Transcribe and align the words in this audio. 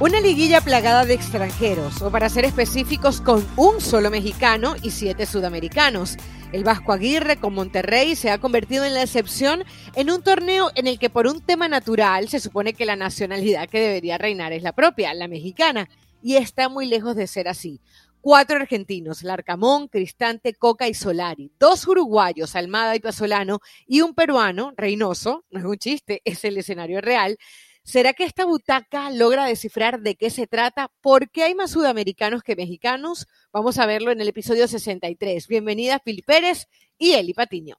Una 0.00 0.18
liguilla 0.22 0.62
plagada 0.62 1.04
de 1.04 1.12
extranjeros, 1.12 2.00
o 2.00 2.10
para 2.10 2.30
ser 2.30 2.46
específicos, 2.46 3.20
con 3.20 3.46
un 3.56 3.82
solo 3.82 4.10
mexicano 4.10 4.74
y 4.82 4.92
siete 4.92 5.26
sudamericanos. 5.26 6.16
El 6.52 6.64
Vasco 6.64 6.94
Aguirre 6.94 7.36
con 7.36 7.52
Monterrey 7.52 8.16
se 8.16 8.30
ha 8.30 8.38
convertido 8.38 8.86
en 8.86 8.94
la 8.94 9.02
excepción 9.02 9.62
en 9.94 10.10
un 10.10 10.22
torneo 10.22 10.70
en 10.74 10.86
el 10.86 10.98
que 10.98 11.10
por 11.10 11.26
un 11.26 11.42
tema 11.44 11.68
natural 11.68 12.30
se 12.30 12.40
supone 12.40 12.72
que 12.72 12.86
la 12.86 12.96
nacionalidad 12.96 13.68
que 13.68 13.78
debería 13.78 14.16
reinar 14.16 14.54
es 14.54 14.62
la 14.62 14.72
propia, 14.72 15.12
la 15.12 15.28
mexicana, 15.28 15.90
y 16.22 16.36
está 16.36 16.70
muy 16.70 16.86
lejos 16.86 17.14
de 17.14 17.26
ser 17.26 17.46
así. 17.46 17.82
Cuatro 18.22 18.56
argentinos, 18.56 19.22
Larcamón, 19.22 19.88
Cristante, 19.88 20.54
Coca 20.54 20.88
y 20.88 20.94
Solari. 20.94 21.52
Dos 21.60 21.86
uruguayos, 21.86 22.56
Almada 22.56 22.96
y 22.96 23.00
Pasolano, 23.00 23.60
y 23.86 24.00
un 24.00 24.14
peruano, 24.14 24.72
Reynoso, 24.78 25.44
no 25.50 25.58
es 25.58 25.66
un 25.66 25.76
chiste, 25.76 26.22
es 26.24 26.42
el 26.46 26.56
escenario 26.56 27.02
real, 27.02 27.36
¿Será 27.82 28.12
que 28.12 28.24
esta 28.24 28.44
butaca 28.44 29.10
logra 29.10 29.46
descifrar 29.46 30.00
de 30.00 30.14
qué 30.14 30.30
se 30.30 30.46
trata? 30.46 30.92
¿Por 31.00 31.30
qué 31.30 31.44
hay 31.44 31.54
más 31.54 31.70
sudamericanos 31.72 32.42
que 32.42 32.54
mexicanos? 32.54 33.26
Vamos 33.52 33.78
a 33.78 33.86
verlo 33.86 34.12
en 34.12 34.20
el 34.20 34.28
episodio 34.28 34.68
63. 34.68 35.48
Bienvenida 35.48 35.98
Fili 35.98 36.22
Pérez 36.22 36.68
y 36.98 37.12
Eli 37.12 37.32
Patiño. 37.32 37.76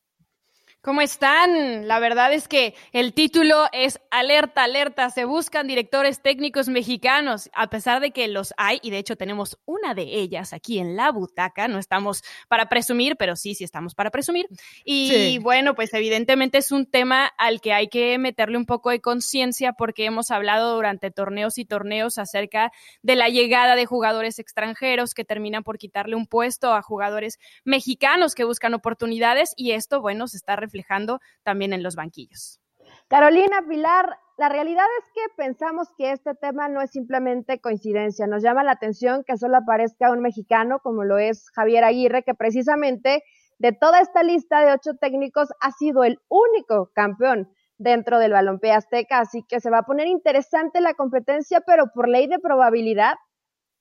¿Cómo 0.84 1.02
están? 1.02 1.88
La 1.88 2.00
verdad 2.00 2.34
es 2.34 2.48
que 2.48 2.74
el 2.92 3.14
título 3.14 3.68
es 3.72 4.00
Alerta, 4.10 4.64
alerta, 4.64 5.12
se 5.12 5.26
buscan 5.26 5.68
directores 5.68 6.24
técnicos 6.24 6.70
mexicanos, 6.70 7.52
a 7.54 7.70
pesar 7.70 8.02
de 8.02 8.10
que 8.10 8.28
los 8.28 8.52
hay, 8.58 8.80
y 8.82 8.90
de 8.90 8.98
hecho 8.98 9.16
tenemos 9.16 9.60
una 9.66 9.94
de 9.94 10.02
ellas 10.02 10.54
aquí 10.54 10.80
en 10.80 10.96
la 10.96 11.12
butaca, 11.12 11.68
no 11.68 11.78
estamos 11.78 12.24
para 12.48 12.68
presumir, 12.68 13.16
pero 13.16 13.36
sí, 13.36 13.54
sí 13.54 13.64
estamos 13.64 13.94
para 13.94 14.10
presumir. 14.10 14.48
Y 14.84 15.38
bueno, 15.38 15.76
pues 15.76 15.94
evidentemente 15.94 16.58
es 16.58 16.72
un 16.72 16.88
tema 16.88 17.28
al 17.38 17.62
que 17.62 17.74
hay 17.74 17.88
que 17.88 18.18
meterle 18.18 18.58
un 18.58 18.66
poco 18.66 18.90
de 18.90 19.02
conciencia 19.02 19.74
porque 19.74 20.06
hemos 20.06 20.32
hablado 20.32 20.74
durante 20.74 21.12
torneos 21.12 21.60
y 21.60 21.66
torneos 21.66 22.18
acerca 22.18 22.72
de 23.04 23.16
la 23.16 23.30
llegada 23.30 23.76
de 23.76 23.86
jugadores 23.86 24.40
extranjeros 24.40 25.14
que 25.14 25.26
terminan 25.26 25.62
por 25.62 25.78
quitarle 25.78 26.16
un 26.16 26.26
puesto 26.26 26.74
a 26.74 26.82
jugadores 26.82 27.38
mexicanos 27.66 28.34
que 28.34 28.46
buscan 28.46 28.74
oportunidades 28.74 29.54
y 29.56 29.74
esto, 29.74 30.02
bueno, 30.02 30.28
se 30.28 30.38
está 30.38 30.56
reflejando 30.72 31.20
también 31.44 31.74
en 31.74 31.84
los 31.84 31.96
banquillos. 31.96 32.60
Carolina 33.08 33.62
Pilar, 33.68 34.18
la 34.38 34.50
realidad 34.50 34.86
es 35.00 35.06
que 35.14 35.22
pensamos 35.36 35.90
que 35.98 36.12
este 36.12 36.34
tema 36.36 36.70
no 36.70 36.82
es 36.82 36.92
simplemente 36.92 37.60
coincidencia. 37.60 38.26
Nos 38.26 38.42
llama 38.42 38.64
la 38.64 38.72
atención 38.72 39.24
que 39.26 39.38
solo 39.38 39.58
aparezca 39.58 40.12
un 40.12 40.22
mexicano 40.22 40.80
como 40.80 41.04
lo 41.04 41.18
es 41.18 41.50
Javier 41.54 41.84
Aguirre, 41.84 42.24
que 42.24 42.34
precisamente 42.34 43.24
de 43.60 43.72
toda 43.74 44.00
esta 44.00 44.24
lista 44.24 44.62
de 44.62 44.74
ocho 44.74 44.92
técnicos 45.00 45.50
ha 45.60 45.72
sido 45.72 46.04
el 46.04 46.20
único 46.30 46.90
campeón 46.96 47.50
dentro 47.78 48.20
del 48.20 48.32
balompié 48.32 48.72
azteca, 48.72 49.20
así 49.20 49.44
que 49.48 49.60
se 49.60 49.70
va 49.70 49.80
a 49.80 49.84
poner 49.84 50.08
interesante 50.08 50.82
la 50.82 50.94
competencia, 50.94 51.62
pero 51.62 51.88
por 51.94 52.08
ley 52.08 52.28
de 52.28 52.40
probabilidad, 52.40 53.16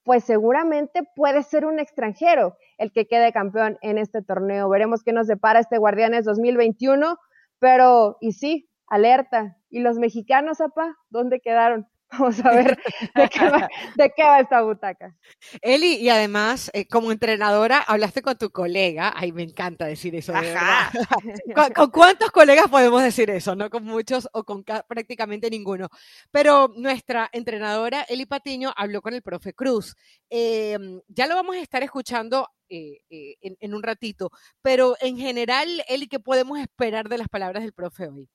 pues 0.03 0.23
seguramente 0.23 1.01
puede 1.15 1.43
ser 1.43 1.65
un 1.65 1.79
extranjero 1.79 2.57
el 2.77 2.91
que 2.91 3.07
quede 3.07 3.31
campeón 3.31 3.77
en 3.81 3.97
este 3.97 4.21
torneo. 4.21 4.69
Veremos 4.69 5.03
qué 5.03 5.13
nos 5.13 5.27
depara 5.27 5.59
este 5.59 5.77
Guardianes 5.77 6.25
2021, 6.25 7.17
pero 7.59 8.17
y 8.19 8.31
sí, 8.33 8.69
alerta. 8.87 9.57
¿Y 9.69 9.79
los 9.79 9.97
mexicanos, 9.97 10.61
apa? 10.61 10.97
¿Dónde 11.09 11.39
quedaron? 11.39 11.87
Vamos 12.11 12.43
a 12.43 12.51
ver 12.51 12.77
de 13.95 14.09
qué 14.15 14.23
va, 14.23 14.39
esta 14.39 14.61
butaca. 14.61 15.15
Eli, 15.61 15.95
y 15.95 16.09
además, 16.09 16.69
eh, 16.73 16.85
como 16.87 17.11
entrenadora, 17.11 17.79
hablaste 17.79 18.21
con 18.21 18.37
tu 18.37 18.49
colega. 18.49 19.13
Ay, 19.15 19.31
me 19.31 19.43
encanta 19.43 19.85
decir 19.85 20.15
eso, 20.15 20.33
de 20.33 20.41
verdad. 20.41 20.91
¿Con, 21.75 21.89
cuántos 21.91 22.31
colegas 22.31 22.67
podemos 22.67 23.01
decir 23.01 23.29
eso? 23.29 23.55
No 23.55 23.69
con 23.69 23.85
muchos 23.85 24.27
o 24.33 24.43
con 24.43 24.63
prácticamente 24.63 25.49
ninguno. 25.49 25.87
Pero 26.31 26.73
nuestra 26.75 27.29
entrenadora, 27.31 28.01
Eli 28.09 28.25
Patiño, 28.25 28.73
habló 28.75 29.01
con 29.01 29.13
el 29.13 29.21
profe 29.21 29.53
Cruz. 29.53 29.95
Em, 30.29 30.99
ya 31.07 31.27
lo 31.27 31.35
vamos 31.35 31.55
a 31.55 31.59
estar 31.59 31.81
escuchando 31.81 32.49
eh, 32.69 32.99
eh, 33.09 33.35
en, 33.41 33.55
en, 33.59 33.73
un 33.73 33.83
ratito. 33.83 34.31
Pero 34.61 34.95
en 34.99 35.17
general, 35.17 35.83
Eli, 35.87 36.07
¿qué 36.07 36.19
podemos 36.19 36.59
esperar 36.59 37.07
de 37.07 37.17
las 37.17 37.29
palabras 37.29 37.63
del 37.63 37.73
profe 37.73 38.07
hoy? 38.07 38.29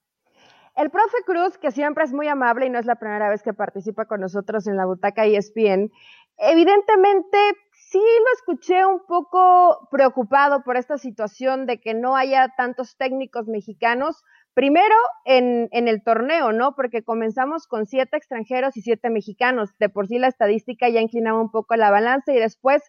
El 0.77 0.91
profe 0.91 1.17
Cruz, 1.25 1.57
que 1.57 1.71
siempre 1.71 2.05
es 2.05 2.13
muy 2.13 2.29
amable 2.29 2.67
y 2.67 2.71
no 2.71 2.79
es 2.79 2.85
la 2.85 2.97
primera 2.97 3.31
vez 3.31 3.43
que 3.43 3.55
participa 3.55 4.05
con 4.05 4.21
nosotros 4.21 4.67
en 4.67 4.77
la 4.77 4.85
butaca 4.85 5.25
ESPN, 5.25 5.91
evidentemente 6.37 7.39
sí 7.73 7.99
lo 7.99 8.33
escuché 8.35 8.85
un 8.85 9.01
poco 9.07 9.89
preocupado 9.91 10.63
por 10.65 10.77
esta 10.77 10.99
situación 10.99 11.65
de 11.65 11.81
que 11.81 11.95
no 11.95 12.15
haya 12.15 12.53
tantos 12.59 12.99
técnicos 12.99 13.47
mexicanos, 13.47 14.23
primero 14.53 14.95
en, 15.25 15.69
en, 15.73 15.89
el 15.89 16.03
torneo, 16.03 16.53
¿no? 16.53 16.75
Porque 16.75 17.03
comenzamos 17.03 17.67
con 17.67 17.87
siete 17.87 18.19
extranjeros 18.19 18.77
y 18.77 18.83
siete 18.83 19.09
mexicanos. 19.09 19.71
De 19.79 19.89
por 19.89 20.09
sí 20.09 20.19
la 20.19 20.29
estadística 20.29 20.91
ya 20.91 21.01
inclinaba 21.01 21.41
un 21.41 21.51
poco 21.51 21.75
la 21.77 21.91
balanza 21.91 22.35
y 22.35 22.39
después 22.39 22.83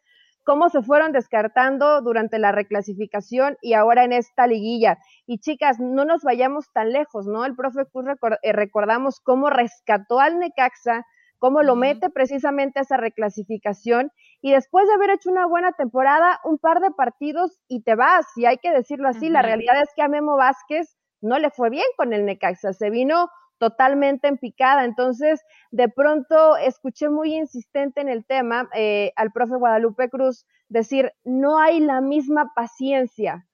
cómo 0.48 0.70
se 0.70 0.82
fueron 0.82 1.12
descartando 1.12 2.02
durante 2.02 2.40
la 2.40 2.54
reclasificación 2.54 3.58
y 3.62 3.74
ahora 3.74 4.06
en 4.06 4.14
esta 4.14 4.48
liguilla. 4.48 4.98
Y 5.26 5.40
chicas, 5.40 5.78
no 5.78 6.06
nos 6.06 6.24
vayamos 6.24 6.72
tan 6.72 6.94
lejos, 6.94 7.28
¿no? 7.28 7.44
El 7.44 7.54
profe 7.54 7.86
Cruz 7.92 8.06
eh, 8.42 8.54
recordamos 8.54 9.20
cómo 9.20 9.50
rescató 9.50 10.22
al 10.22 10.40
Necaxa, 10.40 11.06
cómo 11.38 11.64
lo 11.64 11.76
mete 11.76 12.10
precisamente 12.10 12.80
a 12.80 12.84
esa 12.84 12.96
reclasificación 12.96 14.10
y 14.42 14.54
después 14.54 14.88
de 14.88 14.94
haber 14.94 15.10
hecho 15.10 15.30
una 15.30 15.46
buena 15.46 15.74
temporada, 15.74 16.40
un 16.46 16.58
par 16.60 16.80
de 16.80 16.92
partidos 16.92 17.60
y 17.68 17.84
te 17.84 17.96
vas, 17.96 18.26
y 18.38 18.46
hay 18.46 18.58
que 18.58 18.72
decirlo 18.72 19.10
así, 19.10 19.30
la 19.30 19.42
realidad 19.42 19.82
es 19.82 19.90
que 19.98 20.02
a 20.02 20.08
Memo 20.08 20.38
Vázquez 20.38 20.96
no 21.20 21.40
le 21.40 21.50
fue 21.50 21.70
bien 21.70 21.86
con 21.98 22.14
el 22.14 22.24
Necaxa, 22.24 22.72
se 22.72 22.90
vino 22.90 23.28
totalmente 23.58 24.28
en 24.28 24.38
picada. 24.38 24.86
Entonces, 24.86 25.42
de 25.72 25.90
pronto 25.90 26.58
escuché 26.58 27.10
muy 27.10 27.36
insistente 27.36 28.02
en 28.02 28.10
el 28.10 28.26
tema 28.26 28.70
eh, 28.74 29.12
al 29.16 29.32
profe 29.32 29.56
Guadalupe 29.56 30.10
Cruz 30.10 30.46
decir, 30.70 31.14
no 31.24 31.60
hay 31.60 31.80
la 31.80 32.02
misma 32.02 32.52
paciencia 32.56 33.48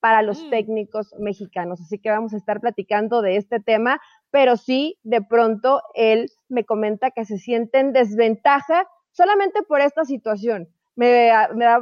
para 0.00 0.22
los 0.22 0.42
mm. 0.44 0.50
técnicos 0.50 1.14
mexicanos. 1.18 1.80
Así 1.80 1.98
que 1.98 2.10
vamos 2.10 2.32
a 2.34 2.36
estar 2.36 2.60
platicando 2.60 3.22
de 3.22 3.36
este 3.36 3.60
tema, 3.60 4.00
pero 4.30 4.56
sí, 4.56 4.98
de 5.02 5.22
pronto 5.22 5.82
él 5.94 6.30
me 6.48 6.64
comenta 6.64 7.10
que 7.10 7.24
se 7.24 7.38
siente 7.38 7.78
en 7.78 7.92
desventaja 7.92 8.86
solamente 9.12 9.62
por 9.62 9.80
esta 9.80 10.04
situación. 10.04 10.68
Me, 10.94 11.30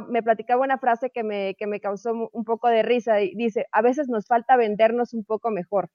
me, 0.09 0.21
platicaba 0.21 0.63
una 0.63 0.77
frase 0.77 1.09
que 1.09 1.23
me, 1.23 1.55
que 1.55 1.65
me 1.65 1.79
causó 1.79 2.29
un 2.31 2.43
poco 2.43 2.67
de 2.67 2.83
risa 2.83 3.19
y 3.21 3.33
dice, 3.33 3.65
a 3.71 3.81
veces 3.81 4.07
nos 4.09 4.27
falta 4.27 4.55
vendernos 4.57 5.13
un 5.13 5.23
poco 5.23 5.49
mejor. 5.49 5.89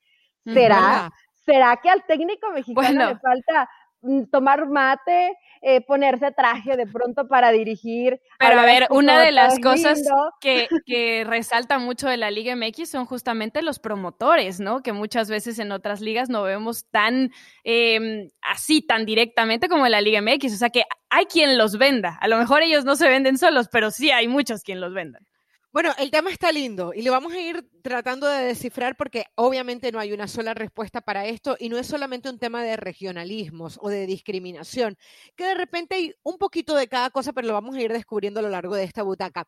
¿Será? 0.44 1.12
¿Será 1.44 1.76
que 1.82 1.90
al 1.90 2.04
técnico 2.06 2.50
mexicano 2.50 3.08
le 3.08 3.18
falta 3.18 3.68
mm, 4.02 4.24
tomar 4.30 4.66
mate, 4.66 5.36
eh, 5.64 5.80
ponerse 5.80 6.32
traje 6.32 6.76
de 6.76 6.88
pronto 6.88 7.28
para 7.28 7.52
dirigir. 7.52 8.20
Pero 8.40 8.58
a 8.58 8.64
ver, 8.64 8.88
una 8.90 9.20
de 9.20 9.30
las 9.30 9.60
cosas 9.60 10.02
que, 10.40 10.66
que, 10.86 11.22
resalta 11.24 11.78
mucho 11.78 12.08
de 12.08 12.16
la 12.16 12.32
Liga 12.32 12.56
MX 12.56 12.90
son 12.90 13.06
justamente 13.06 13.62
los 13.62 13.78
promotores, 13.78 14.58
¿no? 14.58 14.82
Que 14.82 14.92
muchas 14.92 15.30
veces 15.30 15.60
en 15.60 15.70
otras 15.70 16.00
ligas 16.00 16.28
no 16.28 16.42
vemos 16.42 16.86
tan 16.90 17.30
em, 17.62 18.28
así, 18.42 18.82
tan 18.82 19.06
directamente 19.06 19.68
como 19.68 19.86
en 19.86 19.92
la 19.92 20.00
Liga 20.00 20.20
MX. 20.20 20.52
O 20.52 20.56
sea 20.56 20.70
que 20.70 20.82
hay 21.10 21.26
quien 21.26 21.56
los 21.56 21.78
venda. 21.78 22.18
A 22.20 22.26
lo 22.26 22.38
mejor 22.38 22.62
ellos 22.62 22.84
no 22.84 22.96
se 22.96 23.08
venden 23.08 23.38
solos, 23.38 23.68
pero 23.70 23.92
sí 23.92 24.10
hay 24.10 24.26
muchos 24.26 24.64
quien 24.64 24.80
los 24.80 24.92
vendan. 24.92 25.24
Bueno, 25.72 25.92
el 25.96 26.10
tema 26.10 26.30
está 26.30 26.50
lindo 26.50 26.92
y 26.92 27.02
lo 27.02 27.12
vamos 27.12 27.32
a 27.32 27.38
ir 27.38 27.64
tratando 27.82 28.26
de 28.26 28.44
descifrar 28.44 28.96
porque 28.96 29.26
obviamente 29.34 29.92
no 29.92 29.98
hay 29.98 30.12
una 30.12 30.28
sola 30.28 30.54
respuesta 30.54 31.00
para 31.00 31.26
esto 31.26 31.56
y 31.58 31.68
no 31.68 31.78
es 31.78 31.86
solamente 31.86 32.30
un 32.30 32.38
tema 32.38 32.62
de 32.62 32.76
regionalismos 32.76 33.78
o 33.82 33.88
de 33.88 34.06
discriminación, 34.06 34.96
que 35.36 35.44
de 35.44 35.54
repente 35.54 35.96
hay 35.96 36.14
un 36.22 36.38
poquito 36.38 36.74
de 36.74 36.88
cada 36.88 37.10
cosa, 37.10 37.32
pero 37.32 37.48
lo 37.48 37.54
vamos 37.54 37.76
a 37.76 37.80
ir 37.80 37.92
descubriendo 37.92 38.40
a 38.40 38.42
lo 38.42 38.48
largo 38.48 38.74
de 38.74 38.84
esta 38.84 39.02
butaca. 39.02 39.46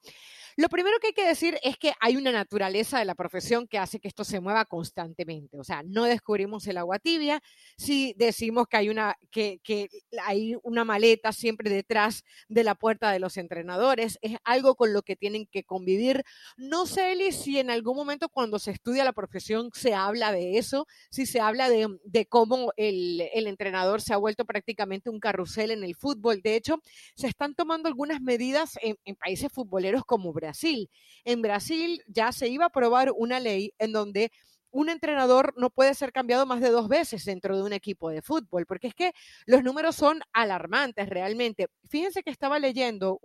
Lo 0.56 0.68
primero 0.68 0.98
que 1.00 1.08
hay 1.08 1.12
que 1.12 1.26
decir 1.26 1.58
es 1.62 1.76
que 1.78 1.92
hay 2.00 2.16
una 2.16 2.30
naturaleza 2.30 2.98
de 3.00 3.04
la 3.04 3.16
profesión 3.16 3.66
que 3.66 3.78
hace 3.78 3.98
que 3.98 4.06
esto 4.06 4.22
se 4.22 4.38
mueva 4.38 4.64
constantemente. 4.64 5.58
O 5.58 5.64
sea, 5.64 5.82
no 5.82 6.04
descubrimos 6.04 6.66
el 6.68 6.78
agua 6.78 7.00
tibia 7.00 7.42
si 7.76 8.14
decimos 8.16 8.68
que 8.68 8.76
hay 8.76 8.88
una, 8.88 9.16
que, 9.32 9.58
que 9.64 9.88
hay 10.22 10.54
una 10.62 10.84
maleta 10.84 11.32
siempre 11.32 11.70
detrás 11.70 12.22
de 12.48 12.62
la 12.62 12.76
puerta 12.76 13.10
de 13.10 13.18
los 13.18 13.36
entrenadores. 13.36 14.18
Es 14.22 14.36
algo 14.44 14.76
con 14.76 14.92
lo 14.92 15.02
que 15.02 15.16
tienen 15.16 15.46
que 15.46 15.64
convivir. 15.64 16.22
No 16.56 16.86
sé, 16.86 17.12
Eli, 17.12 17.32
si 17.32 17.58
en 17.58 17.70
algún 17.70 17.96
momento 17.96 18.23
cuando 18.28 18.58
se 18.58 18.70
estudia 18.70 19.04
la 19.04 19.12
profesión 19.12 19.70
se 19.72 19.94
habla 19.94 20.32
de 20.32 20.58
eso, 20.58 20.86
si 21.10 21.26
se 21.26 21.40
habla 21.40 21.68
de, 21.68 22.26
cómo 22.26 22.72
el, 22.76 23.20
entrenador 23.34 24.00
se 24.00 24.14
ha 24.14 24.16
vuelto 24.16 24.44
prácticamente 24.44 25.10
un 25.10 25.20
carrusel 25.20 25.70
en 25.70 25.84
el 25.84 25.94
fútbol. 25.94 26.40
De 26.42 26.56
hecho, 26.56 26.80
se 27.14 27.26
están 27.26 27.54
tomando 27.54 27.88
algunas 27.88 28.20
medidas 28.20 28.78
en, 28.82 28.96
en 29.04 29.16
países 29.16 29.52
futboleros 29.52 30.04
como 30.04 30.32
Brasil. 30.32 30.90
En 31.24 31.42
Brasil 31.42 32.02
ya 32.06 32.32
se 32.32 32.48
iba 32.48 32.64
a 32.64 32.68
aprobar 32.68 33.12
una 33.16 33.40
ley 33.40 33.72
en 33.78 33.92
donde 33.92 34.30
un 34.74 34.88
entrenador 34.88 35.54
no 35.56 35.70
puede 35.70 35.94
ser 35.94 36.12
cambiado 36.12 36.46
más 36.46 36.60
de 36.60 36.68
dos 36.70 36.88
veces 36.88 37.24
dentro 37.24 37.56
de 37.56 37.62
un 37.62 37.72
equipo 37.72 38.10
de 38.10 38.22
fútbol, 38.22 38.66
porque 38.66 38.88
es 38.88 38.94
que 38.94 39.12
los 39.46 39.62
números 39.62 39.94
son 39.94 40.20
alarmantes 40.32 41.08
realmente. 41.08 41.68
Fíjense 41.88 42.24
que 42.24 42.30
estaba 42.30 42.58
leyendo 42.58 43.20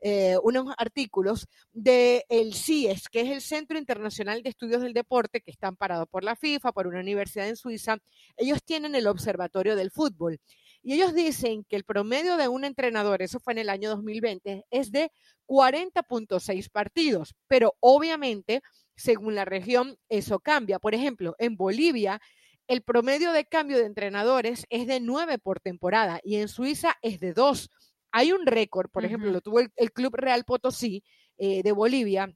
eh, 0.00 0.36
unos 0.44 0.74
artículos 0.78 1.48
del 1.72 2.22
el 2.28 2.54
CIES, 2.54 3.08
que 3.08 3.22
es 3.22 3.30
el 3.30 3.40
Centro 3.40 3.78
Internacional 3.78 4.44
de 4.44 4.50
Estudios 4.50 4.80
del 4.80 4.92
Deporte, 4.92 5.40
que 5.40 5.50
está 5.50 5.66
amparado 5.66 6.06
por 6.06 6.22
la 6.22 6.36
FIFA, 6.36 6.70
por 6.70 6.86
una 6.86 7.00
universidad 7.00 7.48
en 7.48 7.56
Suiza. 7.56 7.98
Ellos 8.36 8.62
tienen 8.64 8.94
el 8.94 9.08
Observatorio 9.08 9.74
del 9.74 9.90
Fútbol 9.90 10.38
Y 10.84 10.94
ellos 10.94 11.14
dicen 11.14 11.64
que 11.64 11.74
el 11.74 11.82
promedio 11.82 12.36
de 12.36 12.46
un 12.46 12.64
entrenador, 12.64 13.22
eso 13.22 13.40
fue 13.40 13.54
en 13.54 13.58
el 13.58 13.70
año 13.70 13.90
2020, 13.90 14.66
es 14.70 14.92
de 14.92 15.10
40.6 15.46 16.70
partidos, 16.70 17.34
pero 17.48 17.74
obviamente, 17.80 18.62
según 18.96 19.34
la 19.34 19.44
región, 19.44 19.98
eso 20.08 20.40
cambia. 20.40 20.78
Por 20.78 20.94
ejemplo, 20.94 21.34
en 21.38 21.56
Bolivia, 21.56 22.20
el 22.66 22.82
promedio 22.82 23.32
de 23.32 23.44
cambio 23.44 23.78
de 23.78 23.86
entrenadores 23.86 24.66
es 24.70 24.86
de 24.86 25.00
9 25.00 25.38
por 25.38 25.60
temporada 25.60 26.20
y 26.22 26.36
en 26.36 26.48
Suiza 26.48 26.96
es 27.02 27.20
de 27.20 27.32
2. 27.32 27.70
Hay 28.12 28.32
un 28.32 28.46
récord, 28.46 28.90
por 28.90 29.04
ejemplo, 29.04 29.30
lo 29.30 29.40
tuvo 29.40 29.60
el, 29.60 29.92
Club 29.92 30.14
Real 30.14 30.44
Potosí 30.44 31.02
eh, 31.36 31.62
de 31.62 31.72
Bolivia, 31.72 32.32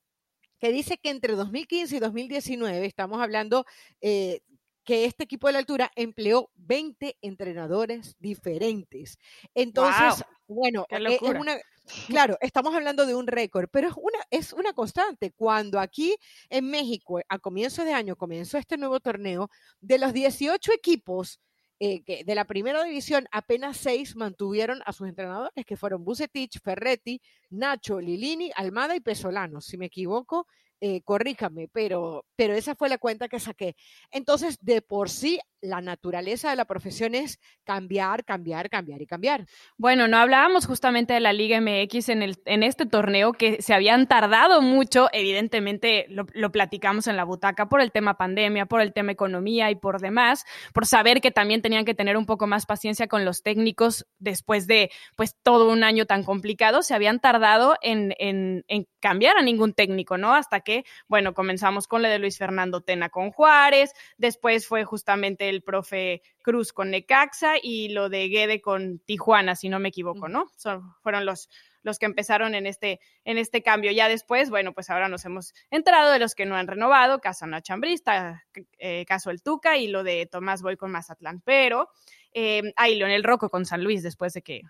que 0.58 0.72
dice 0.72 0.98
que 0.98 1.10
entre 1.10 1.34
2015 1.34 1.96
y 1.96 2.00
2019, 2.00 2.84
estamos 2.84 3.20
hablando 3.20 3.64
eh, 4.00 4.40
que 4.84 5.04
este 5.04 5.24
equipo 5.24 5.46
de 5.46 5.52
la 5.52 5.58
altura 5.60 5.90
empleó 5.94 6.50
20 6.56 7.16
entrenadores 7.20 8.16
diferentes. 8.18 9.18
Entonces, 9.54 10.24
bueno, 10.48 10.86
e, 10.88 11.14
es 11.14 11.22
una, 11.22 11.56
claro, 12.08 12.36
estamos 12.40 12.74
hablando 12.74 13.06
de 13.06 13.14
un 13.14 13.26
récord, 13.26 13.68
pero 13.70 13.88
es 13.88 13.94
una, 13.96 14.18
es 14.30 14.52
una 14.52 14.72
constante. 14.72 15.32
Cuando 15.32 15.78
aquí 15.78 16.16
en 16.50 16.68
México, 16.70 17.20
a 17.28 17.38
comienzo 17.38 17.84
de 17.84 17.92
año, 17.92 18.16
comenzó 18.16 18.58
este 18.58 18.76
nuevo 18.76 18.98
torneo, 19.00 19.50
de 19.80 19.98
los 19.98 20.12
18 20.12 20.72
equipos 20.72 21.40
eh, 21.80 22.02
que 22.02 22.24
de 22.24 22.34
la 22.34 22.44
primera 22.44 22.82
división, 22.82 23.28
apenas 23.30 23.76
seis 23.76 24.16
mantuvieron 24.16 24.80
a 24.84 24.92
sus 24.92 25.08
entrenadores, 25.08 25.64
que 25.64 25.76
fueron 25.76 26.04
Bucetich, 26.04 26.60
Ferretti, 26.60 27.22
Nacho, 27.50 28.00
Lilini, 28.00 28.50
Almada 28.56 28.96
y 28.96 29.00
Pesolano. 29.00 29.60
Si 29.60 29.76
me 29.78 29.86
equivoco, 29.86 30.48
eh, 30.80 31.02
corríjame, 31.02 31.68
pero, 31.68 32.24
pero 32.34 32.54
esa 32.54 32.74
fue 32.74 32.88
la 32.88 32.98
cuenta 32.98 33.28
que 33.28 33.38
saqué. 33.38 33.76
Entonces, 34.10 34.58
de 34.60 34.82
por 34.82 35.08
sí, 35.08 35.38
la 35.60 35.80
naturaleza 35.80 36.50
de 36.50 36.56
la 36.56 36.64
profesión 36.64 37.14
es 37.14 37.40
cambiar, 37.64 38.24
cambiar, 38.24 38.70
cambiar 38.70 39.02
y 39.02 39.06
cambiar. 39.06 39.46
Bueno, 39.76 40.08
no 40.08 40.16
hablábamos 40.16 40.66
justamente 40.66 41.14
de 41.14 41.20
la 41.20 41.32
Liga 41.32 41.60
MX 41.60 42.08
en, 42.10 42.22
el, 42.22 42.36
en 42.44 42.62
este 42.62 42.86
torneo, 42.86 43.32
que 43.32 43.60
se 43.60 43.74
habían 43.74 44.06
tardado 44.06 44.62
mucho, 44.62 45.08
evidentemente 45.12 46.06
lo, 46.08 46.26
platicamos 46.52 47.06
en 47.06 47.16
la 47.16 47.24
butaca 47.24 47.68
por 47.68 47.80
el 47.80 47.92
tema 47.92 48.16
pandemia, 48.16 48.66
por 48.66 48.80
el 48.80 48.92
tema 48.92 49.12
economía 49.12 49.70
y 49.70 49.74
por 49.74 50.00
demás, 50.00 50.44
por 50.72 50.86
saber 50.86 51.20
que 51.20 51.30
también 51.30 51.62
tenían 51.62 51.84
que 51.84 51.94
tener 51.94 52.16
un 52.16 52.26
poco 52.26 52.46
más 52.46 52.66
paciencia 52.66 53.08
con 53.08 53.24
los 53.24 53.42
técnicos 53.42 54.06
después 54.18 54.66
de 54.66 54.90
pues 55.16 55.36
todo 55.42 55.70
un 55.70 55.84
año 55.84 56.06
tan 56.06 56.24
complicado, 56.24 56.82
se 56.82 56.94
habían 56.94 57.20
tardado 57.20 57.76
en, 57.82 58.14
en, 58.18 58.64
en 58.68 58.86
cambiar 59.00 59.36
a 59.36 59.42
ningún 59.42 59.74
técnico, 59.74 60.16
¿no? 60.18 60.34
Hasta 60.34 60.60
que, 60.60 60.84
bueno, 61.08 61.34
comenzamos 61.34 61.86
con 61.86 62.02
la 62.02 62.08
de 62.08 62.18
Luis 62.18 62.38
Fernando 62.38 62.80
Tena 62.80 63.08
con 63.08 63.30
Juárez, 63.30 63.92
después 64.16 64.66
fue 64.66 64.84
justamente 64.84 65.47
el 65.48 65.62
profe 65.62 66.22
Cruz 66.42 66.72
con 66.72 66.90
Necaxa 66.90 67.54
y 67.62 67.88
lo 67.88 68.08
de 68.08 68.28
Guede 68.28 68.60
con 68.60 68.98
Tijuana, 69.00 69.56
si 69.56 69.68
no 69.68 69.78
me 69.78 69.88
equivoco, 69.88 70.28
¿no? 70.28 70.50
Son, 70.56 70.94
fueron 71.02 71.26
los, 71.26 71.48
los 71.82 71.98
que 71.98 72.06
empezaron 72.06 72.54
en 72.54 72.66
este, 72.66 73.00
en 73.24 73.38
este 73.38 73.62
cambio. 73.62 73.92
Ya 73.92 74.08
después, 74.08 74.50
bueno, 74.50 74.72
pues 74.72 74.90
ahora 74.90 75.08
nos 75.08 75.24
hemos 75.24 75.54
enterado 75.70 76.12
de 76.12 76.18
los 76.18 76.34
que 76.34 76.46
no 76.46 76.56
han 76.56 76.66
renovado, 76.66 77.20
caso 77.20 77.46
Nachambrista, 77.46 78.44
eh, 78.78 79.04
caso 79.06 79.30
El 79.30 79.42
Tuca 79.42 79.76
y 79.76 79.88
lo 79.88 80.02
de 80.02 80.26
Tomás 80.26 80.62
Boy 80.62 80.76
con 80.76 80.90
Mazatlán, 80.90 81.40
pero 81.40 81.88
eh, 82.32 82.72
ahí 82.76 82.94
Leonel 82.96 83.24
Rocco 83.24 83.50
con 83.50 83.64
San 83.66 83.82
Luis 83.82 84.02
después 84.02 84.32
de 84.34 84.42
que 84.42 84.62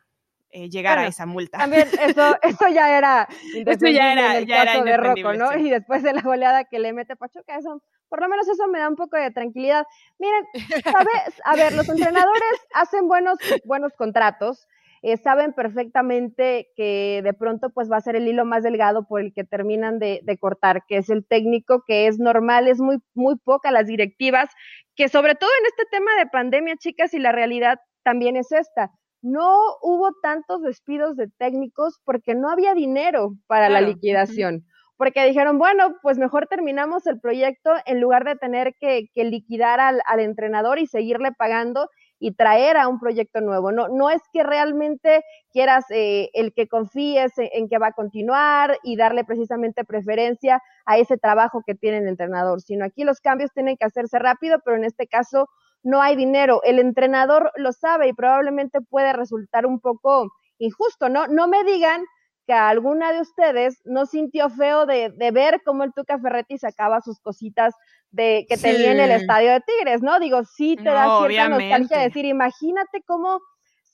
eh, 0.51 0.71
llegar 0.71 0.99
a 0.99 1.07
esa 1.07 1.27
multa. 1.27 1.59
También 1.59 1.89
eso, 2.01 2.37
eso 2.43 2.69
ya 2.73 2.97
era 2.97 3.29
eso 3.55 3.87
ya 3.87 4.13
era, 4.13 4.39
el 4.39 4.47
caso 4.47 4.83
de 4.83 4.97
Rocco, 4.97 5.35
¿no? 5.35 5.55
Y 5.59 5.69
después 5.69 6.03
de 6.03 6.15
la 6.15 6.23
goleada 6.23 6.65
que 6.65 6.79
le 6.79 6.93
mete 6.93 7.17
Pachuca, 7.17 7.57
eso, 7.59 7.83
por 8.09 8.21
lo 8.21 8.29
menos 8.29 8.49
eso 8.49 8.67
me 8.69 8.79
da 8.79 8.89
un 8.89 8.97
poco 8.97 9.17
de 9.17 9.31
tranquilidad. 9.31 9.87
Miren, 10.19 10.45
¿sabes? 10.83 11.41
A 11.45 11.57
ver, 11.57 11.73
los 11.75 11.89
entrenadores 11.89 12.43
hacen 12.75 13.09
buenos, 13.09 13.39
buenos 13.65 13.93
contratos, 13.95 14.67
eh, 15.03 15.17
saben 15.17 15.53
perfectamente 15.53 16.69
que 16.75 17.21
de 17.23 17.33
pronto 17.33 17.71
pues 17.71 17.91
va 17.91 17.99
a 17.99 18.01
ser 18.01 18.17
el 18.17 18.27
hilo 18.27 18.45
más 18.45 18.65
delgado 18.65 19.07
por 19.07 19.21
el 19.21 19.33
que 19.33 19.45
terminan 19.45 19.99
de, 19.99 20.21
de, 20.25 20.39
cortar, 20.39 20.83
que 20.89 20.97
es 20.97 21.09
el 21.09 21.25
técnico, 21.25 21.85
que 21.87 22.09
es 22.09 22.19
normal, 22.19 22.67
es 22.67 22.81
muy, 22.81 22.99
muy 23.15 23.37
poca 23.37 23.71
las 23.71 23.87
directivas, 23.87 24.51
que 24.97 25.09
sobre 25.09 25.37
todo 25.37 25.51
en 25.61 25.67
este 25.67 25.85
tema 25.91 26.11
de 26.19 26.27
pandemia, 26.27 26.77
chicas, 26.77 27.15
y 27.15 27.21
la 27.21 27.31
realidad 27.31 27.79
también 28.03 28.37
es 28.37 28.51
esta 28.51 28.91
no 29.23 29.59
hubo 29.83 30.13
tantos 30.23 30.63
despidos 30.63 31.17
de 31.17 31.29
técnicos 31.39 32.01
porque 32.05 32.35
no 32.35 32.51
había 32.51 32.75
dinero 32.75 33.35
para 33.47 33.69
la 33.69 33.81
liquidación. 33.81 34.65
Porque 34.99 35.25
dijeron, 35.25 35.59
bueno, 35.59 35.95
pues 36.03 36.19
mejor 36.19 36.49
terminamos 36.49 37.07
el 37.07 37.21
proyecto 37.21 37.73
en 37.87 38.01
lugar 38.01 38.25
de 38.25 38.35
tener 38.35 38.75
que, 38.81 39.09
liquidar 39.15 39.81
al, 39.81 40.21
entrenador 40.21 40.81
y 40.81 40.89
seguirle 40.89 41.31
pagando 41.33 41.89
y 42.19 42.33
traer 42.33 42.77
a 42.77 42.89
un 42.89 42.99
proyecto 42.99 43.41
nuevo. 43.41 43.71
No, 43.71 43.89
no 43.89 44.11
es 44.11 44.21
que 44.33 44.43
realmente 44.43 45.23
quieras 45.53 45.85
eh, 45.91 46.31
el 46.35 46.53
que 46.53 46.67
confíes 46.67 47.33
en, 47.37 47.69
que 47.69 47.79
va 47.79 47.87
a 47.87 47.93
continuar 47.93 48.77
y 48.83 48.97
darle 48.97 49.25
precisamente 49.25 49.85
preferencia 49.85 50.61
a 50.85 50.99
ese 50.99 51.17
trabajo 51.17 51.63
que 51.65 51.77
tiene 51.77 51.99
el 51.99 52.09
entrenador, 52.09 52.61
sino 52.61 52.85
aquí 52.85 53.05
los 53.05 53.21
cambios 53.21 53.53
tienen 53.53 53.77
que 53.77 53.87
hacerse 53.87 54.19
rápido, 54.19 54.59
pero 54.65 54.77
en 54.77 54.85
este 54.85 55.07
caso 55.07 55.49
no 55.85 56.03
hay 56.03 56.17
dinero. 56.17 56.61
El 56.65 56.81
entrenador 56.81 57.53
lo 57.55 57.73
sabe 57.73 58.09
y 58.09 58.13
probablemente 58.13 58.81
puede 58.81 59.13
resultar 59.13 59.65
un 59.65 59.79
poco 59.79 60.29
injusto, 60.59 61.09
¿no? 61.09 61.29
No 61.29 61.47
me 61.47 61.63
digan 61.63 62.05
que 62.49 62.55
alguna 62.55 63.13
de 63.13 63.21
ustedes 63.21 63.83
no 63.85 64.07
sintió 64.07 64.49
feo 64.49 64.87
de, 64.87 65.13
ver 65.35 65.61
cómo 65.67 65.85
el 65.85 65.93
Tuca 65.93 66.19
Ferretti 66.19 66.57
sacaba 66.57 67.03
sus 67.03 67.21
cositas 67.21 67.75
de 68.11 68.47
que 68.49 68.57
tenía 68.57 68.93
en 68.93 69.01
el 69.01 69.11
estadio 69.11 69.53
de 69.53 69.61
Tigres, 69.61 70.01
¿no? 70.01 70.19
Digo, 70.19 70.43
sí 70.45 70.75
te 70.77 70.85
da 70.85 71.19
cierta 71.27 71.51
nostalgia 71.51 71.99
decir, 71.99 72.25
imagínate 72.25 73.03
cómo 73.07 73.41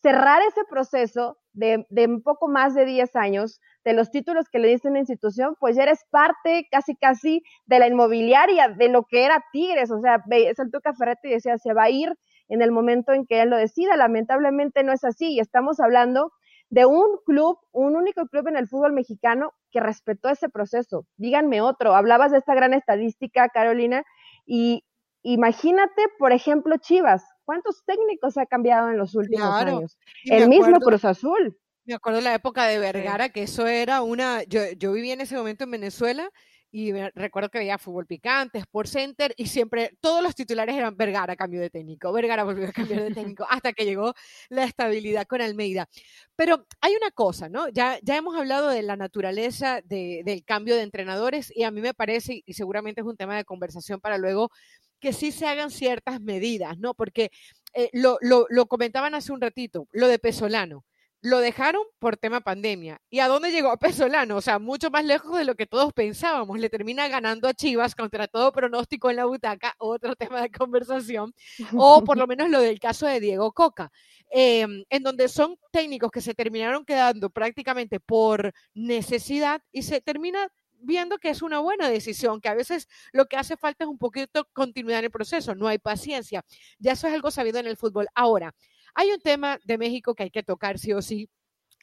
cerrar 0.01 0.41
ese 0.43 0.61
proceso 0.71 1.37
de, 1.53 1.85
de, 1.89 2.07
un 2.07 2.23
poco 2.23 2.47
más 2.47 2.75
de 2.77 2.85
10 2.85 3.17
años, 3.17 3.61
de 3.85 3.93
los 3.93 4.13
títulos 4.13 4.49
que 4.49 4.61
le 4.61 4.69
diste 4.69 4.87
a 4.87 4.93
una 4.93 5.01
institución, 5.01 5.57
pues 5.59 5.75
ya 5.75 5.83
eres 5.83 6.05
parte 6.11 6.69
casi 6.71 6.95
casi 6.95 7.43
de 7.67 7.81
la 7.81 7.89
inmobiliaria, 7.89 8.69
de 8.69 8.89
lo 8.89 9.03
que 9.03 9.25
era 9.25 9.43
Tigres, 9.53 9.91
o 9.91 10.01
sea, 10.01 10.23
es 10.31 10.61
el 10.61 10.71
Tuca 10.71 10.95
Ferretti 10.95 11.29
decía, 11.29 11.59
se 11.59 11.73
va 11.73 11.85
a 11.85 11.91
ir 11.91 12.15
en 12.49 12.63
el 12.63 12.71
momento 12.71 13.13
en 13.13 13.27
que 13.27 13.43
él 13.43 13.51
lo 13.51 13.57
decida, 13.57 13.97
lamentablemente 13.97 14.85
no 14.85 14.93
es 14.93 15.03
así, 15.03 15.33
y 15.33 15.41
estamos 15.41 15.81
hablando 15.81 16.31
de 16.75 16.87
un 16.87 17.19
club, 17.25 17.57
un 17.71 17.95
único 17.95 18.27
club 18.27 18.49
en 18.49 18.57
el 18.57 18.67
fútbol 18.67 18.93
mexicano 18.93 19.53
que 19.71 19.79
respetó 19.79 20.29
ese 20.29 20.49
proceso. 20.49 21.07
Díganme 21.17 21.61
otro, 21.61 21.95
hablabas 21.95 22.33
de 22.33 22.39
esta 22.39 22.53
gran 22.57 22.75
estadística, 22.75 23.49
Carolina, 23.49 24.03
y 24.45 24.85
imagínate, 25.23 26.03
por 26.19 26.33
ejemplo, 26.33 26.77
Chivas, 26.79 27.23
¿cuántos 27.45 27.85
técnicos 27.85 28.37
ha 28.39 28.47
cambiado 28.47 28.91
en 28.91 28.99
los 28.99 29.15
últimos 29.15 29.55
años? 29.55 29.97
El 30.25 30.49
mismo 30.49 30.81
Cruz 30.81 31.05
Azul. 31.05 31.57
Me 31.85 31.95
acuerdo 31.95 32.19
de 32.19 32.25
la 32.25 32.35
época 32.35 32.65
de 32.65 32.81
Vergara, 32.81 33.29
que 33.29 33.45
eso 33.45 33.69
era 33.69 34.03
una, 34.03 34.43
yo, 34.43 34.61
yo 34.77 34.91
viví 34.91 35.13
en 35.13 35.21
ese 35.21 35.37
momento 35.37 35.63
en 35.63 35.71
Venezuela 35.71 36.29
y 36.77 36.91
recuerdo 37.15 37.51
que 37.51 37.59
veía 37.59 37.79
fútbol 37.79 38.05
picante, 38.05 38.59
Sport 38.59 38.89
Center 38.89 39.33
y 39.37 39.47
siempre 39.47 39.97
todos 40.01 40.21
los 40.25 40.35
titulares 40.35 40.75
eran 40.75 40.97
Vergara 40.97 41.37
cambio 41.37 41.61
de 41.61 41.71
técnico, 41.71 42.13
Vergara 42.13 42.43
volvió 42.43 42.69
a 42.69 42.73
cambiar 42.73 43.05
de 43.05 43.15
técnico 43.15 43.47
hasta 43.49 43.73
que 43.73 43.85
llegó 43.85 44.13
la 44.49 44.65
estabilidad 44.65 45.25
con 45.29 45.41
Almeida. 45.41 45.89
Pero 46.35 46.67
hay 46.81 46.97
una 46.97 47.13
cosa, 47.13 47.49
¿no? 47.49 47.69
Ya, 47.69 48.01
ya 48.03 48.17
hemos 48.17 48.37
hablado 48.37 48.71
de 48.71 48.83
la 48.83 48.97
naturaleza 48.97 49.83
de, 49.85 50.23
del 50.25 50.45
cambio 50.45 50.75
de 50.75 50.83
entrenadores 50.83 51.53
y 51.55 51.63
a 51.63 51.71
mí 51.71 51.81
me 51.81 51.95
parece, 51.95 52.43
y 52.45 52.55
seguramente 52.55 53.03
es 53.03 53.07
un 53.07 53.17
tema 53.17 53.37
de 53.37 53.45
conversación 53.45 54.01
para 54.01 54.19
luego, 54.19 54.51
que 54.99 55.13
sí 55.13 55.31
se 55.31 55.47
hagan 55.47 55.71
ciertas 55.71 56.21
medidas, 56.21 56.77
¿no? 56.79 56.95
Porque 56.95 57.31
eh, 57.75 57.89
lo, 57.93 58.19
lo, 58.21 58.47
lo 58.51 58.67
comentaban 58.67 59.15
hace 59.15 59.31
un 59.31 59.41
ratito, 59.41 59.87
lo 59.93 60.09
de 60.09 60.19
Pesolano 60.19 60.85
lo 61.25 61.39
dejaron 61.39 61.83
por 61.99 62.19
tema 62.19 62.43
pandemia. 62.43 63.01
¿Y 63.09 63.21
a 63.21 63.29
dónde 63.29 63.51
llegó 63.51 63.75
Pesolano? 63.79 64.37
O 64.37 64.43
sea, 64.43 64.59
mucho 64.59 64.91
más 64.91 65.07
lejos 65.07 65.39
de 65.39 65.47
lo 65.47 65.55
que 65.55 65.67
todos 65.67 65.93
pensábamos. 65.95 66.59
Le 66.59 66.69
termina 66.69 67.09
ganando 67.09 67.49
a 67.49 67.55
Chivas 67.55 67.95
contra 67.95 68.29
todo 68.29 68.53
pronóstico 68.53 69.09
en 69.09 69.17
la 69.17 69.25
butaca, 69.25 69.75
otro 69.79 70.15
tema 70.17 70.43
de 70.43 70.51
conversación, 70.51 71.35
o 71.73 72.05
por 72.05 72.19
lo 72.19 72.27
menos 72.29 72.51
lo 72.51 72.61
del 72.61 72.79
caso 72.79 73.07
de 73.07 73.21
Diego 73.21 73.53
Coca, 73.53 73.91
em, 74.31 74.85
en 74.91 75.03
donde 75.03 75.29
son 75.29 75.57
técnicos 75.73 76.11
que 76.11 76.21
se 76.21 76.35
terminaron 76.35 76.85
quedando 76.85 77.31
prácticamente 77.31 78.01
por 78.01 78.53
necesidad 78.75 79.63
y 79.73 79.83
se 79.83 80.03
termina 80.03 80.49
viendo 80.79 81.17
que 81.17 81.31
es 81.31 81.41
una 81.41 81.61
buena 81.61 81.89
decisión, 81.89 82.43
que 82.43 82.51
a 82.51 82.55
veces 82.55 82.87
lo 83.13 83.25
que 83.25 83.39
hace 83.39 83.57
falta 83.57 83.85
es 83.85 83.89
un 83.89 83.97
poquito 83.97 84.47
continuidad 84.53 84.99
en 84.99 85.07
el 85.07 85.11
proceso, 85.11 85.55
no 85.55 85.69
hay 85.69 85.79
paciencia. 85.79 86.45
Ya 86.79 86.93
eso 86.93 87.07
es 87.07 87.15
algo 87.15 87.31
sabido 87.31 87.59
en 87.59 87.67
el 87.67 87.79
fútbol. 87.79 88.09
Ahora, 88.15 88.55
hay 88.95 89.11
un 89.11 89.21
tema 89.21 89.59
de 89.65 89.79
México 89.79 90.15
que 90.15 90.25
hay 90.25 90.31
que 90.31 90.43
tocar 90.43 90.79
sí 90.79 90.93
o 90.93 91.03
sí, 91.03 91.29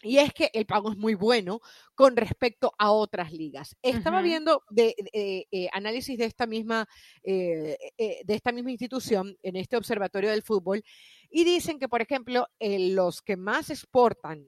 y 0.04 0.18
es 0.18 0.34
que 0.34 0.50
el 0.54 0.66
pago 0.66 0.92
es 0.92 0.98
muy 0.98 1.14
bueno 1.14 1.62
con 1.96 2.16
respecto 2.16 2.74
a 2.78 2.92
otras 2.92 3.32
ligas. 3.32 3.76
Estaba 3.82 4.22
viendo 4.22 4.64
de, 4.70 4.96
eh, 5.14 5.70
análisis 5.74 6.18
de 6.18 6.26
esta 6.26 6.48
misma 6.48 6.88
eh, 7.24 7.78
eh, 7.98 8.22
de 8.26 8.34
esta 8.34 8.52
misma 8.52 8.72
institución 8.72 9.38
en 9.44 9.56
este 9.56 9.78
observatorio 9.78 10.32
del 10.32 10.42
fútbol 10.42 10.84
y 11.30 11.44
dicen 11.44 11.80
que, 11.80 11.88
por 11.88 12.02
ejemplo, 12.02 12.48
los 12.60 13.22
que 13.22 13.38
más 13.38 13.70
exportan 13.70 14.48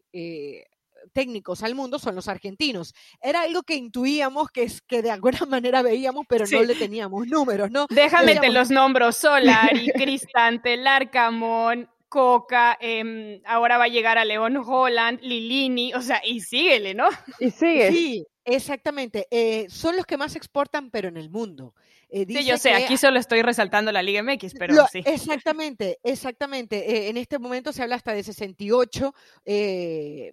técnicos 1.11 1.63
al 1.63 1.75
mundo 1.75 1.99
son 1.99 2.15
los 2.15 2.27
argentinos. 2.27 2.93
Era 3.21 3.41
algo 3.41 3.63
que 3.63 3.75
intuíamos, 3.75 4.49
que 4.49 4.63
es 4.63 4.81
que 4.81 5.01
de 5.01 5.11
alguna 5.11 5.39
manera 5.47 5.81
veíamos, 5.81 6.25
pero 6.27 6.45
no 6.49 6.63
le 6.63 6.75
teníamos 6.75 7.27
números, 7.27 7.69
¿no? 7.71 7.87
Déjame 7.89 8.37
te 8.37 8.49
los 8.49 8.69
nombros, 8.69 9.17
Solari, 9.17 9.91
Cristante, 9.95 10.77
Larcamón, 10.77 11.89
Coca, 12.13 12.77
em, 12.79 13.41
ahora 13.43 13.79
va 13.79 13.85
a 13.85 13.87
llegar 13.87 14.19
a 14.19 14.23
León 14.23 14.57
Holland, 14.57 15.19
Lilini, 15.23 15.95
o 15.95 16.01
sea, 16.03 16.21
y 16.23 16.41
síguele, 16.41 16.93
¿no? 16.93 17.09
Y 17.39 17.49
sigue. 17.49 17.91
Sí, 17.91 18.27
exactamente. 18.45 19.27
Eh, 19.31 19.65
son 19.67 19.95
los 19.95 20.05
que 20.05 20.15
más 20.15 20.35
exportan, 20.35 20.91
pero 20.91 21.07
en 21.07 21.17
el 21.17 21.31
mundo. 21.31 21.73
Eh, 22.15 22.27
sí, 22.27 22.45
yo 22.45 22.59
sé, 22.59 22.75
aquí 22.75 22.95
solo 22.97 23.17
estoy 23.17 23.41
resaltando 23.41 23.91
la 23.91 24.03
Liga 24.03 24.21
MX, 24.21 24.53
pero 24.59 24.85
sí. 24.91 25.01
Exactamente, 25.03 25.97
exactamente. 26.03 26.77
Eh, 26.87 27.09
en 27.09 27.17
este 27.17 27.39
momento 27.39 27.73
se 27.73 27.81
habla 27.81 27.95
hasta 27.95 28.13
de 28.13 28.21
68 28.21 29.15
eh, 29.45 30.31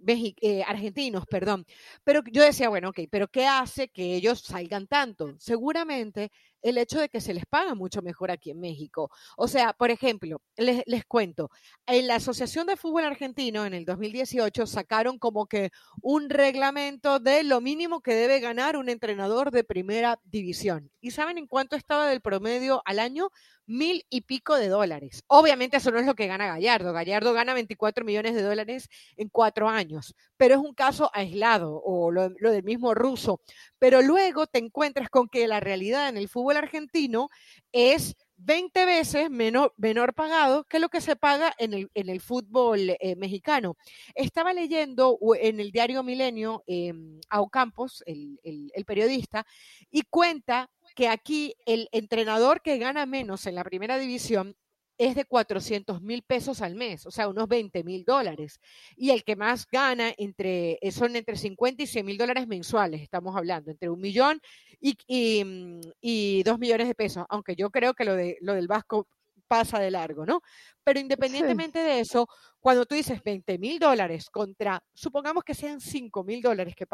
argentinos, 0.67 1.25
perdón. 1.25 1.65
Pero 2.05 2.21
yo 2.31 2.43
decía, 2.43 2.69
bueno, 2.69 2.91
ok, 2.91 3.01
pero 3.11 3.29
¿qué 3.29 3.47
hace 3.47 3.89
que 3.89 4.15
ellos 4.17 4.41
salgan 4.41 4.87
tanto? 4.87 5.35
Seguramente 5.39 6.31
el 6.63 6.79
hecho 6.79 7.01
de 7.01 7.09
que 7.09 7.21
se 7.21 7.35
les 7.35 7.47
paga 7.47 7.75
mucho 7.75 8.03
mejor 8.03 8.31
aquí 8.31 8.51
en 8.51 8.61
México. 8.61 9.11
O 9.37 9.49
sea, 9.49 9.73
por 9.73 9.91
ejemplo, 9.91 10.41
les, 10.57 10.83
les, 10.87 11.05
cuento, 11.05 11.51
en 11.87 12.07
la 12.07 12.17
Asociación 12.17 12.67
de 12.67 12.77
Fútbol 12.77 13.05
Argentino 13.05 13.65
en 13.67 13.75
el 13.75 13.85
2018 13.85 14.67
sacaron 14.67 15.19
como 15.19 15.47
que 15.47 15.71
un 16.03 16.31
reglamento 16.31 17.19
de 17.19 17.43
lo 17.43 17.61
mínimo 17.61 18.01
que 18.01 18.15
debe 18.15 18.41
ganar 18.41 18.77
un 18.77 18.89
entrenador 18.89 19.51
de 19.51 19.65
primera 19.65 20.19
división. 20.25 20.91
¿Y 21.01 21.13
saben 21.13 21.39
en 21.39 21.47
cuánto 21.47 21.77
estaba 21.77 22.09
del 22.09 22.21
promedio 22.21 22.83
al 22.85 22.99
año? 22.99 23.31
mil 23.71 24.05
y 24.11 24.23
pico 24.23 24.57
de 24.57 24.69
dólares. 24.69 25.23
Obviamente 25.29 25.77
eso 25.77 25.93
no 25.93 26.01
es 26.01 26.07
lo 26.07 26.17
que 26.17 26.27
gana 26.27 26.49
Gallardo. 26.49 26.93
Gallardo 26.93 27.33
gana 27.33 27.55
24 27.55 28.05
millones 28.05 28.35
de 28.35 28.43
dólares 28.43 28.89
en 29.17 29.29
cuatro 29.29 29.69
años, 29.69 30.17
pero 30.37 30.57
es 30.57 30.61
un 30.61 30.75
caso 30.75 31.09
aislado 31.15 31.81
o 31.85 32.11
lo, 32.11 32.31
del 32.31 32.65
mismo 32.65 32.95
ruso. 32.95 33.41
Pero 33.79 34.03
luego 34.03 34.49
te 34.49 34.59
encuentras 34.59 35.09
con 35.09 35.29
que 35.29 35.47
la 35.47 35.61
realidad 35.61 36.09
en 36.09 36.17
el 36.17 36.29
fútbol 36.29 36.50
argentino 36.57 37.29
es 37.73 38.17
20 38.37 38.87
veces 38.87 39.31
menor, 39.31 40.15
pagado 40.15 40.65
que 40.65 40.79
lo 40.79 40.89
que 40.89 41.01
se 41.01 41.17
paga 41.17 41.55
en 41.59 41.75
el, 41.75 41.91
en 41.95 42.09
el 42.09 42.21
fútbol 42.21 42.97
eh, 42.99 43.17
mexicano. 43.17 43.77
Estaba 44.15 44.53
leyendo 44.53 45.19
en 45.39 45.61
el 45.61 45.71
diario 45.73 46.03
Milenio 46.03 46.65
eh, 46.67 46.93
a 47.29 47.41
Ocampos, 47.41 48.03
el, 48.07 48.39
el 48.43 48.85
periodista, 48.85 49.47
y 49.91 50.03
cuenta 50.03 50.71
que 50.95 51.09
aquí 51.09 51.55
el 51.67 51.89
entrenador 51.93 52.63
que 52.63 52.79
gana 52.79 53.07
menos 53.07 53.47
en 53.47 53.55
la 53.55 53.65
primera 53.65 53.99
división 53.99 54.57
es 55.01 55.15
de 55.15 55.25
400 55.25 56.03
mil 56.03 56.23
pesos 56.23 56.61
al 56.61 56.75
mes, 56.75 57.07
o 57.07 57.11
sea, 57.11 57.27
unos 57.27 57.49
20 57.49 57.85
mil 57.85 58.05
dólares. 58.05 58.61
Y 58.97 59.13
el 59.13 59.25
que 59.25 59.35
más 59.35 59.67
gana 59.67 60.13
entre, 60.19 60.79
eh, 60.83 60.93
son 60.93 61.17
entre 61.17 61.37
50 61.37 61.83
y 61.83 61.87
100 61.87 62.05
mil 62.05 62.19
dólares 62.19 62.47
mensuales, 62.47 63.01
estamos 63.01 63.35
hablando, 63.35 63.71
entre 63.71 63.89
un 63.89 63.99
millón 63.99 64.43
y, 64.79 64.99
y, 66.03 66.43
dos 66.43 66.59
millones 66.59 66.87
de 66.87 66.95
pesos, 66.95 67.25
aunque 67.31 67.57
yo 67.57 67.71
creo 67.71 67.95
que 67.95 68.05
lo, 68.05 68.15
de, 68.15 68.37
lo 68.43 68.53
del 68.53 68.69
Vasco 68.69 69.09
pasa 69.49 69.79
de 69.79 69.91
largo, 69.91 70.27
¿no? 70.27 70.43
Pero 70.85 71.01
independientemente 71.01 71.79
de 71.79 72.01
eso, 72.01 72.29
cuando 72.61 72.85
tú 72.85 72.95
dices 72.95 73.23
20 73.23 73.57
mil 73.59 73.79
dólares 73.79 74.29
contra, 74.29 74.85
supongamos 74.93 75.45
que 75.45 75.55
sean 75.55 75.81
5 75.81 76.25
mil 76.25 76.43
dólares 76.43 76.75
que, 76.77 76.87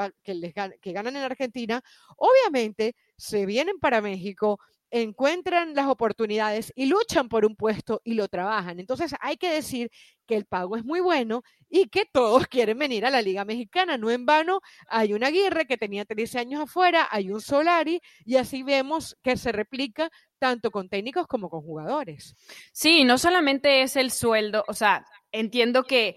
que 0.81 0.93
ganan 0.93 1.17
en 1.17 1.23
Argentina, 1.23 1.83
obviamente 2.17 2.95
se 3.17 3.47
vienen 3.47 3.81
para 3.81 4.01
México, 4.01 4.61
encuentran 4.91 5.75
las 5.75 5.87
oportunidades 5.87 6.73
y 6.77 6.87
luchan 6.87 7.29
por 7.29 7.45
un 7.45 7.57
puesto 7.57 8.01
y 8.05 8.15
lo 8.15 8.29
trabajan. 8.29 8.81
Entonces 8.81 9.15
hay 9.21 9.37
que 9.37 9.51
decir 9.51 9.91
que 10.27 10.37
el 10.37 10.45
pago 10.45 10.77
es 10.77 10.85
muy 10.85 11.01
bueno 11.01 11.43
y 11.69 11.89
que 11.89 12.05
todos 12.05 12.47
quieren 12.49 12.79
venir 12.79 13.05
a 13.07 13.11
la 13.11 13.23
Liga 13.23 13.45
Mexicana. 13.45 13.99
No 13.99 14.11
en 14.11 14.27
vano, 14.27 14.61
hay 14.89 15.13
un 15.13 15.25
Aguirre 15.25 15.67
que 15.67 15.77
tenía 15.77 16.05
13 16.05 16.39
años 16.39 16.63
afuera, 16.63 17.09
hay 17.11 17.31
un 17.31 17.41
Solari 17.41 18.01
y 18.25 18.37
así 18.37 18.63
vemos 18.63 19.17
que 19.23 19.37
se 19.37 19.53
replica 19.53 20.11
tanto 20.39 20.71
con 20.71 20.89
técnicos 20.89 21.27
como 21.27 21.49
con 21.49 21.63
jugadores. 21.63 22.35
Sí, 22.73 23.05
no 23.05 23.19
solamente 23.19 23.83
es 23.83 23.97
el 23.97 24.11
sueldo, 24.11 24.65
o 24.69 24.75
sea, 24.75 25.07
entiendo 25.33 25.85
que 25.85 26.17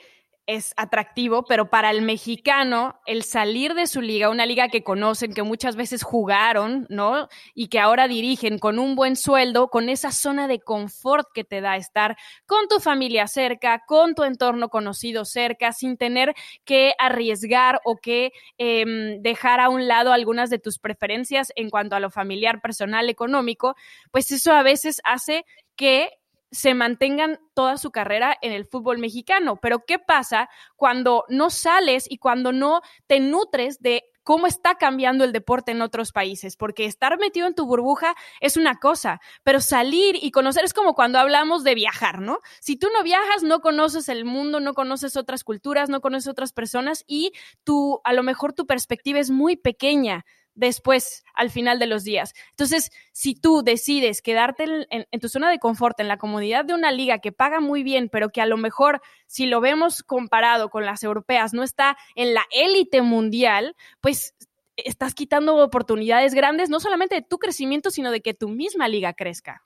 es 0.50 0.74
atractivo, 0.78 1.46
pero 1.46 1.70
para 1.70 1.92
el 1.92 2.02
mexicano, 2.02 3.00
el 3.06 3.24
salir 3.24 3.76
de 3.76 3.86
su 3.86 4.02
liga, 4.02 4.32
una 4.32 4.48
liga 4.48 4.68
que 4.68 4.84
conocen, 4.84 5.34
que 5.34 5.44
muchas 5.44 5.76
veces 5.76 6.02
jugaron, 6.02 6.88
¿no? 6.90 7.28
Y 7.54 7.68
que 7.68 7.80
ahora 7.80 8.08
dirigen 8.08 8.58
con 8.58 8.80
un 8.80 8.96
buen 8.96 9.16
sueldo, 9.16 9.68
con 9.70 9.90
esa 9.90 10.12
zona 10.12 10.48
de 10.48 10.60
confort 10.60 11.28
que 11.36 11.44
te 11.44 11.62
da 11.62 11.78
estar 11.78 12.18
con 12.48 12.68
tu 12.68 12.80
familia 12.80 13.28
cerca, 13.28 13.84
con 13.86 14.16
tu 14.16 14.24
entorno 14.24 14.70
conocido 14.70 15.24
cerca, 15.24 15.72
sin 15.72 15.98
tener 15.98 16.34
que 16.66 16.94
arriesgar 16.98 17.80
o 17.86 17.98
que 17.98 18.32
em, 18.58 19.22
dejar 19.22 19.60
a 19.60 19.70
un 19.70 19.88
lado 19.88 20.14
algunas 20.14 20.50
de 20.50 20.58
tus 20.58 20.80
preferencias 20.80 21.54
en 21.56 21.70
cuanto 21.70 21.96
a 21.96 22.00
lo 22.00 22.10
familiar, 22.10 22.60
personal, 22.60 23.08
económico, 23.10 23.76
pues 24.10 24.32
eso 24.32 24.52
a 24.54 24.64
veces 24.64 25.00
hace 25.04 25.46
que 25.76 26.10
se 26.52 26.74
mantengan 26.74 27.40
toda 27.54 27.78
su 27.78 27.92
carrera 27.92 28.36
en 28.42 28.52
el 28.52 28.66
fútbol 28.66 28.98
mexicano. 28.98 29.58
Pero 29.62 29.86
¿qué 29.86 30.00
pasa 30.00 30.50
cuando 30.76 31.26
no 31.30 31.50
sales 31.50 32.06
y 32.10 32.18
cuando 32.18 32.52
no 32.52 32.82
te 33.08 33.20
nutres 33.20 33.80
de 33.82 34.04
cómo 34.30 34.46
está 34.46 34.76
cambiando 34.76 35.24
el 35.24 35.32
deporte 35.32 35.72
en 35.72 35.82
otros 35.82 36.12
países, 36.12 36.56
porque 36.56 36.86
estar 36.86 37.18
metido 37.18 37.48
en 37.48 37.56
tu 37.56 37.66
burbuja 37.66 38.14
es 38.42 38.58
una 38.58 38.76
cosa, 38.76 39.20
pero 39.42 39.60
salir 39.60 40.18
y 40.22 40.30
conocer 40.30 40.64
es 40.64 40.76
como 40.76 40.94
cuando 40.94 41.18
hablamos 41.18 41.64
de 41.64 41.74
viajar, 41.74 42.22
¿no? 42.22 42.38
Si 42.62 42.78
tú 42.78 42.90
no 42.96 43.02
viajas, 43.02 43.42
no 43.42 43.60
conoces 43.60 44.08
el 44.08 44.26
mundo, 44.26 44.60
no 44.60 44.76
conoces 44.76 45.18
otras 45.18 45.44
culturas, 45.44 45.90
no 45.90 46.00
conoces 46.00 46.28
otras 46.28 46.54
personas 46.54 47.04
y 47.08 47.32
tú, 47.64 48.02
a 48.04 48.14
lo 48.14 48.22
mejor 48.22 48.54
tu 48.54 48.68
perspectiva 48.68 49.18
es 49.18 49.32
muy 49.32 49.56
pequeña 49.56 50.26
después, 50.60 51.24
al 51.34 51.50
final 51.50 51.80
de 51.80 51.88
los 51.88 52.04
días. 52.04 52.34
Entonces, 52.52 52.92
si 53.14 53.34
tú 53.34 53.64
decides 53.64 54.22
quedarte 54.22 54.66
en, 54.90 55.20
tu 55.20 55.30
zona 55.30 55.50
de 55.50 55.60
confort, 55.60 56.00
en 56.00 56.08
la 56.08 56.18
comodidad 56.18 56.66
de 56.66 56.74
una 56.74 56.92
liga 56.92 57.20
que 57.20 57.32
paga 57.32 57.60
muy 57.62 57.82
bien, 57.82 58.10
pero 58.10 58.30
que 58.30 58.42
a 58.42 58.46
lo 58.46 58.58
mejor, 58.58 59.02
si 59.26 59.46
lo 59.46 59.62
vemos 59.62 60.04
comparado 60.04 60.70
con 60.70 60.86
las 60.86 61.04
europeas, 61.04 61.54
no 61.54 61.64
está 61.64 61.98
en 62.16 62.34
la 62.34 62.44
élite 62.52 63.02
mundial, 63.02 63.76
pues 64.02 64.36
estás 64.76 65.14
quitando 65.14 65.56
oportunidades 65.58 66.34
grandes, 66.34 66.70
no 66.70 66.80
solamente 66.80 67.16
de 67.16 67.22
tu 67.22 67.38
crecimiento, 67.38 67.90
sino 67.90 68.12
de 68.12 68.22
que 68.22 68.34
tu 68.34 68.50
misma 68.50 68.88
liga 68.88 69.14
crezca. 69.14 69.64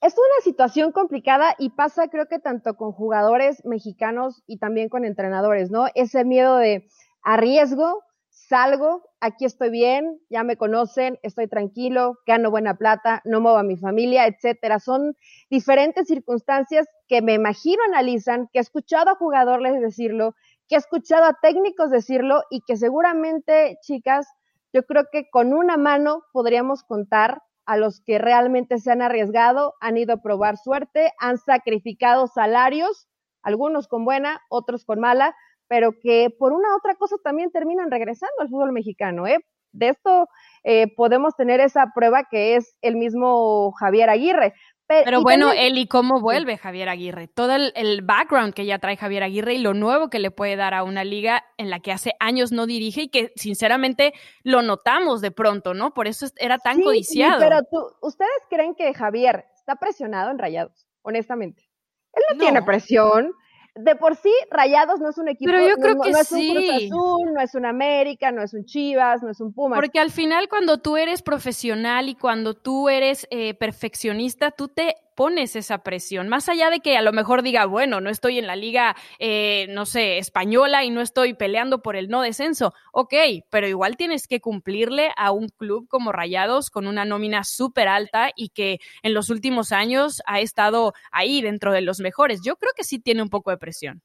Es 0.00 0.14
una 0.14 0.44
situación 0.44 0.92
complicada 0.92 1.54
y 1.58 1.70
pasa 1.70 2.08
creo 2.08 2.26
que 2.26 2.38
tanto 2.38 2.76
con 2.76 2.92
jugadores 2.92 3.64
mexicanos 3.64 4.42
y 4.46 4.58
también 4.58 4.88
con 4.88 5.04
entrenadores, 5.04 5.70
¿no? 5.70 5.86
Ese 5.94 6.24
miedo 6.24 6.56
de 6.56 6.88
arriesgo, 7.22 8.04
salgo, 8.48 9.02
aquí 9.20 9.44
estoy 9.44 9.68
bien, 9.68 10.20
ya 10.30 10.42
me 10.42 10.56
conocen, 10.56 11.18
estoy 11.22 11.48
tranquilo, 11.48 12.18
gano 12.26 12.50
buena 12.50 12.74
plata, 12.74 13.20
no 13.24 13.40
muevo 13.40 13.58
a 13.58 13.62
mi 13.62 13.76
familia, 13.76 14.26
etcétera. 14.26 14.78
Son 14.80 15.16
diferentes 15.50 16.06
circunstancias 16.06 16.86
que 17.08 17.20
me 17.20 17.34
imagino 17.34 17.82
analizan, 17.84 18.48
que 18.50 18.58
he 18.58 18.62
escuchado 18.62 19.10
a 19.10 19.16
jugadores 19.16 19.80
decirlo, 19.80 20.34
que 20.66 20.76
he 20.76 20.78
escuchado 20.78 21.24
a 21.24 21.36
técnicos 21.40 21.90
decirlo 21.90 22.42
y 22.50 22.62
que 22.66 22.76
seguramente, 22.76 23.78
chicas, 23.82 24.26
yo 24.72 24.82
creo 24.84 25.04
que 25.12 25.28
con 25.30 25.52
una 25.52 25.76
mano 25.76 26.22
podríamos 26.32 26.82
contar 26.84 27.42
a 27.66 27.76
los 27.76 28.00
que 28.00 28.18
realmente 28.18 28.78
se 28.78 28.90
han 28.90 29.02
arriesgado, 29.02 29.74
han 29.80 29.98
ido 29.98 30.14
a 30.14 30.22
probar 30.22 30.56
suerte, 30.56 31.12
han 31.18 31.36
sacrificado 31.36 32.26
salarios, 32.26 33.08
algunos 33.42 33.88
con 33.88 34.06
buena, 34.06 34.40
otros 34.48 34.86
con 34.86 35.00
mala, 35.00 35.34
pero 35.68 35.92
que 35.92 36.30
por 36.36 36.52
una 36.52 36.74
otra 36.76 36.94
cosa 36.94 37.16
también 37.22 37.50
terminan 37.50 37.90
regresando 37.90 38.34
al 38.40 38.48
fútbol 38.48 38.72
mexicano. 38.72 39.26
¿eh? 39.26 39.38
De 39.72 39.90
esto 39.90 40.28
eh, 40.64 40.92
podemos 40.96 41.34
tener 41.36 41.60
esa 41.60 41.92
prueba 41.94 42.24
que 42.30 42.56
es 42.56 42.76
el 42.82 42.96
mismo 42.96 43.72
Javier 43.72 44.10
Aguirre. 44.10 44.54
Pero, 44.88 45.20
bueno, 45.20 45.52
Eli, 45.52 45.86
¿cómo 45.86 46.22
vuelve 46.22 46.56
Javier 46.56 46.88
Aguirre? 46.88 47.28
Todo 47.28 47.56
el, 47.56 48.00
background 48.02 48.54
que 48.54 48.64
ya 48.64 48.78
trae 48.78 48.96
Javier 48.96 49.22
Aguirre 49.22 49.52
y 49.52 49.58
lo 49.58 49.74
nuevo 49.74 50.08
que 50.08 50.18
le 50.18 50.30
puede 50.30 50.56
dar 50.56 50.72
a 50.72 50.82
una 50.82 51.04
liga 51.04 51.44
en 51.58 51.68
la 51.68 51.80
que 51.80 51.92
hace 51.92 52.14
años 52.20 52.52
no 52.52 52.64
dirige 52.64 53.02
y 53.02 53.08
que 53.10 53.30
sinceramente 53.36 54.14
lo 54.44 54.62
notamos 54.62 55.20
de 55.20 55.30
pronto, 55.30 55.74
¿no? 55.74 55.92
Por 55.92 56.08
eso 56.08 56.26
era 56.38 56.56
tan 56.56 56.80
codiciado. 56.80 57.38
Sí, 57.38 57.46
pero 57.46 57.60
tú, 57.70 57.86
¿ustedes 58.00 58.30
creen 58.48 58.74
que 58.74 58.94
Javier 58.94 59.44
está 59.56 59.76
presionado 59.76 60.30
en 60.30 60.38
Rayados? 60.38 60.88
Honestamente. 61.02 61.68
Él 62.14 62.22
no. 62.32 62.38
tiene 62.38 62.62
presión 62.62 63.34
de 63.78 63.96
por 63.96 64.16
sí, 64.16 64.32
Rayados 64.50 65.00
no 65.00 65.10
es 65.10 65.18
un 65.18 65.28
equipo. 65.28 65.50
Pero 65.50 65.66
yo 65.66 65.76
creo 65.76 66.00
que 66.00 66.10
no 66.10 66.18
es 66.18 66.32
un 66.32 66.54
Cruz 66.54 66.70
Azul, 66.70 67.32
no 67.32 67.40
es 67.40 67.54
un 67.54 67.66
América, 67.66 68.32
no 68.32 68.42
es 68.42 68.52
un 68.54 68.64
Chivas, 68.64 69.22
no 69.22 69.30
es 69.30 69.40
un 69.40 69.52
Puma. 69.52 69.76
Porque 69.76 70.00
al 70.00 70.10
final, 70.10 70.48
cuando 70.48 70.78
tú 70.78 70.96
eres 70.96 71.22
profesional 71.22 72.08
y 72.08 72.14
cuando 72.14 72.54
tú 72.54 72.88
eres 72.88 73.26
eh, 73.30 73.54
perfeccionista, 73.54 74.50
tú 74.50 74.68
te 74.68 74.96
pones 75.18 75.56
esa 75.56 75.78
presión? 75.78 76.28
Más 76.28 76.48
allá 76.48 76.70
de 76.70 76.78
que 76.78 76.96
a 76.96 77.02
lo 77.02 77.12
mejor 77.12 77.42
diga, 77.42 77.66
bueno, 77.66 78.00
no 78.00 78.08
estoy 78.08 78.38
en 78.38 78.46
la 78.46 78.54
liga, 78.54 78.94
eh, 79.18 79.66
no 79.70 79.84
sé, 79.84 80.18
española 80.18 80.84
y 80.84 80.90
no 80.90 81.00
estoy 81.00 81.34
peleando 81.34 81.82
por 81.82 81.96
el 81.96 82.08
no 82.08 82.22
descenso. 82.22 82.72
Ok, 82.92 83.14
pero 83.50 83.66
igual 83.66 83.96
tienes 83.96 84.28
que 84.28 84.40
cumplirle 84.40 85.10
a 85.16 85.32
un 85.32 85.48
club 85.48 85.88
como 85.88 86.12
Rayados 86.12 86.70
con 86.70 86.86
una 86.86 87.04
nómina 87.04 87.42
súper 87.42 87.88
alta 87.88 88.30
y 88.36 88.50
que 88.50 88.78
en 89.02 89.12
los 89.12 89.28
últimos 89.28 89.72
años 89.72 90.22
ha 90.24 90.38
estado 90.38 90.92
ahí 91.10 91.42
dentro 91.42 91.72
de 91.72 91.80
los 91.80 91.98
mejores. 91.98 92.40
Yo 92.44 92.54
creo 92.54 92.70
que 92.76 92.84
sí 92.84 93.00
tiene 93.00 93.20
un 93.20 93.28
poco 93.28 93.50
de 93.50 93.58
presión. 93.58 94.00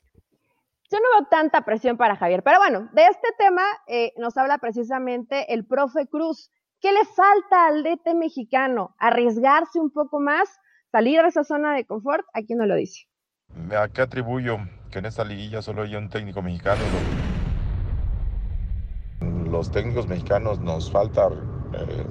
Yo 0.89 0.97
no 0.97 1.19
veo 1.19 1.27
tanta 1.29 1.63
presión 1.63 1.95
para 1.95 2.15
Javier, 2.15 2.41
pero 2.41 2.57
bueno, 2.57 2.89
de 2.91 3.05
este 3.05 3.27
tema 3.37 3.61
eh, 3.85 4.13
nos 4.17 4.35
habla 4.35 4.57
precisamente 4.57 5.53
el 5.53 5.63
profe 5.63 6.07
Cruz. 6.07 6.49
¿Qué 6.81 6.91
le 6.91 7.05
falta 7.05 7.67
al 7.67 7.83
DT 7.83 8.15
mexicano? 8.15 8.95
¿Arriesgarse 8.97 9.79
un 9.79 9.91
poco 9.91 10.19
más? 10.19 10.49
Salir 10.93 11.23
de 11.23 11.27
esa 11.27 11.43
zona 11.43 11.73
de 11.73 11.85
confort, 11.85 12.23
aquí 12.33 12.53
no 12.53 12.67
lo 12.67 12.75
dice. 12.75 13.07
¿A 13.75 13.87
qué 13.87 14.01
atribuyo 14.03 14.59
que 14.91 14.99
en 14.99 15.07
esta 15.07 15.23
liguilla 15.23 15.63
solo 15.63 15.81
hay 15.81 15.95
un 15.95 16.07
técnico 16.07 16.43
mexicano? 16.43 16.81
Los 19.49 19.71
técnicos 19.71 20.07
mexicanos 20.07 20.59
nos 20.59 20.91
falta 20.91 21.29
eh, 21.73 22.05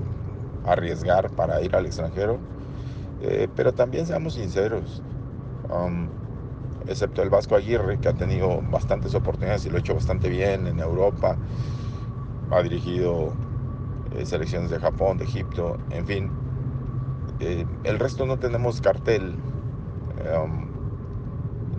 arriesgar 0.66 1.30
para 1.30 1.62
ir 1.62 1.76
al 1.76 1.86
extranjero, 1.86 2.40
eh, 3.20 3.46
pero 3.54 3.72
también 3.72 4.04
seamos 4.04 4.34
sinceros, 4.34 5.00
um, 5.70 6.08
excepto 6.88 7.22
el 7.22 7.30
Vasco 7.30 7.54
Aguirre, 7.54 8.00
que 8.00 8.08
ha 8.08 8.14
tenido 8.14 8.62
bastantes 8.62 9.14
oportunidades 9.14 9.64
y 9.64 9.70
lo 9.70 9.76
ha 9.76 9.80
hecho 9.80 9.94
bastante 9.94 10.28
bien 10.28 10.66
en 10.66 10.80
Europa, 10.80 11.36
ha 12.50 12.62
dirigido 12.62 13.32
eh, 14.16 14.26
selecciones 14.26 14.70
de 14.70 14.80
Japón, 14.80 15.18
de 15.18 15.24
Egipto, 15.24 15.78
en 15.90 16.04
fin, 16.04 16.41
el 17.84 17.98
resto 17.98 18.26
no 18.26 18.38
tenemos 18.38 18.80
cartel. 18.80 19.34
Um, 20.36 20.72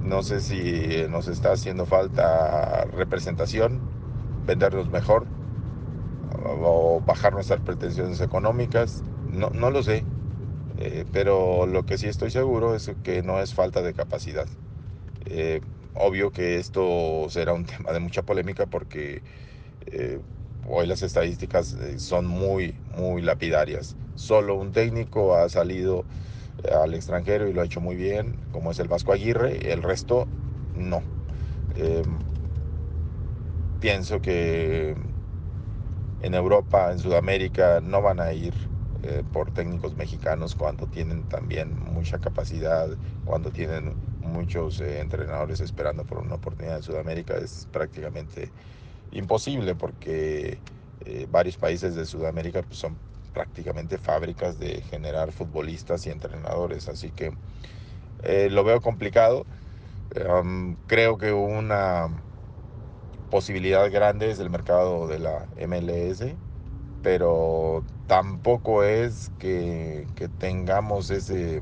no 0.03 0.21
sé 0.21 0.41
si 0.41 1.05
nos 1.09 1.27
está 1.27 1.53
haciendo 1.53 1.85
falta 1.85 2.85
representación, 2.85 3.79
vendernos 4.45 4.89
mejor 4.89 5.25
o 6.61 7.01
bajar 7.05 7.33
nuestras 7.33 7.61
pretensiones 7.61 8.21
económicas. 8.21 9.03
No, 9.31 9.71
lo 9.71 9.81
sé, 9.83 10.03
eh, 10.77 11.05
pero 11.11 11.65
lo 11.65 11.85
que 11.85 11.97
sí 11.97 12.07
estoy 12.07 12.31
seguro 12.31 12.75
es 12.75 12.91
que 13.03 13.23
no 13.23 13.39
es 13.39 13.53
falta 13.53 13.81
de 13.81 13.93
capacidad. 13.93 14.47
Eh, 15.25 15.61
obvio 15.95 16.31
que 16.31 16.57
esto 16.57 17.27
será 17.29 17.53
un 17.53 17.65
tema 17.65 17.91
de 17.91 17.99
mucha 17.99 18.23
polémica 18.23 18.65
porque 18.67 19.23
eh, 19.87 20.19
hoy 20.67 20.87
las 20.87 21.03
estadísticas 21.03 21.75
son 21.97 22.25
muy, 22.25 22.75
muy 22.95 23.21
lapidarias. 23.21 23.97
Solo 24.15 24.55
un 24.55 24.71
técnico 24.71 25.35
ha 25.35 25.49
salido 25.49 26.05
al 26.71 26.93
extranjero 26.93 27.47
y 27.47 27.53
lo 27.53 27.61
ha 27.61 27.65
hecho 27.65 27.81
muy 27.81 27.95
bien, 27.95 28.37
como 28.51 28.71
es 28.71 28.79
el 28.79 28.87
Vasco 28.87 29.13
Aguirre, 29.13 29.71
el 29.71 29.83
resto 29.83 30.27
no. 30.73 31.03
Em, 31.75 32.19
pienso 33.79 34.21
que 34.21 34.95
en 36.19 36.33
Europa, 36.33 36.91
en 36.91 36.99
Sudamérica, 36.99 37.81
no 37.81 38.01
van 38.01 38.19
a 38.19 38.33
ir 38.33 38.53
eh, 39.03 39.23
por 39.29 39.51
técnicos 39.51 39.95
mexicanos 39.95 40.55
cuando 40.55 40.87
tienen 40.87 41.27
también 41.27 41.77
mucha 41.79 42.19
capacidad, 42.19 42.97
cuando 43.25 43.51
tienen 43.51 43.97
muchos 44.21 44.79
eh, 44.79 44.99
entrenadores 45.01 45.59
esperando 45.59 46.05
por 46.05 46.19
una 46.19 46.35
oportunidad 46.35 46.77
en 46.77 46.83
Sudamérica, 46.83 47.35
es 47.37 47.67
prácticamente 47.71 48.53
imposible 49.13 49.75
porque 49.75 50.59
eh, 51.01 51.27
varios 51.29 51.57
países 51.57 51.95
de 51.95 52.05
Sudamérica 52.05 52.63
pues, 52.63 52.79
son 52.79 52.97
prácticamente 53.33 53.97
fábricas 53.97 54.59
de 54.59 54.81
generar 54.81 55.31
futbolistas 55.31 56.05
y 56.05 56.11
entrenadores, 56.11 56.87
así 56.87 57.11
que 57.11 57.31
eh, 58.23 58.49
lo 58.51 58.63
veo 58.63 58.81
complicado. 58.81 59.45
creo 60.87 61.17
que 61.17 61.33
una 61.33 62.09
posibilidad 63.29 63.89
grande 63.91 64.29
es 64.29 64.39
el 64.39 64.51
mercado 64.51 65.07
de 65.07 65.19
la 65.19 65.47
MLS, 65.55 66.37
pero 67.01 67.83
tampoco 68.05 68.83
es 68.83 69.31
que, 69.39 70.07
tengamos 70.37 71.09
ese 71.09 71.61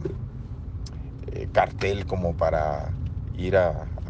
eh, 1.27 1.47
cartel 1.51 2.05
como 2.05 2.35
para 2.35 2.91
ir 3.33 3.55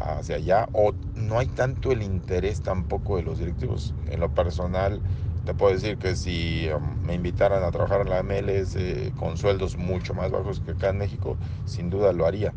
hacia 0.02 0.36
allá, 0.36 0.68
o 0.72 0.94
no 1.14 1.38
hay 1.38 1.46
tanto 1.46 1.92
el 1.92 2.02
interés 2.02 2.60
tampoco 2.60 3.16
de 3.16 3.22
los 3.22 3.38
directivos. 3.38 3.94
En 4.08 4.20
lo 4.20 4.30
personal, 4.30 5.00
te 5.44 5.54
puedo 5.54 5.72
decir 5.72 5.98
que 5.98 6.14
si 6.14 6.68
um, 6.70 6.96
me 7.04 7.14
invitaran 7.14 7.64
a 7.64 7.70
trabajar 7.70 8.02
en 8.02 8.10
la 8.10 8.22
MLS 8.22 8.76
con 9.16 9.36
sueldos 9.36 9.76
mucho 9.76 10.14
más 10.14 10.30
bajos 10.30 10.60
que 10.60 10.72
acá 10.72 10.90
en 10.90 10.98
México, 10.98 11.36
sin 11.64 11.90
duda 11.90 12.12
lo 12.12 12.26
haría. 12.26 12.52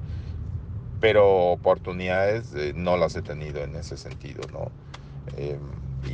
Pero 1.00 1.52
oportunidades 1.52 2.54
eh, 2.56 2.74
no 2.76 2.98
las 2.98 3.16
he 3.16 3.22
tenido 3.22 3.64
en 3.64 3.76
ese 3.76 3.98
sentido, 3.98 4.48
¿no? 4.54 4.72
Em, 5.38 5.60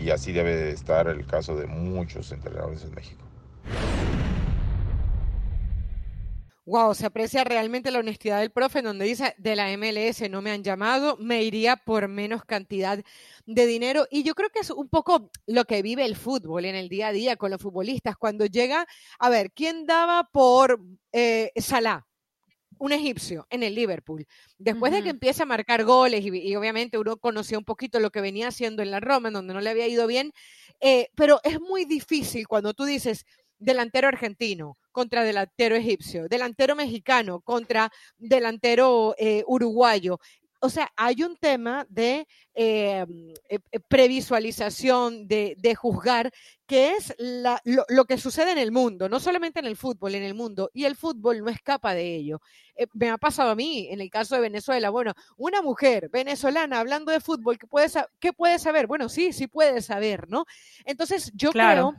y 0.01 0.09
así 0.11 0.31
debe 0.31 0.71
estar 0.71 1.07
el 1.07 1.25
caso 1.25 1.55
de 1.55 1.67
muchos 1.67 2.31
entrenadores 2.31 2.83
en 2.83 2.95
México. 2.95 3.21
Wow, 6.65 6.93
se 6.93 7.07
aprecia 7.07 7.43
realmente 7.43 7.89
la 7.89 7.99
honestidad 7.99 8.39
del 8.39 8.51
profe 8.51 8.79
en 8.79 8.85
donde 8.85 9.05
dice 9.05 9.33
de 9.39 9.55
la 9.55 9.75
MLS 9.77 10.29
no 10.29 10.43
me 10.43 10.51
han 10.51 10.63
llamado, 10.63 11.17
me 11.17 11.43
iría 11.43 11.75
por 11.75 12.07
menos 12.07 12.45
cantidad 12.45 13.03
de 13.47 13.65
dinero. 13.65 14.05
Y 14.11 14.21
yo 14.21 14.35
creo 14.35 14.49
que 14.51 14.59
es 14.59 14.69
un 14.69 14.87
poco 14.87 15.31
lo 15.47 15.65
que 15.65 15.81
vive 15.81 16.05
el 16.05 16.15
fútbol 16.15 16.65
en 16.65 16.75
el 16.75 16.87
día 16.87 17.07
a 17.07 17.11
día 17.13 17.35
con 17.35 17.49
los 17.49 17.59
futbolistas. 17.61 18.15
Cuando 18.15 18.45
llega, 18.45 18.85
a 19.17 19.29
ver, 19.29 19.51
¿quién 19.53 19.87
daba 19.87 20.29
por 20.31 20.79
eh, 21.11 21.51
Salah? 21.55 22.05
un 22.81 22.91
egipcio 22.93 23.45
en 23.51 23.61
el 23.61 23.75
Liverpool. 23.75 24.25
Después 24.57 24.91
de 24.91 25.03
que 25.03 25.09
empieza 25.09 25.43
a 25.43 25.45
marcar 25.45 25.83
goles 25.83 26.25
y, 26.25 26.55
obviamente 26.55 26.97
uno 26.97 27.17
conocía 27.17 27.59
un 27.59 27.63
poquito 27.63 27.99
lo 27.99 28.09
que 28.09 28.21
venía 28.21 28.47
haciendo 28.47 28.81
en 28.81 28.89
la 28.89 28.99
Roma, 28.99 29.27
en 29.27 29.35
donde 29.35 29.53
no 29.53 29.61
le 29.61 29.69
había 29.69 29.87
ido 29.87 30.07
bien, 30.07 30.33
eh, 30.79 31.09
pero 31.15 31.39
es 31.43 31.61
muy 31.61 31.85
difícil 31.85 32.47
cuando 32.47 32.73
tú 32.73 32.85
dices 32.85 33.25
delantero 33.59 34.07
argentino 34.07 34.79
contra 34.91 35.23
delantero 35.23 35.75
egipcio, 35.75 36.27
delantero 36.27 36.75
mexicano 36.75 37.41
contra 37.41 37.91
delantero 38.17 39.15
eh, 39.17 39.43
uruguayo 39.47 40.19
o 40.63 40.69
sea, 40.69 40.91
hay 40.95 41.23
un 41.23 41.35
tema 41.37 41.87
de 41.89 42.27
em, 42.53 43.33
eh, 43.49 43.59
eh, 43.71 43.79
previsualización, 43.87 45.27
de, 45.27 45.75
juzgar, 45.75 46.31
que 46.67 46.91
es 46.91 47.15
lo, 47.17 48.05
que 48.05 48.19
sucede 48.19 48.51
en 48.51 48.59
el 48.59 48.71
mundo, 48.71 49.09
no 49.09 49.19
solamente 49.19 49.59
en 49.59 49.65
el 49.65 49.75
fútbol, 49.75 50.13
en 50.13 50.21
el 50.21 50.35
mundo, 50.35 50.69
y 50.71 50.85
el 50.85 50.95
fútbol 50.95 51.39
no 51.39 51.49
escapa 51.49 51.95
de 51.95 52.15
ello. 52.15 52.41
Me 52.93 53.09
ha 53.09 53.17
pasado 53.17 53.49
a 53.49 53.55
mí, 53.55 53.87
en 53.89 54.01
el 54.01 54.11
caso 54.11 54.35
de 54.35 54.41
Venezuela, 54.41 54.91
bueno, 54.91 55.13
una 55.35 55.63
mujer 55.63 56.09
venezolana 56.09 56.79
hablando 56.79 57.11
de 57.11 57.21
fútbol, 57.21 57.57
¿qué 57.57 57.65
puede, 57.65 57.87
qué 58.19 58.31
puede 58.31 58.59
saber? 58.59 58.85
Bueno, 58.85 59.09
sí, 59.09 59.33
sí 59.33 59.47
puede 59.47 59.81
saber, 59.81 60.29
¿no? 60.29 60.45
Entonces, 60.85 61.31
yo 61.33 61.51
creo 61.51 61.95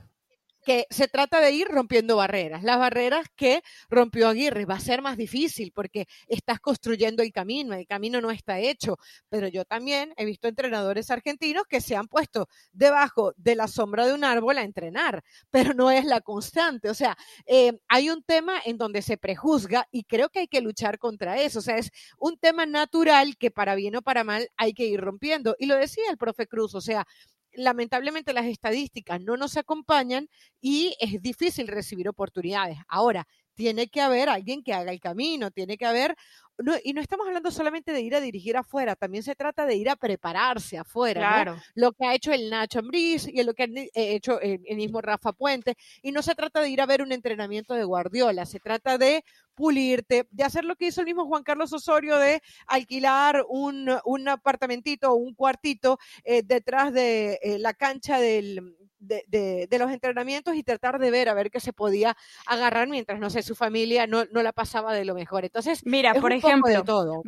que 0.62 0.87
se 0.90 1.09
trata 1.09 1.40
de 1.40 1.53
ir 1.53 1.68
rompiendo 1.68 2.16
barreras. 2.16 2.62
Las 2.62 2.79
barreras 2.79 3.27
que 3.37 3.62
rompió 3.90 4.29
Aguirre 4.29 4.64
va 4.64 4.75
a 4.77 4.81
ser 4.81 5.03
más 5.03 5.16
difícil 5.16 5.72
porque 5.72 6.07
estás 6.29 6.61
construyendo 6.61 7.22
el 7.22 7.33
camino, 7.33 7.75
el 7.75 7.87
camino 7.87 8.20
no 8.20 8.31
está 8.31 8.59
hecho. 8.59 8.98
Pero 9.29 9.48
yo 9.48 9.64
también 9.64 10.14
he 10.16 10.25
visto 10.25 10.48
entrenadores 10.48 11.11
argentinos 11.11 11.64
que 11.68 11.81
se 11.81 11.96
han 11.96 12.09
puesto 12.09 12.48
debajo 12.72 13.33
de 13.37 13.57
la 13.57 13.68
sombra 13.68 14.07
de 14.07 14.14
un 14.14 14.25
árbol 14.25 14.59
a 14.59 14.62
entrenar, 14.62 15.22
pero 15.51 15.75
no 15.75 15.90
es 15.90 16.05
la 16.05 16.20
constante. 16.20 16.90
O 16.90 16.94
sea, 16.94 17.16
eh, 17.46 17.79
hay 17.88 18.11
un 18.11 18.22
tema 18.22 18.61
en 18.64 18.79
donde 18.79 19.03
se 19.03 19.16
prejuzga 19.16 19.87
y 19.90 20.05
creo 20.05 20.29
que 20.29 20.40
hay 20.40 20.48
que 20.48 20.61
luchar 20.61 20.98
contra 20.98 21.40
eso. 21.40 21.59
O 21.59 21.62
sea, 21.62 21.77
es 21.77 21.90
un 22.18 22.38
tema 22.38 22.66
natural 22.66 23.37
que 23.37 23.51
para 23.51 23.75
bien 23.75 23.96
o 23.96 24.03
para 24.03 24.25
mal 24.25 24.48
hay 24.57 24.75
que 24.75 24.87
ir 24.87 25.01
rompiendo. 25.01 25.57
Y 25.59 25.66
lo 25.66 25.77
decía 25.77 26.05
el 26.11 26.18
profe 26.18 26.46
Cruz, 26.46 26.75
o 26.75 26.81
sea, 26.81 27.07
lamentablemente 27.54 28.32
las 28.32 28.46
estadísticas 28.46 29.20
no 29.20 29.36
nos 29.36 29.56
acompañan 29.56 30.28
y 30.60 30.94
es 31.00 31.20
difícil 31.22 31.68
recibir 31.68 32.08
oportunidades. 32.08 32.78
Ahora, 32.88 33.26
tiene 33.54 33.88
que 33.88 34.00
haber 34.00 34.28
alguien 34.28 34.62
que 34.62 34.72
haga 34.72 34.92
el 34.92 35.00
camino, 35.00 35.50
tiene 35.50 35.76
que 35.76 35.86
haber 35.86 36.16
y 36.84 36.92
no 36.92 37.00
estamos 37.00 37.26
hablando 37.26 37.50
solamente 37.50 37.92
de 37.92 38.02
ir 38.02 38.14
a 38.14 38.20
dirigir 38.20 38.56
afuera, 38.56 38.94
también 38.94 39.22
se 39.22 39.34
trata 39.34 39.66
de 39.66 39.74
ir 39.76 39.88
a 39.88 39.96
prepararse 39.96 40.78
afuera, 40.78 41.20
claro. 41.20 41.56
Lo 41.74 41.92
que 41.92 42.04
ha 42.04 42.14
hecho 42.14 42.32
el 42.32 42.50
Nacho 42.50 42.80
Ambriz 42.80 43.26
y 43.26 43.42
lo 43.42 43.54
que 43.54 43.62
ha 43.62 43.66
eh, 43.66 43.90
hecho 43.94 44.40
el, 44.40 44.60
mismo 44.76 45.00
Rafa 45.00 45.32
Puente. 45.32 45.76
Y 46.02 46.12
no 46.12 46.22
se 46.22 46.34
trata 46.34 46.60
de 46.60 46.68
ir 46.68 46.80
a 46.80 46.86
ver 46.86 47.02
un 47.02 47.12
entrenamiento 47.12 47.74
de 47.74 47.84
Guardiola, 47.84 48.46
se 48.46 48.60
trata 48.60 48.98
de 48.98 49.24
pulirte, 49.54 50.26
de 50.30 50.44
hacer 50.44 50.64
lo 50.64 50.76
que 50.76 50.86
hizo 50.86 51.00
el 51.00 51.06
mismo 51.06 51.26
Juan 51.26 51.42
Carlos 51.42 51.72
Osorio, 51.72 52.18
de 52.18 52.42
alquilar 52.66 53.44
un, 53.48 53.90
un 54.04 54.28
apartamentito 54.28 55.12
o 55.12 55.14
un 55.14 55.34
cuartito 55.34 55.98
eh, 56.24 56.42
detrás 56.44 56.92
de 56.92 57.38
eh, 57.42 57.58
la 57.58 57.74
cancha 57.74 58.18
del, 58.18 58.76
de, 59.02 59.78
los 59.78 59.90
entrenamientos 59.90 60.54
y 60.54 60.62
tratar 60.62 60.98
de 60.98 61.10
ver 61.10 61.28
a 61.28 61.34
ver 61.34 61.50
qué 61.50 61.60
se 61.60 61.72
podía 61.72 62.16
agarrar 62.46 62.88
mientras, 62.88 63.18
no 63.18 63.30
sé, 63.30 63.42
su 63.42 63.54
familia 63.54 64.06
no, 64.06 64.24
no 64.26 64.42
la 64.42 64.52
pasaba 64.52 64.94
de 64.94 65.04
lo 65.04 65.14
mejor. 65.14 65.44
Entonces, 65.44 65.80
mira, 65.84 66.14
por 66.14 66.32
ejemplo, 66.32 66.41
todo. 66.85 67.22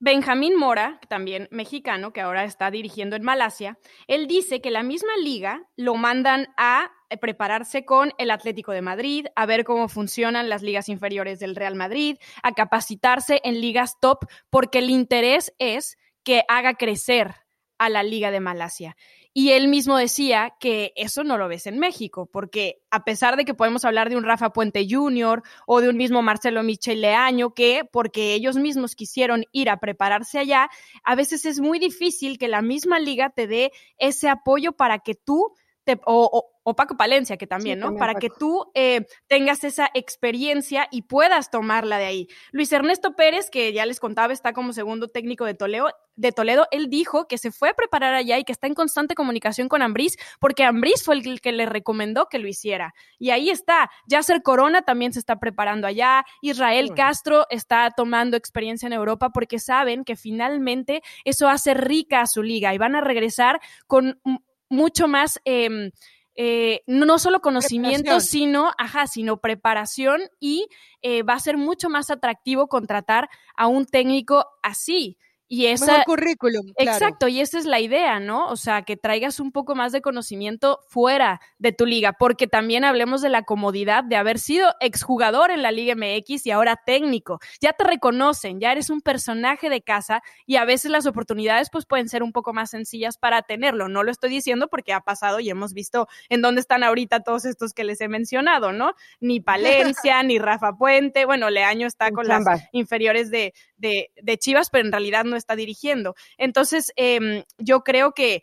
Benjamín 0.00 0.56
Mora, 0.56 1.00
también 1.08 1.48
mexicano, 1.50 2.12
que 2.12 2.20
ahora 2.20 2.44
está 2.44 2.70
dirigiendo 2.70 3.16
en 3.16 3.24
Malasia, 3.24 3.78
él 4.06 4.28
dice 4.28 4.60
que 4.60 4.70
la 4.70 4.84
misma 4.84 5.16
liga 5.20 5.64
lo 5.76 5.96
mandan 5.96 6.46
a 6.56 6.92
eh, 7.10 7.16
prepararse 7.16 7.84
con 7.84 8.12
el 8.16 8.30
Atlético 8.30 8.70
de 8.70 8.80
Madrid, 8.80 9.26
a 9.34 9.44
ver 9.44 9.64
cómo 9.64 9.88
funcionan 9.88 10.48
las 10.48 10.62
ligas 10.62 10.88
inferiores 10.88 11.40
del 11.40 11.56
Real 11.56 11.74
Madrid, 11.74 12.16
a 12.44 12.52
capacitarse 12.52 13.40
en 13.42 13.60
ligas 13.60 13.98
top, 14.00 14.26
porque 14.50 14.78
el 14.78 14.90
interés 14.90 15.52
es 15.58 15.98
que 16.22 16.44
haga 16.46 16.74
crecer 16.74 17.34
a 17.78 17.88
la 17.88 18.04
Liga 18.04 18.30
de 18.30 18.40
Malasia. 18.40 18.96
Y 19.40 19.52
él 19.52 19.68
mismo 19.68 19.96
decía 19.96 20.56
que 20.58 20.92
eso 20.96 21.22
no 21.22 21.38
lo 21.38 21.46
ves 21.46 21.68
en 21.68 21.78
México, 21.78 22.26
porque 22.26 22.82
a 22.90 23.04
pesar 23.04 23.36
de 23.36 23.44
que 23.44 23.54
podemos 23.54 23.84
hablar 23.84 24.10
de 24.10 24.16
un 24.16 24.24
Rafa 24.24 24.52
Puente 24.52 24.84
Jr. 24.90 25.44
o 25.64 25.80
de 25.80 25.88
un 25.88 25.96
mismo 25.96 26.22
Marcelo 26.22 26.64
Michel 26.64 27.02
Leaño, 27.02 27.54
que 27.54 27.88
porque 27.92 28.34
ellos 28.34 28.56
mismos 28.56 28.96
quisieron 28.96 29.44
ir 29.52 29.70
a 29.70 29.78
prepararse 29.78 30.40
allá, 30.40 30.68
a 31.04 31.14
veces 31.14 31.44
es 31.44 31.60
muy 31.60 31.78
difícil 31.78 32.36
que 32.36 32.48
la 32.48 32.62
misma 32.62 32.98
liga 32.98 33.30
te 33.30 33.46
dé 33.46 33.70
ese 33.96 34.28
apoyo 34.28 34.72
para 34.72 34.98
que 34.98 35.14
tú 35.14 35.52
te, 35.84 36.00
o, 36.04 36.50
Paco 36.74 36.96
Palencia, 36.96 37.36
que 37.36 37.46
también, 37.46 37.78
¿no? 37.78 37.96
Para 37.96 38.14
que 38.14 38.30
tú 38.30 38.70
eh, 38.74 39.06
tengas 39.26 39.64
esa 39.64 39.90
experiencia 39.94 40.88
y 40.90 41.02
puedas 41.02 41.50
tomarla 41.50 41.98
de 41.98 42.06
ahí. 42.06 42.28
Luis 42.52 42.72
Ernesto 42.72 43.14
Pérez, 43.16 43.50
que 43.50 43.72
ya 43.72 43.86
les 43.86 44.00
contaba, 44.00 44.32
está 44.32 44.52
como 44.52 44.72
segundo 44.72 45.08
técnico 45.08 45.44
de 45.44 45.54
Toledo, 45.54 45.88
de 46.18 46.32
Toledo, 46.32 46.66
él 46.72 46.90
dijo 46.90 47.28
que 47.28 47.38
se 47.38 47.52
fue 47.52 47.70
a 47.70 47.74
preparar 47.74 48.12
allá 48.12 48.38
y 48.38 48.44
que 48.44 48.52
está 48.52 48.66
en 48.66 48.74
constante 48.74 49.14
comunicación 49.14 49.68
con 49.68 49.82
Ambriz, 49.82 50.16
porque 50.40 50.64
Ambriz 50.64 51.04
fue 51.04 51.14
el 51.14 51.40
que 51.40 51.52
le 51.52 51.64
recomendó 51.64 52.26
que 52.28 52.40
lo 52.40 52.48
hiciera. 52.48 52.92
Y 53.18 53.30
ahí 53.30 53.50
está. 53.50 53.90
Yasser 54.06 54.42
Corona 54.42 54.82
también 54.82 55.12
se 55.12 55.20
está 55.20 55.38
preparando 55.38 55.86
allá. 55.86 56.24
Israel 56.42 56.92
Castro 56.94 57.46
está 57.50 57.90
tomando 57.96 58.36
experiencia 58.36 58.88
en 58.88 58.92
Europa 58.92 59.30
porque 59.30 59.60
saben 59.60 60.04
que 60.04 60.16
finalmente 60.16 61.02
eso 61.24 61.48
hace 61.48 61.74
rica 61.74 62.22
a 62.22 62.26
su 62.26 62.42
liga 62.42 62.74
y 62.74 62.78
van 62.78 62.96
a 62.96 63.00
regresar 63.00 63.60
con 63.86 64.20
mucho 64.68 65.06
más. 65.06 65.40
Em, 65.44 65.92
eh, 66.40 66.84
no 66.86 67.18
solo 67.18 67.40
conocimiento, 67.40 68.20
sino, 68.20 68.70
ajá, 68.78 69.08
sino 69.08 69.40
preparación 69.40 70.20
y 70.38 70.68
eh, 71.02 71.24
va 71.24 71.34
a 71.34 71.40
ser 71.40 71.56
mucho 71.56 71.90
más 71.90 72.10
atractivo 72.10 72.68
contratar 72.68 73.28
a 73.56 73.66
un 73.66 73.86
técnico 73.86 74.46
así. 74.62 75.18
Y 75.50 75.66
esa, 75.66 76.04
currículum. 76.04 76.72
Exacto, 76.76 77.26
y 77.26 77.40
esa 77.40 77.58
es 77.58 77.64
la 77.64 77.80
idea, 77.80 78.20
¿no? 78.20 78.48
O 78.48 78.56
sea, 78.56 78.82
que 78.82 78.98
traigas 78.98 79.40
un 79.40 79.50
poco 79.50 79.74
más 79.74 79.92
de 79.92 80.02
conocimiento 80.02 80.80
fuera 80.88 81.40
de 81.58 81.72
tu 81.72 81.86
liga, 81.86 82.12
porque 82.12 82.46
también 82.46 82.84
hablemos 82.84 83.22
de 83.22 83.30
la 83.30 83.44
comodidad 83.44 84.04
de 84.04 84.16
haber 84.16 84.38
sido 84.38 84.74
exjugador 84.80 85.50
en 85.50 85.62
la 85.62 85.72
Liga 85.72 85.94
MX 85.94 86.44
y 86.44 86.50
ahora 86.50 86.82
técnico. 86.84 87.40
Ya 87.62 87.72
te 87.72 87.84
reconocen, 87.84 88.60
ya 88.60 88.72
eres 88.72 88.90
un 88.90 89.00
personaje 89.00 89.70
de 89.70 89.80
casa 89.80 90.22
y 90.44 90.56
a 90.56 90.66
veces 90.66 90.90
las 90.90 91.06
oportunidades 91.06 91.70
pues 91.70 91.86
pueden 91.86 92.10
ser 92.10 92.22
un 92.22 92.32
poco 92.32 92.52
más 92.52 92.68
sencillas 92.68 93.16
para 93.16 93.40
tenerlo. 93.40 93.88
No 93.88 94.02
lo 94.02 94.10
estoy 94.10 94.28
diciendo 94.28 94.68
porque 94.68 94.92
ha 94.92 95.00
pasado 95.00 95.40
y 95.40 95.48
hemos 95.48 95.72
visto 95.72 96.08
en 96.28 96.42
dónde 96.42 96.60
están 96.60 96.82
ahorita 96.82 97.20
todos 97.20 97.46
estos 97.46 97.72
que 97.72 97.84
les 97.84 98.02
he 98.02 98.08
mencionado, 98.08 98.72
¿no? 98.72 98.92
Ni 99.20 99.40
Palencia, 99.40 100.22
ni 100.24 100.38
Rafa 100.38 100.74
Puente, 100.74 101.24
bueno, 101.24 101.48
Leaño 101.48 101.86
está 101.86 102.10
con 102.10 102.28
las 102.28 102.44
inferiores 102.72 103.30
de, 103.30 103.54
de, 103.78 104.10
de 104.20 104.36
Chivas, 104.36 104.68
pero 104.68 104.84
en 104.84 104.92
realidad 104.92 105.24
no 105.24 105.37
está 105.38 105.56
dirigiendo. 105.56 106.14
Entonces, 106.36 106.92
em, 106.96 107.44
yo 107.58 107.80
creo 107.80 108.12
que 108.12 108.42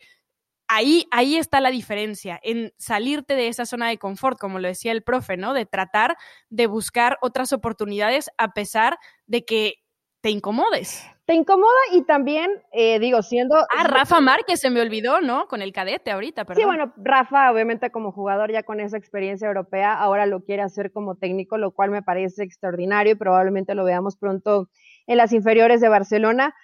ahí, 0.68 1.06
ahí 1.12 1.36
está 1.38 1.62
la 1.62 1.72
diferencia, 1.72 2.40
en 2.44 2.74
salirte 2.78 3.36
de 3.36 3.48
esa 3.48 3.66
zona 3.66 3.90
de 3.90 3.98
confort, 3.98 4.40
como 4.40 4.60
lo 4.60 4.68
decía 4.68 4.92
el 4.92 5.04
profe, 5.04 5.38
¿no? 5.38 5.54
De 5.54 5.66
tratar 5.66 6.18
de 6.50 6.68
buscar 6.68 7.18
otras 7.22 7.54
oportunidades 7.54 8.30
a 8.38 8.54
pesar 8.54 8.98
de 9.28 9.46
que 9.46 9.76
te 10.22 10.32
incomodes. 10.32 11.06
Te 11.26 11.36
incomoda 11.36 11.70
y 11.92 12.04
también, 12.04 12.50
eh, 12.72 12.98
digo, 13.00 13.22
siendo... 13.22 13.56
Ah, 13.56 13.84
Rafa 13.84 14.22
Márquez 14.22 14.60
se 14.60 14.72
me 14.72 14.82
olvidó, 14.82 15.22
¿no? 15.22 15.48
Con 15.48 15.62
el 15.62 15.72
cadete 15.72 16.10
ahorita, 16.10 16.46
perdón. 16.46 16.62
Sí, 16.62 16.66
bueno, 16.66 16.94
Rafa, 16.98 17.52
obviamente 17.52 17.92
como 17.92 18.12
jugador 18.12 18.52
ya 18.52 18.64
con 18.64 18.80
esa 18.80 18.98
experiencia 18.98 19.48
europea, 19.48 19.94
ahora 19.94 20.26
lo 20.26 20.42
quiere 20.42 20.64
hacer 20.64 20.92
como 20.92 21.14
técnico, 21.14 21.60
lo 21.60 21.72
cual 21.72 21.92
me 21.92 22.02
parece 22.02 22.44
extraordinario 22.44 23.14
y 23.14 23.16
probablemente 23.16 23.76
lo 23.76 23.84
veamos 23.84 24.18
pronto 24.18 24.68
en 25.06 25.18
las 25.18 25.32
inferiores 25.32 25.80
de 25.80 25.90
Barcelona. 25.90 26.56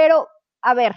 Pero, 0.00 0.28
a 0.62 0.74
ver, 0.74 0.94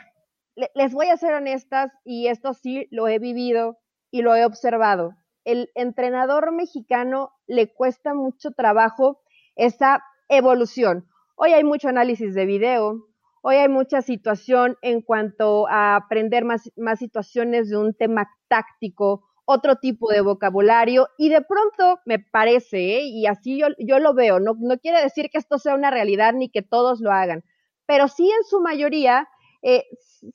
les 0.75 0.93
voy 0.93 1.07
a 1.07 1.17
ser 1.17 1.33
honestas 1.33 1.91
y 2.05 2.27
esto 2.27 2.53
sí 2.53 2.87
lo 2.91 3.07
he 3.07 3.17
vivido 3.17 3.79
y 4.11 4.21
lo 4.21 4.35
he 4.35 4.45
observado. 4.45 5.15
El 5.43 5.71
entrenador 5.73 6.51
mexicano 6.51 7.31
le 7.47 7.73
cuesta 7.73 8.13
mucho 8.13 8.51
trabajo 8.51 9.19
esa 9.55 10.03
evolución. 10.29 11.07
Hoy 11.35 11.53
hay 11.53 11.63
mucho 11.63 11.87
análisis 11.87 12.35
de 12.35 12.45
video, 12.45 13.07
hoy 13.41 13.55
hay 13.55 13.69
mucha 13.69 14.03
situación 14.03 14.77
en 14.83 15.01
cuanto 15.01 15.67
a 15.67 15.95
aprender 15.95 16.45
más, 16.45 16.69
situaciones 16.99 17.71
de 17.71 17.77
un 17.77 17.95
tema 17.95 18.29
táctico, 18.49 19.27
otro 19.45 19.77
tipo 19.77 20.11
de 20.11 20.21
vocabulario 20.21 21.07
y 21.17 21.29
de 21.29 21.41
pronto 21.41 21.99
me 22.05 22.19
parece, 22.19 22.99
¿eh? 22.99 23.01
y 23.05 23.25
así 23.25 23.57
yo, 23.57 23.69
yo 23.79 23.97
lo 23.97 24.13
veo, 24.13 24.39
no 24.39 24.55
quiere 24.77 25.01
decir 25.01 25.31
que 25.31 25.39
esto 25.39 25.57
sea 25.57 25.73
una 25.73 25.89
realidad 25.89 26.33
ni 26.33 26.49
que 26.49 26.61
todos 26.61 27.01
lo 27.01 27.11
hagan, 27.11 27.43
pero 27.85 28.07
sí 28.07 28.29
en 28.29 28.43
su 28.43 28.59
mayoría 28.61 29.27
eh, 29.61 29.85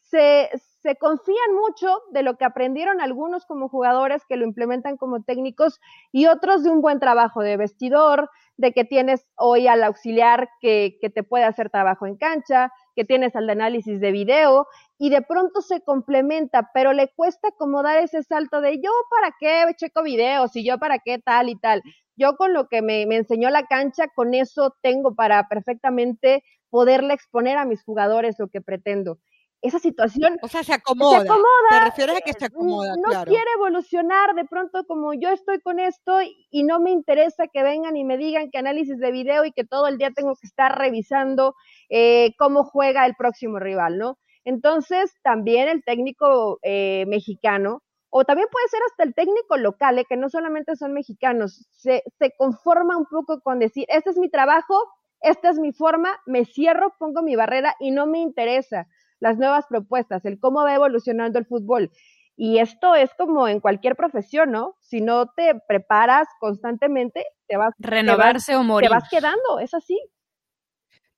se, 0.03 0.51
se, 0.83 0.97
confían 0.97 1.55
mucho 1.55 2.03
de 2.13 2.23
lo 2.23 2.37
que 2.37 2.45
aprendieron 2.45 3.01
algunos 3.01 3.45
como 3.45 3.69
jugadores 3.69 4.25
que 4.29 4.37
lo 4.37 4.45
implementan 4.45 4.97
como 4.97 5.23
técnicos 5.23 5.81
y 6.13 6.27
otros 6.27 6.63
de 6.63 6.71
un 6.71 6.81
buen 6.81 7.01
trabajo 7.01 7.43
de 7.43 7.57
vestidor, 7.57 8.31
de 8.57 8.73
que 8.73 8.85
tienes 8.85 9.27
hoy 9.37 9.67
al 9.67 9.83
auxiliar 9.83 10.49
que, 10.61 10.99
que 11.01 11.11
te 11.11 11.25
puede 11.25 11.45
hacer 11.45 11.71
trabajo 11.71 12.07
en 12.07 12.17
cancha, 12.17 12.73
que 12.97 13.05
tienes 13.05 13.37
al 13.37 13.47
de 13.47 13.53
análisis 13.53 14.01
de 14.01 14.11
video 14.11 14.67
y 14.99 15.11
de 15.11 15.23
pronto 15.23 15.61
se 15.61 15.83
complementa, 15.83 16.71
pero 16.75 16.95
le 16.95 17.09
cuesta 17.15 17.51
como 17.59 17.83
dar 17.83 17.99
ese 17.99 18.23
salto 18.23 18.61
de 18.61 18.79
yo 18.79 18.91
para 19.11 19.35
qué 19.39 19.73
checo 19.77 20.03
videos 20.03 20.57
y 20.57 20.65
yo 20.65 20.79
para 20.79 20.99
qué 20.99 21.19
tal 21.19 21.51
y 21.51 21.57
tal. 21.57 21.83
Yo 22.17 22.37
con 22.37 22.55
lo 22.55 22.69
que 22.69 22.81
me, 22.81 23.05
me 23.07 23.17
enseñó 23.17 23.51
la 23.51 23.67
cancha, 23.67 24.09
con 24.09 24.33
eso 24.33 24.75
tengo 24.83 25.15
para 25.15 25.47
perfectamente 25.49 26.43
poderle 26.71 27.13
exponer 27.13 27.59
a 27.59 27.67
mis 27.67 27.85
jugadores 27.85 28.37
lo 28.39 28.49
que 28.49 28.63
pretendo. 28.63 29.19
Esa 29.63 29.79
situación. 29.79 30.39
O 30.43 30.49
sea, 30.49 30.63
se 30.63 30.75
acomoda. 30.75 31.23
Se 31.23 31.27
acomoda. 31.27 31.69
Te 31.71 31.81
refieres 31.81 32.17
a 32.17 32.21
que 32.21 32.33
se 32.33 32.45
acomoda. 32.45 32.95
No 32.97 33.25
quiere 33.25 33.51
evolucionar 33.57 34.35
de 34.35 34.45
pronto 34.45 34.85
como 34.87 35.15
yo 35.15 35.31
estoy 35.31 35.61
con 35.61 35.81
esto 35.81 36.19
y 36.51 36.63
no 36.63 36.79
me 36.79 36.91
interesa 36.91 37.47
que 37.49 37.63
vengan 37.63 37.97
y 37.97 38.05
me 38.05 38.17
digan 38.19 38.51
que 38.51 38.59
análisis 38.59 38.99
de 38.99 39.11
video 39.11 39.45
y 39.45 39.53
que 39.53 39.65
todo 39.65 39.89
el 39.89 39.99
día 39.99 40.11
tengo 40.11 40.35
que 40.35 40.47
estar 40.47 40.79
revisando 40.79 41.55
eh, 41.89 42.35
cómo 42.39 42.65
juega 42.65 43.07
el 43.07 43.15
próximo 43.17 43.59
rival, 43.59 43.99
¿no? 43.99 44.19
Entonces, 44.45 45.13
también 45.23 45.69
el 45.69 45.83
técnico 45.83 46.61
eh, 46.63 47.05
mexicano, 47.09 47.83
o 48.11 48.25
también 48.25 48.49
puede 48.51 48.69
ser 48.69 48.81
hasta 48.89 49.03
el 49.03 49.15
técnico 49.15 49.57
local, 49.57 49.99
eh, 49.99 50.05
que 50.09 50.17
no 50.17 50.29
solamente 50.29 50.77
son 50.77 50.93
mexicanos, 50.93 51.67
se, 51.73 52.05
se 52.19 52.33
conforma 52.39 52.97
un 52.97 53.07
poco 53.07 53.41
con 53.41 53.59
decir, 53.59 53.87
este 53.89 54.11
es 54.11 54.19
mi 54.19 54.31
trabajo, 54.31 54.81
esta 55.21 55.51
es 55.51 55.59
mi 55.59 55.73
forma, 55.73 56.17
me 56.27 56.45
cierro, 56.45 56.95
pongo 56.99 57.23
mi 57.23 57.35
barrera 57.35 57.75
y 57.81 57.91
no 57.91 58.07
me 58.07 58.21
interesa 58.21 58.87
las 59.21 59.39
nuevas 59.39 59.67
propuestas, 59.69 60.25
el 60.25 60.39
cómo 60.39 60.63
va 60.63 60.75
evolucionando 60.75 61.39
el 61.39 61.47
fútbol. 61.47 61.91
Y 62.37 62.59
esto 62.59 62.95
es 62.95 63.11
como 63.15 63.49
en 63.49 63.61
cualquier 63.61 63.97
profesión, 63.97 64.51
¿no? 64.51 64.77
Si 64.81 65.01
no 65.01 65.27
te 65.29 65.55
preparas 65.67 66.29
constantemente, 66.39 67.25
te 67.49 67.57
vas 67.57 67.73
renovarse 67.79 68.55
o 68.57 68.63
morir. 68.63 68.89
Te 68.89 68.95
vas 68.95 69.09
quedando, 69.09 69.59
es 69.59 69.73
así. 69.73 69.99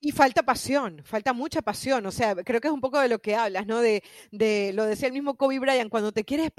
Y 0.00 0.12
falta 0.12 0.44
pasión, 0.44 1.02
falta 1.04 1.32
mucha 1.32 1.60
pasión. 1.60 2.06
O 2.06 2.12
sea, 2.12 2.36
creo 2.36 2.60
que 2.60 2.68
es 2.68 2.74
un 2.74 2.80
poco 2.80 3.00
de 3.00 3.08
lo 3.08 3.18
que 3.18 3.34
hablas, 3.34 3.66
¿no? 3.66 3.80
De, 3.80 4.04
de 4.30 4.72
lo 4.74 4.84
decía 4.84 5.08
el 5.08 5.14
mismo 5.14 5.36
Kobe 5.36 5.58
Bryant, 5.58 5.90
cuando 5.90 6.12
te 6.12 6.24
quieres 6.24 6.52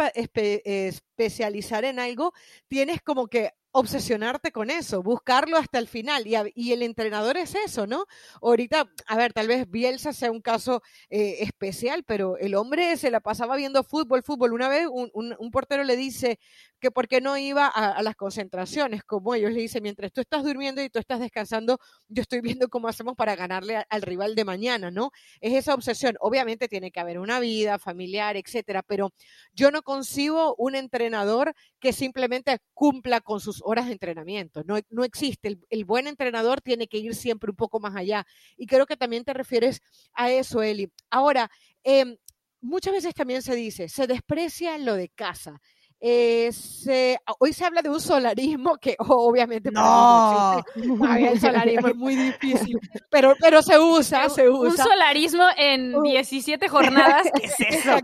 especializar 1.19 1.84
en 1.84 1.99
algo, 1.99 2.34
tienes 2.67 3.01
como 3.01 3.27
que 3.27 3.51
obsesionarte 3.71 4.51
con 4.51 4.71
eso, 4.71 5.03
buscarlo 5.03 5.58
hasta 5.58 5.77
el 5.77 5.88
final. 5.88 6.25
Y, 6.25 6.36
y, 6.55 6.73
el 6.73 6.82
entrenador 6.82 7.38
es 7.38 7.53
eso, 7.53 7.86
¿no? 7.86 8.05
Ahorita, 8.41 8.89
a 9.05 9.17
ver, 9.17 9.32
tal 9.32 9.47
vez 9.47 9.69
Bielsa 9.69 10.12
sea 10.12 10.32
un 10.32 10.41
caso 10.41 10.82
eh, 11.10 11.38
especial, 11.41 12.03
pero 12.03 12.38
el 12.38 12.55
hombre 12.55 12.97
se 12.97 13.12
la 13.12 13.19
pasaba 13.19 13.55
viendo 13.55 13.84
fútbol, 13.84 14.23
fútbol. 14.23 14.53
Una 14.53 14.69
vez 14.69 14.88
un, 14.91 15.12
un, 15.13 15.51
portero 15.51 15.84
le 15.84 15.95
dice 15.95 16.39
que 16.79 16.89
por 16.89 17.08
qué 17.08 17.21
no 17.21 17.38
iba 17.38 17.67
a, 17.67 18.01
las 18.01 18.15
concentraciones, 18.15 19.03
como 19.03 19.36
ellos 19.36 19.51
le 19.51 19.62
dicen, 19.62 19.84
mientras 19.84 20.12
tú 20.12 20.21
estás 20.21 20.43
durmiendo 20.43 20.82
y 20.82 20.89
tú 20.89 20.97
estás 20.97 21.19
descansando, 21.19 21.77
yo 22.08 22.21
estoy 22.21 22.41
viendo 22.41 22.69
cómo 22.69 22.88
hacemos 22.88 23.15
para 23.15 23.36
ganarle 23.36 23.86
al 23.89 24.01
rival 24.01 24.34
de 24.34 24.45
mañana, 24.45 24.89
¿no? 24.89 25.12
Es 25.41 25.53
esa 25.53 25.75
obsesión. 25.75 26.15
Obviamente 26.21 26.67
tiene 26.67 26.91
que 26.91 26.99
haber 26.99 27.19
una 27.19 27.39
vida 27.39 27.77
familiar, 27.77 28.36
etcétera, 28.38 28.82
pero 28.82 29.12
yo 29.53 29.69
no 29.69 29.84
concibo 29.84 30.55
un 30.55 30.75
entrenador 30.75 31.09
que 31.80 31.93
simplemente 31.93 32.60
cumpla 32.74 33.22
con 33.22 33.39
sus 33.39 33.62
horas 33.63 33.88
de 33.88 33.93
entrenamiento. 33.93 34.63
No, 34.65 34.78
no 34.89 35.04
existe. 35.04 35.60
El, 35.69 35.86
buen 35.86 36.08
entrenador 36.08 36.62
tiene 36.62 36.88
que 36.88 36.98
ir 36.98 37.15
siempre 37.15 37.52
un 37.52 37.56
poco 37.56 37.80
más 37.80 37.95
allá. 37.95 38.26
Y 38.58 38.67
creo 38.67 38.86
que 38.86 38.98
también 38.98 39.24
te 39.24 39.34
refieres 39.34 39.82
a 40.13 40.32
eso, 40.32 40.62
Eli. 40.62 40.91
Ahora, 41.10 41.50
em, 41.84 42.17
muchas 42.62 42.93
veces 42.93 43.13
también 43.13 43.41
se 43.41 43.56
dice, 43.56 43.89
se 43.89 44.08
desprecia 44.08 44.78
lo 44.78 44.95
de 44.95 45.10
casa. 45.10 45.62
Eh, 46.02 46.50
hoy 47.39 47.52
se 47.52 47.65
habla 47.65 47.82
de 47.82 47.89
un 47.89 48.00
solarismo 48.00 48.78
que 48.78 48.95
obviamente 49.00 49.69
no, 49.69 50.63
el 50.76 51.39
solarismo 51.41 51.89
es 51.89 51.95
muy 51.95 52.15
difícil, 52.15 52.80
pero, 53.12 53.36
pero 53.39 53.62
se 53.62 53.78
usa, 53.78 54.30
se 54.30 54.50
usa. 54.50 54.69
Un 54.69 54.78
solarismo 54.78 55.43
en 55.58 56.02
17 56.02 56.69
jornadas, 56.69 57.28
¿qué 57.36 57.45
es 57.45 57.60
eso? 57.60 57.98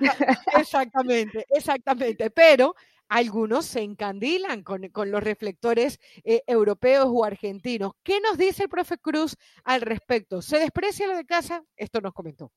Exactamente, 0.57 1.45
exactamente, 1.49 2.29
pero 2.31 2.75
algunos 3.09 3.65
se 3.65 3.81
encandilan 3.81 4.63
con, 4.63 4.89
los 4.93 5.23
reflectores 5.23 5.99
eh, 6.23 6.41
europeos 6.47 7.07
o 7.09 7.23
argentinos. 7.23 7.91
¿Qué 8.03 8.19
nos 8.19 8.37
dice 8.37 8.63
el 8.63 8.69
profe 8.69 8.97
Cruz 8.97 9.35
al 9.63 9.81
respecto? 9.81 10.41
¿Se 10.41 10.59
desprecia 10.59 11.07
lo 11.07 11.15
de 11.15 11.25
casa? 11.25 11.63
Esto 11.75 12.01
nos 12.01 12.13
comentó. 12.13 12.51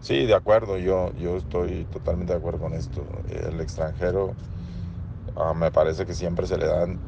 Sí, 0.00 0.26
de 0.26 0.34
acuerdo, 0.34 0.78
yo, 0.78 1.12
yo 1.14 1.36
estoy 1.36 1.84
totalmente 1.86 2.32
de 2.32 2.38
acuerdo 2.38 2.60
con 2.60 2.74
esto. 2.74 3.04
El 3.28 3.60
extranjero 3.60 4.34
ah, 5.36 5.54
me 5.54 5.70
parece 5.72 6.06
que 6.06 6.14
siempre 6.14 6.46
se 6.46 6.56
le 6.56 6.66
dan 6.66 7.00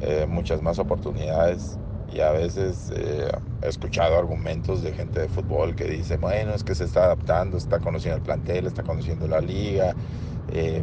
eh, 0.00 0.26
muchas 0.28 0.62
más 0.62 0.78
oportunidades 0.78 1.78
y 2.12 2.20
a 2.20 2.30
veces 2.30 2.92
eh, 2.94 3.30
he 3.62 3.68
escuchado 3.68 4.18
argumentos 4.18 4.82
de 4.82 4.92
gente 4.92 5.20
de 5.20 5.28
fútbol 5.28 5.74
que 5.74 5.84
dice, 5.84 6.16
bueno, 6.16 6.54
es 6.54 6.64
que 6.64 6.74
se 6.74 6.84
está 6.84 7.04
adaptando, 7.04 7.56
está 7.56 7.78
conociendo 7.78 8.16
el 8.16 8.22
plantel, 8.22 8.66
está 8.66 8.82
conociendo 8.82 9.26
la 9.26 9.40
liga, 9.40 9.94
eh, 10.52 10.82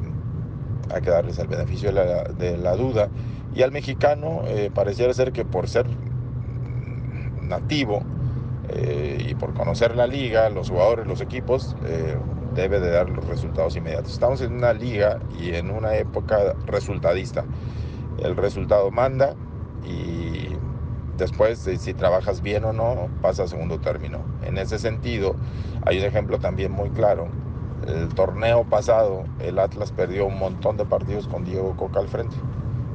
hay 0.93 1.01
que 1.01 1.09
darles 1.09 1.39
el 1.39 1.47
beneficio 1.47 1.91
de 1.91 2.57
la, 2.57 2.75
duda. 2.75 3.09
Y 3.55 3.61
al 3.61 3.71
mexicano 3.71 4.41
eh, 4.47 4.69
pareciera 4.73 5.13
ser 5.13 5.31
que 5.31 5.45
por 5.45 5.67
ser 5.67 5.85
nativo 7.41 8.03
y 9.19 9.35
por 9.35 9.53
conocer 9.53 9.95
la 9.95 10.07
liga, 10.07 10.49
los 10.49 10.71
jugadores, 10.71 11.05
los 11.05 11.21
equipos, 11.21 11.75
debe 12.55 12.79
de 12.79 12.89
dar 12.89 13.09
los 13.09 13.27
resultados 13.27 13.75
inmediatos. 13.75 14.13
Estamos 14.13 14.41
en 14.41 14.53
una 14.53 14.73
liga 14.73 15.19
y 15.39 15.53
en 15.53 15.69
una 15.69 15.95
época 15.95 16.55
resultadista. 16.65 17.43
El 18.23 18.35
resultado 18.35 18.89
manda 18.89 19.35
y 19.85 20.55
Después, 21.17 21.59
si 21.59 21.93
trabajas 21.93 22.41
bien 22.41 22.65
o 22.65 22.73
no, 22.73 23.07
pasa 23.21 23.43
a 23.43 23.47
segundo 23.47 23.79
término. 23.79 24.19
En 24.43 24.57
ese 24.57 24.79
sentido, 24.79 25.35
hay 25.85 25.99
un 25.99 26.05
ejemplo 26.05 26.39
también 26.39 26.71
muy 26.71 26.89
claro. 26.89 27.27
El 27.87 28.09
torneo 28.09 28.63
pasado, 28.63 29.23
el 29.39 29.59
Atlas 29.59 29.91
perdió 29.91 30.25
un 30.25 30.39
montón 30.39 30.75
de 30.77 30.85
partidos 30.85 31.27
con 31.27 31.43
Diego 31.43 31.75
Coca 31.77 31.99
al 31.99 32.07
frente. 32.07 32.35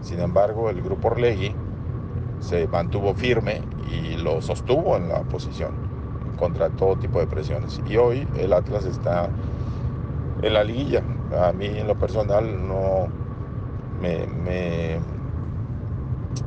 Sin 0.01 0.21
embargo, 0.21 0.69
el 0.69 0.83
grupo 0.83 1.09
Orlegui 1.09 1.55
se 2.41 2.67
mantuvo 2.69 3.15
firme 3.15 3.63
y 3.91 4.17
lo 4.17 4.43
sostuvo 4.43 4.97
en 4.97 5.09
la 5.09 5.23
posición 5.23 5.73
contra 6.39 6.71
todo 6.71 6.97
tipo 6.97 7.21
de 7.21 7.27
presiones. 7.27 7.81
Y 7.87 7.97
hoy 7.97 8.27
el 8.37 8.53
Atlas 8.53 8.85
está 8.85 9.29
en 10.43 10.55
la 10.55 10.65
liguilla. 10.65 11.03
A 11.41 11.53
mí 11.53 11.67
en 11.67 11.87
lo 11.87 11.97
personal 11.97 12.67
no 12.67 13.09
me 14.01 14.99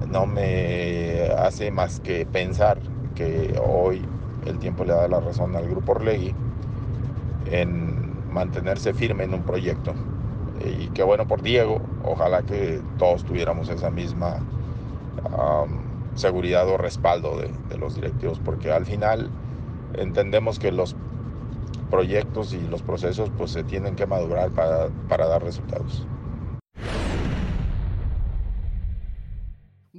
no 0.07 0.25
me 0.25 1.29
hace 1.37 1.71
más 1.71 1.99
que 1.99 2.25
pensar 2.25 2.79
que 3.15 3.59
hoy 3.63 4.01
el 4.45 4.57
tiempo 4.59 4.83
le 4.83 4.93
da 4.93 5.07
la 5.07 5.19
razón 5.19 5.55
al 5.55 5.67
grupo 5.67 5.93
Orlegui 5.93 6.33
en 7.51 8.11
mantenerse 8.33 8.93
firme 8.93 9.23
en 9.23 9.33
un 9.33 9.43
proyecto. 9.43 9.93
Y 10.65 10.87
qué 10.89 11.03
bueno 11.03 11.27
por 11.27 11.41
Diego, 11.41 11.81
ojalá 12.03 12.43
que 12.43 12.81
todos 12.97 13.23
tuviéramos 13.23 13.69
esa 13.69 13.89
misma 13.89 14.39
seguridad 16.15 16.67
o 16.67 16.77
respaldo 16.77 17.37
de, 17.37 17.77
los 17.77 17.95
directivos, 17.95 18.39
porque 18.43 18.71
al 18.71 18.85
final 18.85 19.29
entendemos 19.95 20.59
que 20.59 20.71
los 20.71 20.95
proyectos 21.89 22.53
y 22.53 22.61
los 22.67 22.81
procesos 22.81 23.29
pues 23.37 23.51
se 23.51 23.63
tienen 23.63 23.95
que 23.95 24.05
madurar 24.05 24.51
para, 24.51 24.89
para 25.07 25.27
dar 25.27 25.43
resultados. 25.43 26.05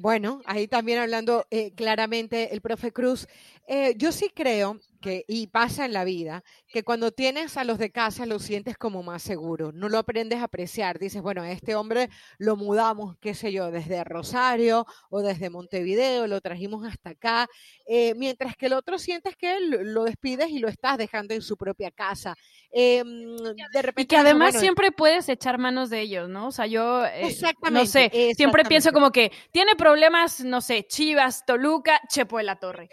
Bueno, 0.02 0.40
ahí 0.46 0.66
también 0.66 0.98
hablando 0.98 1.46
eh, 1.52 1.72
claramente 1.76 2.52
el 2.52 2.60
profe 2.60 2.92
Cruz, 2.92 3.28
eh, 3.68 3.94
yo 3.96 4.10
sí 4.10 4.30
creo 4.34 4.80
que, 5.00 5.24
y 5.28 5.46
pasa 5.46 5.84
en 5.84 5.92
la 5.92 6.02
vida, 6.02 6.42
que 6.66 6.82
cuando 6.82 7.12
tienes 7.12 7.56
a 7.56 7.62
los 7.62 7.78
de 7.78 7.92
casa 7.92 8.26
lo 8.26 8.40
sientes 8.40 8.76
como 8.76 9.04
más 9.04 9.22
seguro, 9.22 9.70
no 9.70 9.88
lo 9.88 9.98
aprendes 9.98 10.40
a 10.40 10.44
apreciar, 10.44 10.98
dices, 10.98 11.22
bueno, 11.22 11.44
este 11.44 11.76
hombre 11.76 12.08
lo 12.38 12.56
mudamos, 12.56 13.16
qué 13.20 13.32
sé 13.32 13.52
yo, 13.52 13.70
desde 13.70 14.02
Rosario 14.02 14.86
o 15.08 15.20
desde 15.22 15.50
Montevideo, 15.50 16.26
lo 16.26 16.40
trajimos 16.40 16.84
hasta 16.84 17.10
acá, 17.10 17.46
eh, 17.86 18.14
mientras 18.16 18.56
que 18.56 18.66
el 18.66 18.72
otro 18.72 18.98
sientes 18.98 19.36
que 19.36 19.60
lo 19.60 20.02
despides 20.02 20.50
y 20.50 20.58
lo 20.58 20.66
estás 20.66 20.98
dejando 20.98 21.32
en 21.34 21.42
su 21.42 21.56
propia 21.56 21.92
casa. 21.92 22.34
Eh, 22.72 23.02
de 23.04 23.82
repente, 23.82 24.02
y 24.02 24.06
que 24.06 24.16
además 24.16 24.58
siempre 24.58 24.92
puedes 24.92 25.28
echar 25.28 25.58
manos 25.58 25.90
de 25.90 26.00
ellos, 26.00 26.28
¿no? 26.28 26.48
O 26.48 26.52
sea, 26.52 26.66
yo, 26.66 27.04
eh, 27.04 27.36
no 27.70 27.84
sé, 27.84 28.32
siempre 28.34 28.64
pienso 28.64 28.92
como 28.92 29.10
que 29.12 29.30
tiene 29.50 29.76
problemas, 29.76 30.40
no 30.40 30.60
sé, 30.60 30.86
Chivas, 30.86 31.44
Toluca, 31.44 32.00
Chepo 32.08 32.38
de 32.38 32.44
la 32.44 32.56
Torre. 32.56 32.88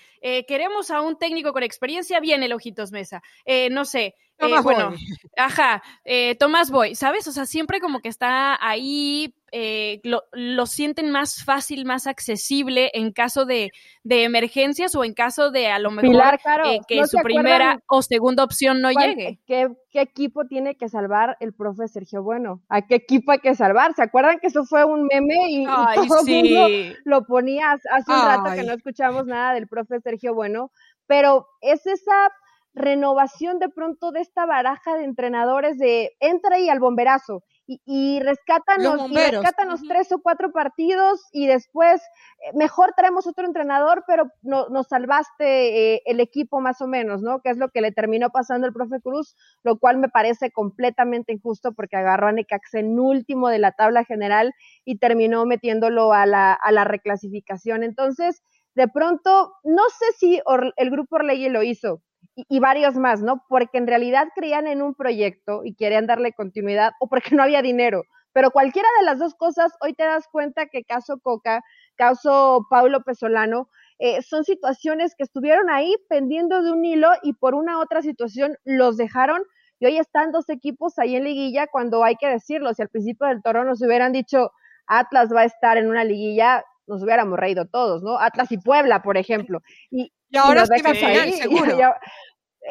queremos 0.47 0.91
a 0.91 1.01
un 1.01 1.17
técnico 1.17 1.53
con 1.53 1.63
experiencia, 1.63 2.19
viene 2.19 2.47
el 2.47 2.53
Ojitos 2.53 2.91
Mesa. 2.91 3.21
Eh, 3.45 3.69
no 3.69 3.85
sé, 3.85 4.15
eh, 4.39 4.61
bueno, 4.63 4.93
ajá, 5.37 5.83
eh, 6.05 6.35
Tomás 6.35 6.71
Boy, 6.71 6.95
¿sabes? 6.95 7.27
O 7.27 7.31
sea, 7.31 7.45
siempre 7.45 7.81
como 7.81 7.99
que 7.99 8.07
está 8.07 8.57
ahí, 8.65 9.35
eh, 9.51 9.99
lo, 10.03 10.65
sienten 10.65 11.11
más 11.11 11.43
fácil, 11.43 11.85
más 11.85 12.07
accesible 12.07 12.89
en 12.93 13.11
caso 13.11 13.45
de, 13.45 13.71
emergencias 14.05 14.95
o 14.95 15.03
en 15.03 15.13
caso 15.13 15.51
de 15.51 15.67
a 15.67 15.79
lo 15.79 15.91
mejor 15.91 16.39
que 16.87 17.05
su 17.07 17.17
primera 17.17 17.81
o 17.87 18.01
segunda 18.01 18.43
opción 18.43 18.81
no 18.81 18.91
llegue. 18.91 19.39
¿qué, 19.45 19.67
equipo 19.93 20.45
tiene 20.45 20.75
que 20.75 20.87
salvar 20.87 21.35
el 21.41 21.53
profe 21.53 21.87
Sergio 21.87 22.23
Bueno? 22.23 22.61
¿A 22.69 22.85
qué 22.85 22.95
equipo 22.95 23.31
hay 23.31 23.39
que 23.39 23.55
salvar? 23.55 23.93
¿Se 23.93 24.03
acuerdan 24.03 24.39
que 24.39 24.47
eso 24.47 24.63
fue 24.63 24.85
un 24.85 25.05
meme 25.11 25.49
y, 25.49 25.65
todo 25.65 26.21
el 26.25 26.43
mundo 26.45 26.95
lo 27.03 27.25
ponía 27.25 27.71
hace 27.71 28.11
un 28.11 28.21
rato 28.21 28.55
que 28.55 28.63
no 28.63 28.73
escuchamos 28.73 29.25
nada 29.25 29.53
del 29.53 29.67
profe 29.67 29.99
Sergio 29.99 30.33
Bueno? 30.33 30.71
Pero 31.07 31.47
es 31.61 31.85
esa 31.87 32.29
renovación 32.73 33.59
de 33.59 33.69
pronto 33.69 34.11
de 34.11 34.21
esta 34.21 34.45
baraja 34.45 34.95
de 34.95 35.03
entrenadores 35.03 35.77
de 35.77 36.15
entra 36.19 36.55
ahí 36.55 36.69
al 36.69 36.79
bomberazo 36.79 37.43
y, 37.65 37.81
y 37.85 38.19
rescátanos, 38.21 39.11
y 39.11 39.87
tres 39.87 40.11
o 40.11 40.19
cuatro 40.21 40.51
partidos 40.51 41.27
y 41.31 41.45
después 41.45 42.01
eh, 42.01 42.51
mejor 42.55 42.93
traemos 42.95 43.27
otro 43.27 43.45
entrenador, 43.45 44.03
pero 44.07 44.31
no, 44.41 44.69
nos 44.69 44.87
salvaste 44.87 45.95
eh, 45.95 46.01
el 46.05 46.19
equipo 46.19 46.61
más 46.61 46.81
o 46.81 46.87
menos, 46.87 47.21
¿no? 47.21 47.41
Que 47.41 47.49
es 47.49 47.57
lo 47.57 47.69
que 47.69 47.81
le 47.81 47.91
terminó 47.91 48.29
pasando 48.31 48.65
el 48.65 48.73
profe 48.73 49.01
Cruz, 49.01 49.35
lo 49.63 49.77
cual 49.77 49.97
me 49.97 50.09
parece 50.09 50.51
completamente 50.51 51.33
injusto 51.33 51.73
porque 51.73 51.97
agarró 51.97 52.27
a 52.27 52.31
Necax 52.31 52.73
en 52.73 52.99
último 52.99 53.49
de 53.49 53.59
la 53.59 53.71
tabla 53.71 54.03
general 54.03 54.53
y 54.83 54.97
terminó 54.97 55.45
metiéndolo 55.45 56.13
a 56.13 56.25
la, 56.25 56.53
a 56.53 56.71
la 56.71 56.85
reclasificación. 56.85 57.83
Entonces, 57.83 58.41
de 58.73 58.87
pronto, 58.87 59.53
no 59.63 59.83
sé 59.89 60.05
si 60.17 60.41
el 60.77 60.89
grupo 60.89 61.17
Orlegui 61.17 61.49
lo 61.49 61.63
hizo, 61.63 62.01
y, 62.47 62.59
varios 62.59 62.95
más, 62.95 63.21
¿no? 63.21 63.43
Porque 63.49 63.77
en 63.77 63.87
realidad 63.87 64.27
creían 64.35 64.67
en 64.67 64.81
un 64.81 64.95
proyecto 64.95 65.61
y 65.63 65.75
querían 65.75 66.07
darle 66.07 66.33
continuidad 66.33 66.91
o 66.99 67.07
porque 67.07 67.31
no 67.35 67.43
había 67.43 67.61
dinero. 67.61 68.03
Pero 68.31 68.51
cualquiera 68.51 68.87
de 68.99 69.05
las 69.05 69.19
dos 69.19 69.35
cosas, 69.35 69.73
hoy 69.81 69.93
te 69.93 70.03
das 70.03 70.27
cuenta 70.31 70.67
que 70.67 70.83
caso 70.83 71.19
Coca, 71.19 71.63
caso 71.95 72.67
Paulo 72.69 73.01
Pesolano, 73.03 73.69
eh, 73.97 74.21
son 74.21 74.43
situaciones 74.43 75.15
que 75.15 75.23
estuvieron 75.23 75.69
ahí 75.69 75.93
pendiendo 76.07 76.61
de 76.61 76.71
un 76.71 76.85
hilo 76.85 77.09
y 77.23 77.33
por 77.33 77.55
una 77.55 77.79
otra 77.79 78.01
situación 78.01 78.55
los 78.63 78.95
dejaron 78.97 79.43
y 79.79 79.85
hoy 79.85 79.97
están 79.97 80.31
dos 80.31 80.49
equipos 80.49 80.99
ahí 80.99 81.15
en 81.15 81.23
liguilla 81.23 81.67
cuando 81.67 82.03
hay 82.03 82.15
que 82.15 82.27
decirlo. 82.27 82.73
Si 82.73 82.81
al 82.81 82.89
principio 82.89 83.27
del 83.27 83.41
toro 83.41 83.63
nos 83.63 83.81
hubieran 83.81 84.11
dicho 84.11 84.51
Atlas 84.87 85.29
va 85.33 85.41
a 85.41 85.45
estar 85.45 85.77
en 85.77 85.87
una 85.87 86.03
liguilla, 86.03 86.63
nos 86.87 87.03
hubiéramos 87.03 87.39
reído 87.39 87.65
todos, 87.65 88.03
¿no? 88.03 88.19
Atlas 88.19 88.51
y 88.51 88.57
Puebla, 88.57 89.01
por 89.01 89.17
ejemplo. 89.17 89.61
Y, 89.91 90.11
ahora 90.37 90.63
es 90.63 90.69
semifinal, 90.69 91.29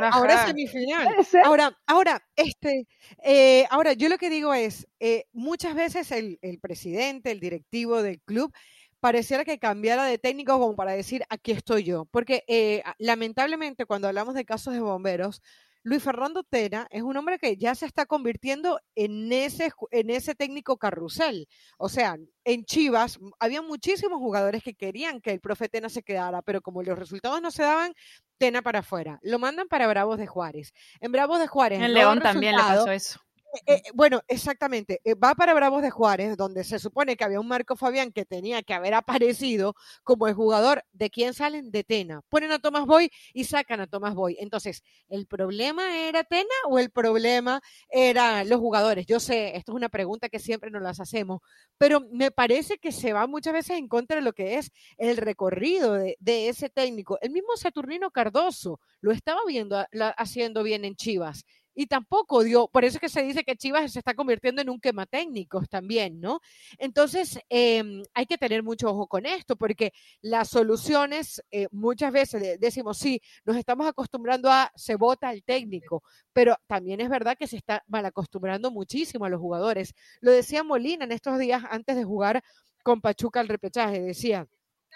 ahora 0.01 0.35
es 0.35 0.47
semifinal. 0.47 1.09
Ahora, 1.45 1.79
ahora, 1.87 2.23
este, 2.37 2.87
eh, 3.23 3.67
ahora 3.71 3.93
yo 3.93 4.09
lo 4.09 4.19
que 4.19 4.31
digo 4.31 4.55
es, 4.55 4.87
eh, 5.01 5.25
muchas 5.33 5.75
veces 5.75 6.11
el, 6.13 6.39
el, 6.43 6.59
presidente, 6.61 7.31
el 7.31 7.41
directivo 7.41 8.03
del 8.03 8.21
club, 8.21 8.53
pareciera 9.01 9.45
que 9.45 9.59
cambiara 9.59 10.05
de 10.05 10.19
técnico 10.19 10.59
como 10.59 10.75
para 10.75 10.93
decir, 10.93 11.25
aquí 11.29 11.53
estoy 11.53 11.85
yo. 11.85 12.05
Porque 12.07 12.45
eh, 12.49 12.83
lamentablemente 12.99 13.87
cuando 13.87 14.09
hablamos 14.09 14.35
de 14.35 14.45
casos 14.45 14.75
de 14.75 14.81
bomberos, 14.81 15.43
Luis 15.83 16.03
Fernando 16.03 16.43
Tena 16.43 16.87
es 16.91 17.03
un 17.03 17.17
hombre 17.17 17.39
que 17.39 17.57
ya 17.57 17.75
se 17.75 17.87
está 17.87 18.07
convirtiendo 18.07 18.81
en 18.95 19.33
ese, 19.33 19.71
en 19.91 20.11
ese 20.11 20.35
técnico 20.35 20.77
carrusel. 20.77 21.49
O 21.79 21.89
sea, 21.89 22.17
en 22.45 22.65
Chivas 22.65 23.19
había 23.39 23.63
muchísimos 23.63 24.19
jugadores 24.19 24.63
que 24.63 24.75
querían 24.75 25.21
que 25.21 25.31
el 25.31 25.41
profe 25.41 25.69
Tena 25.69 25.89
se 25.89 26.03
quedara, 26.03 26.43
pero 26.43 26.61
como 26.61 26.83
los 26.83 26.99
resultados 26.99 27.41
no 27.41 27.51
se 27.51 27.63
daban, 27.63 27.95
Tena 28.39 28.63
para 28.63 28.81
afuera. 28.81 29.19
Lo 29.23 29.39
mandan 29.39 29.69
para 29.69 29.87
Bravos 29.87 30.19
de 30.19 30.27
Juárez. 30.27 30.73
En 31.01 31.13
Bravos 31.13 31.41
de 31.41 31.47
Juárez. 31.47 31.81
En 31.81 31.93
León 31.95 32.21
también 32.21 32.57
le 32.57 32.63
pasó 32.63 32.91
eso. 32.91 33.21
Eh, 33.55 33.75
eh, 33.75 33.83
bueno, 33.95 34.21
exactamente. 34.29 35.01
Eh, 35.05 35.15
va 35.15 35.35
para 35.35 35.55
Bravos 35.55 35.83
de 35.83 35.91
Juárez, 35.91 36.37
donde 36.37 36.65
se 36.65 36.79
supone 36.79 37.17
que 37.17 37.25
había 37.25 37.41
un 37.41 37.49
Marco 37.49 37.77
Fabián 37.77 38.13
que 38.13 38.27
tenía 38.27 38.63
que 38.63 38.75
haber 38.75 38.95
aparecido 38.95 39.75
como 40.05 40.27
el 40.29 40.35
jugador 40.35 40.85
de 40.93 41.11
quién 41.11 41.33
salen 41.35 41.71
de 41.71 41.85
Tena. 41.85 42.21
Ponen 42.29 42.53
a 42.53 42.59
Tomás 42.59 42.85
Boy 42.87 43.11
y 43.33 43.45
sacan 43.45 43.81
a 43.81 43.87
Tomás 43.87 44.15
Boy. 44.15 44.37
Entonces, 44.41 44.83
¿el 45.09 45.27
problema 45.27 45.97
era 45.97 46.25
Tena 46.25 46.55
o 46.69 46.79
el 46.79 46.91
problema 46.91 47.63
eran 47.89 48.49
los 48.49 48.61
jugadores? 48.61 49.07
Yo 49.07 49.19
sé, 49.21 49.57
esto 49.57 49.73
es 49.73 49.77
una 49.77 49.89
pregunta 49.89 50.29
que 50.29 50.39
siempre 50.39 50.71
nos 50.71 50.83
las 50.83 51.01
hacemos, 51.01 51.41
pero 51.79 52.01
me 52.13 52.31
parece 52.31 52.79
que 52.79 52.93
se 52.93 53.13
va 53.13 53.27
muchas 53.27 53.55
veces 53.55 53.79
en 53.79 53.89
contra 53.89 54.17
de 54.17 54.23
lo 54.23 54.35
que 54.35 54.59
es 54.59 54.73
el 54.99 55.17
recorrido 55.17 55.95
de, 55.95 56.17
ese 56.49 56.69
técnico. 56.69 57.19
El 57.21 57.31
mismo 57.31 57.57
Saturnino 57.57 58.11
Cardoso 58.11 58.81
lo 59.01 59.13
estaba 59.13 59.41
viendo 59.47 59.85
haciendo 60.17 60.63
bien 60.63 60.85
en 60.85 60.97
Chivas 60.97 61.45
y 61.79 61.87
tampoco 61.87 62.43
dio, 62.43 62.67
por 62.67 62.85
eso 62.85 62.97
es 62.97 63.01
que 63.01 63.09
se 63.09 63.23
dice 63.23 63.45
que 63.45 63.55
Chivas 63.55 63.93
se 63.93 64.01
está 64.01 64.13
convirtiendo 64.15 64.61
en 64.61 64.69
un 64.69 64.81
quema 64.81 65.07
técnicos 65.07 65.69
también, 65.69 66.21
¿no? 66.21 66.41
Entonces, 66.77 67.39
em, 67.49 68.03
hay 68.15 68.27
que 68.27 68.37
tener 68.37 68.65
mucho 68.65 68.91
ojo 68.91 69.07
con 69.07 69.27
esto, 69.27 69.55
porque 69.55 69.93
las 70.21 70.49
soluciones, 70.49 71.41
eh, 71.53 71.69
muchas 71.71 72.11
veces 72.13 72.59
decimos, 72.59 72.99
sí, 72.99 73.23
nos 73.45 73.57
estamos 73.57 73.87
acostumbrando 73.87 74.51
a, 74.51 74.73
se 74.75 74.97
vota 74.97 75.31
el 75.31 75.45
técnico, 75.45 76.03
pero 76.33 76.57
también 76.67 77.01
es 77.01 77.09
verdad 77.09 77.37
que 77.39 77.47
se 77.47 77.57
está 77.57 77.85
mal 77.87 78.05
acostumbrando 78.07 78.73
muchísimo 78.73 79.27
a 79.27 79.29
los 79.29 79.41
jugadores. 79.41 79.95
Lo 80.21 80.33
decía 80.33 80.65
Molina 80.65 81.05
en 81.05 81.13
estos 81.13 81.39
días 81.39 81.63
antes 81.71 81.95
de 81.95 82.03
jugar 82.03 82.43
con 82.83 83.01
Pachuca 83.01 83.39
al 83.39 83.47
repechaje, 83.47 84.01
decía, 84.01 84.49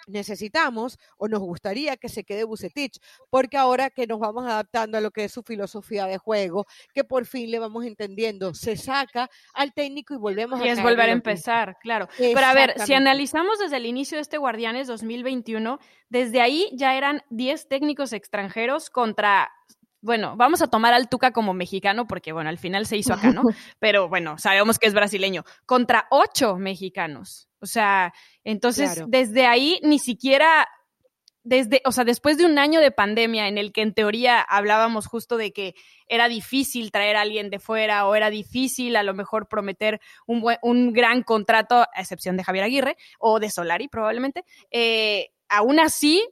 necesitamos 0.07 0.97
o 1.17 1.27
nos 1.27 1.39
gustaría 1.39 1.97
que 1.97 2.09
se 2.09 2.23
quede 2.23 2.43
Bucetich, 2.43 2.99
porque 3.29 3.57
ahora 3.57 3.89
que 3.89 4.07
nos 4.07 4.19
vamos 4.19 4.45
adaptando 4.45 4.97
a 4.97 5.01
lo 5.01 5.11
que 5.11 5.25
es 5.25 5.31
su 5.31 5.43
filosofía 5.43 6.05
de 6.05 6.17
juego, 6.17 6.65
que 6.93 7.03
por 7.03 7.25
fin 7.25 7.51
le 7.51 7.59
vamos 7.59 7.85
entendiendo, 7.85 8.53
se 8.53 8.77
saca 8.77 9.29
al 9.53 9.73
técnico 9.73 10.13
y 10.13 10.17
volvemos 10.17 10.63
y 10.63 10.67
a... 10.67 10.73
es 10.73 10.81
volver 10.81 11.09
a 11.09 11.13
empezar, 11.13 11.77
claro. 11.81 12.07
Pero 12.17 12.45
a 12.45 12.53
ver, 12.53 12.79
si 12.85 12.93
analizamos 12.93 13.59
desde 13.59 13.77
el 13.77 13.85
inicio 13.85 14.17
de 14.17 14.21
este 14.21 14.37
Guardianes 14.37 14.87
2021, 14.87 15.79
desde 16.09 16.41
ahí 16.41 16.69
ya 16.73 16.95
eran 16.95 17.23
10 17.29 17.67
técnicos 17.67 18.13
extranjeros 18.13 18.89
contra 18.89 19.51
bueno, 20.03 20.35
vamos 20.35 20.61
a 20.61 20.67
tomar 20.67 20.93
al 20.93 21.07
Tuca 21.07 21.31
como 21.31 21.53
mexicano 21.53 22.05
porque, 22.05 22.33
bueno, 22.33 22.49
al 22.49 22.57
final 22.57 22.85
se 22.85 22.97
hizo 22.97 23.13
acá, 23.13 23.31
¿no? 23.31 23.41
Pero 23.79 24.09
bueno, 24.09 24.37
sabemos 24.37 24.77
que 24.77 24.87
es 24.87 24.93
brasileño, 24.93 25.45
contra 25.65 26.07
ocho 26.11 26.57
mexicanos. 26.57 27.47
O 27.63 27.65
sea, 27.65 28.13
entonces 28.43 29.03
desde 29.07 29.45
ahí 29.45 29.79
ni 29.83 29.97
siquiera, 29.97 30.67
desde, 31.43 31.81
o 31.85 31.93
sea, 31.93 32.03
después 32.03 32.37
de 32.37 32.45
un 32.45 32.59
año 32.59 32.81
de 32.81 32.91
pandemia 32.91 33.47
en 33.47 33.57
el 33.57 33.71
que 33.71 33.81
en 33.81 33.93
teoría 33.93 34.41
hablábamos 34.41 35.07
justo 35.07 35.37
de 35.37 35.53
que 35.53 35.73
era 36.09 36.27
difícil 36.27 36.91
traer 36.91 37.15
a 37.15 37.21
alguien 37.21 37.49
de 37.49 37.59
fuera 37.59 38.05
o 38.05 38.15
era 38.15 38.29
difícil 38.29 38.97
a 38.97 39.03
lo 39.03 39.13
mejor 39.13 39.47
prometer 39.47 40.01
un, 40.27 40.41
buen, 40.41 40.57
un 40.61 40.91
gran 40.91 41.23
contrato, 41.23 41.75
a 41.77 42.01
excepción 42.01 42.35
de 42.35 42.43
Javier 42.43 42.65
Aguirre 42.65 42.97
o 43.17 43.39
de 43.39 43.49
Solari 43.49 43.87
probablemente, 43.87 44.43
eh, 44.69 45.29
aún 45.47 45.79
así 45.79 46.27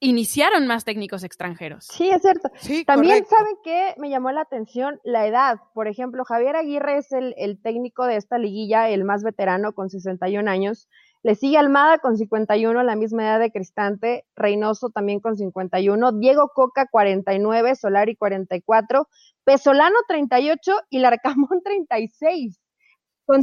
iniciaron 0.00 0.66
más 0.66 0.84
técnicos 0.84 1.22
extranjeros. 1.22 1.84
Sí, 1.84 2.10
es 2.10 2.22
cierto. 2.22 2.50
También 2.86 3.24
saben 3.26 3.54
que 3.62 3.94
me 3.98 4.08
llamó 4.08 4.32
la 4.32 4.40
atención 4.40 4.98
la 5.04 5.26
edad. 5.26 5.60
Por 5.74 5.88
ejemplo, 5.88 6.24
Javier 6.24 6.56
Aguirre 6.56 6.98
es 6.98 7.12
el, 7.12 7.34
el, 7.36 7.60
técnico 7.60 8.06
de 8.06 8.16
esta 8.16 8.38
liguilla, 8.38 8.88
el 8.88 9.04
más 9.04 9.22
veterano 9.22 9.72
con 9.74 9.90
61 9.90 10.50
años. 10.50 10.88
Le 11.22 11.34
sigue 11.34 11.58
Almada 11.58 11.98
con 11.98 12.16
51, 12.16 12.82
la 12.82 12.96
misma 12.96 13.24
edad 13.24 13.40
de 13.40 13.52
Cristante, 13.52 14.24
Reynoso 14.34 14.88
también 14.88 15.20
con 15.20 15.36
51, 15.36 16.12
Diego 16.12 16.50
Coca 16.54 16.86
49, 16.90 17.74
Solari 17.74 18.16
44, 18.16 19.06
Pesolano 19.44 19.96
38 20.08 20.72
y 20.88 20.98
Larcamón 21.00 21.60
36 21.64 22.59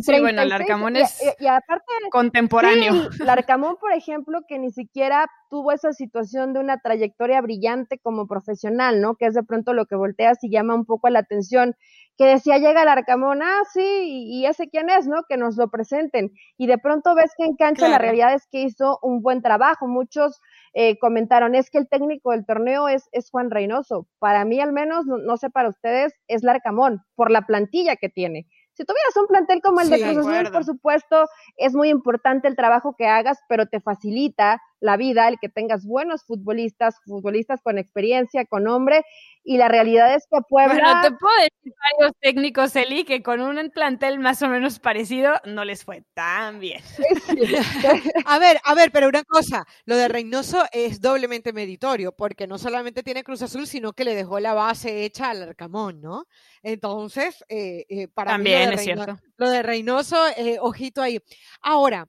sí, 0.02 0.20
bueno, 0.20 0.42
el 0.42 0.52
es 0.98 1.36
y, 1.40 1.48
aparte, 1.48 1.86
contemporáneo. 2.12 3.12
Sí, 3.12 3.24
Larcamón, 3.24 3.78
por 3.78 3.94
ejemplo, 3.94 4.42
que 4.48 4.60
ni 4.60 4.72
siquiera 4.72 5.30
tuvo 5.50 5.72
esa 5.72 5.94
situación 5.94 6.54
de 6.54 6.60
una 6.60 6.80
trayectoria 6.80 7.42
brillante 7.42 8.00
como 8.00 8.28
profesional, 8.28 9.02
¿no? 9.02 9.16
Que 9.16 9.28
es 9.28 9.34
de 9.34 9.44
pronto 9.44 9.74
lo 9.74 9.86
que 9.86 9.96
volteas 9.96 10.44
y 10.44 10.50
llama 10.50 10.76
un 10.76 10.86
poco 10.86 11.10
la 11.10 11.20
atención, 11.20 11.76
que 12.18 12.26
decía, 12.26 12.58
llega 12.58 12.84
Larcamón, 12.84 13.42
ah, 13.44 13.62
sí, 13.72 13.82
y, 14.30 14.46
ese 14.46 14.70
quién 14.70 14.90
es, 14.90 15.08
¿no? 15.08 15.24
Que 15.30 15.38
nos 15.38 15.56
lo 15.56 15.70
presenten. 15.70 16.32
Y 16.58 16.68
de 16.68 16.78
pronto 16.78 17.16
ves 17.16 17.32
que 17.38 17.46
en 17.46 17.56
cancha 17.56 17.88
la 17.88 18.00
realidad 18.00 18.34
es 18.34 18.48
que 18.48 18.62
hizo 18.62 19.00
un 19.02 19.22
buen 19.22 19.42
trabajo. 19.42 19.88
Muchos 19.88 20.42
eh, 20.74 20.98
comentaron, 20.98 21.56
es 21.56 21.70
que 21.70 21.78
el 21.78 21.88
técnico 21.88 22.32
del 22.32 22.46
torneo 22.46 22.88
es, 22.88 23.08
es 23.12 23.30
Juan 23.30 23.52
Reynoso. 23.52 24.08
Para 24.20 24.46
mí, 24.46 24.60
al 24.60 24.74
menos, 24.74 25.06
no, 25.06 25.18
no 25.18 25.38
sé 25.38 25.50
para 25.50 25.70
ustedes, 25.70 26.14
es 26.28 26.44
Larcamón, 26.44 27.04
por 27.16 27.30
la 27.32 27.44
plantilla 27.44 27.96
que 27.96 28.10
tiene 28.10 28.48
si 28.78 28.86
tuvieras 28.86 29.18
un 29.18 29.26
plantel 29.26 29.60
como 29.62 29.82
el 29.82 29.90
de 29.90 30.00
Cruz 30.00 30.28
Azul, 30.28 30.52
por 30.52 30.64
supuesto, 30.64 31.28
es 31.58 31.74
muy 31.74 31.90
importante 31.90 32.48
el 32.48 32.56
trabajo 32.56 32.96
que 32.96 33.08
hagas, 33.08 33.40
pero 33.50 33.66
te 33.66 33.82
facilita 33.82 34.62
la 34.80 34.98
vida 34.98 35.28
el 35.28 35.38
que 35.40 35.50
tengas 35.50 35.86
buenos 35.86 36.24
futbolistas, 36.26 36.96
futbolistas 37.06 37.62
con 37.62 37.78
experiencia, 37.78 38.46
con 38.46 38.64
nombre, 38.64 39.04
y 39.44 39.58
la 39.58 39.70
realidad 39.70 40.14
es 40.14 40.28
que 40.30 40.40
Puebla... 40.48 40.74
Bueno, 40.74 41.02
te 41.02 41.12
puedo 41.12 41.36
decir 41.38 41.74
varios 41.98 42.16
técnicos, 42.20 42.76
Eli, 42.76 43.06
que 43.06 43.24
con 43.24 43.40
un 43.40 43.70
plantel 43.70 44.20
más 44.20 44.42
o 44.42 44.50
menos 44.50 44.80
parecido 44.80 45.36
no 45.46 45.64
les 45.64 45.86
fue 45.86 46.04
tan 46.14 46.60
bien. 46.60 46.82
a 48.26 48.40
ver, 48.40 48.60
a 48.64 48.76
ver, 48.76 48.92
pero 48.92 49.08
una 49.08 49.24
cosa, 49.24 49.66
lo 49.86 49.96
de 49.96 50.10
Reynoso 50.10 50.66
es 50.72 51.00
doblemente 51.00 51.54
meritorio, 51.54 52.12
porque 52.12 52.46
no 52.46 52.58
solamente 52.58 53.04
tiene 53.04 53.24
Cruz 53.24 53.42
Azul, 53.42 53.68
sino 53.68 53.94
que 53.94 54.04
le 54.04 54.16
dejó 54.16 54.40
la 54.40 54.54
base 54.54 55.06
hecha 55.06 55.30
al 55.30 55.44
Arcamón, 55.44 56.02
¿no? 56.02 56.26
Entonces, 56.62 57.46
eh, 57.48 57.86
eh, 57.88 58.08
para 58.10 58.32
También 58.32 58.74
es 58.74 58.84
cierto. 58.84 59.18
Lo 59.38 59.50
de 59.50 59.64
Reynoso, 59.64 60.18
eh, 60.36 60.58
ojito 60.60 61.02
ahí. 61.02 61.20
Ahora, 61.62 62.08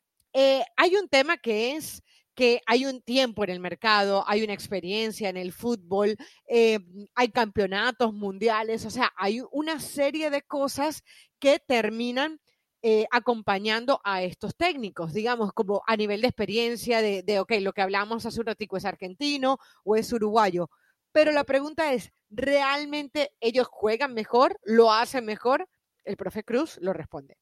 hay 0.77 0.95
un 0.95 1.09
tema 1.09 1.37
que 1.37 1.77
es 1.77 2.03
que 2.39 2.63
hay 2.67 2.87
un 2.87 3.03
tiempo 3.03 3.43
en 3.43 3.51
el 3.51 3.59
mercado, 3.59 4.23
hay 4.29 4.45
una 4.45 4.53
experiencia 4.53 5.29
en 5.29 5.37
el 5.37 5.51
fútbol, 5.51 6.17
eh, 6.47 6.79
hay 7.17 7.31
campeonatos 7.31 8.15
mundiales, 8.15 8.87
o 8.87 8.91
sea, 8.91 9.13
hay 9.17 9.43
una 9.51 9.81
serie 9.81 10.31
de 10.31 10.43
cosas 10.43 11.03
que 11.41 11.59
terminan 11.59 12.39
eh, 12.81 13.07
acompañando 13.11 14.01
a 14.05 14.23
estos 14.23 14.55
técnicos, 14.55 15.13
digamos, 15.13 15.53
como 15.53 15.83
a 15.85 15.97
nivel 15.97 16.21
de 16.21 16.29
experiencia, 16.29 17.03
de, 17.03 17.25
de, 17.25 17.41
ok, 17.41 17.55
lo 17.61 17.73
que 17.73 17.83
hablamos 17.83 18.25
hace 18.25 18.39
un 18.39 18.47
ratico 18.47 18.77
es 18.77 18.85
argentino 18.85 19.59
o 19.83 19.97
es 19.97 20.13
uruguayo, 20.13 20.71
pero 21.11 21.33
la 21.33 21.43
pregunta 21.43 21.93
es, 21.93 22.13
¿realmente 22.31 23.33
ellos 23.41 23.67
juegan 23.69 24.15
mejor? 24.15 24.61
¿Lo 24.63 24.93
hacen 24.93 25.25
mejor? 25.25 25.69
El 26.05 26.17
profe 26.17 26.45
Cruz 26.45 26.79
lo 26.81 26.93
responde. 26.93 27.37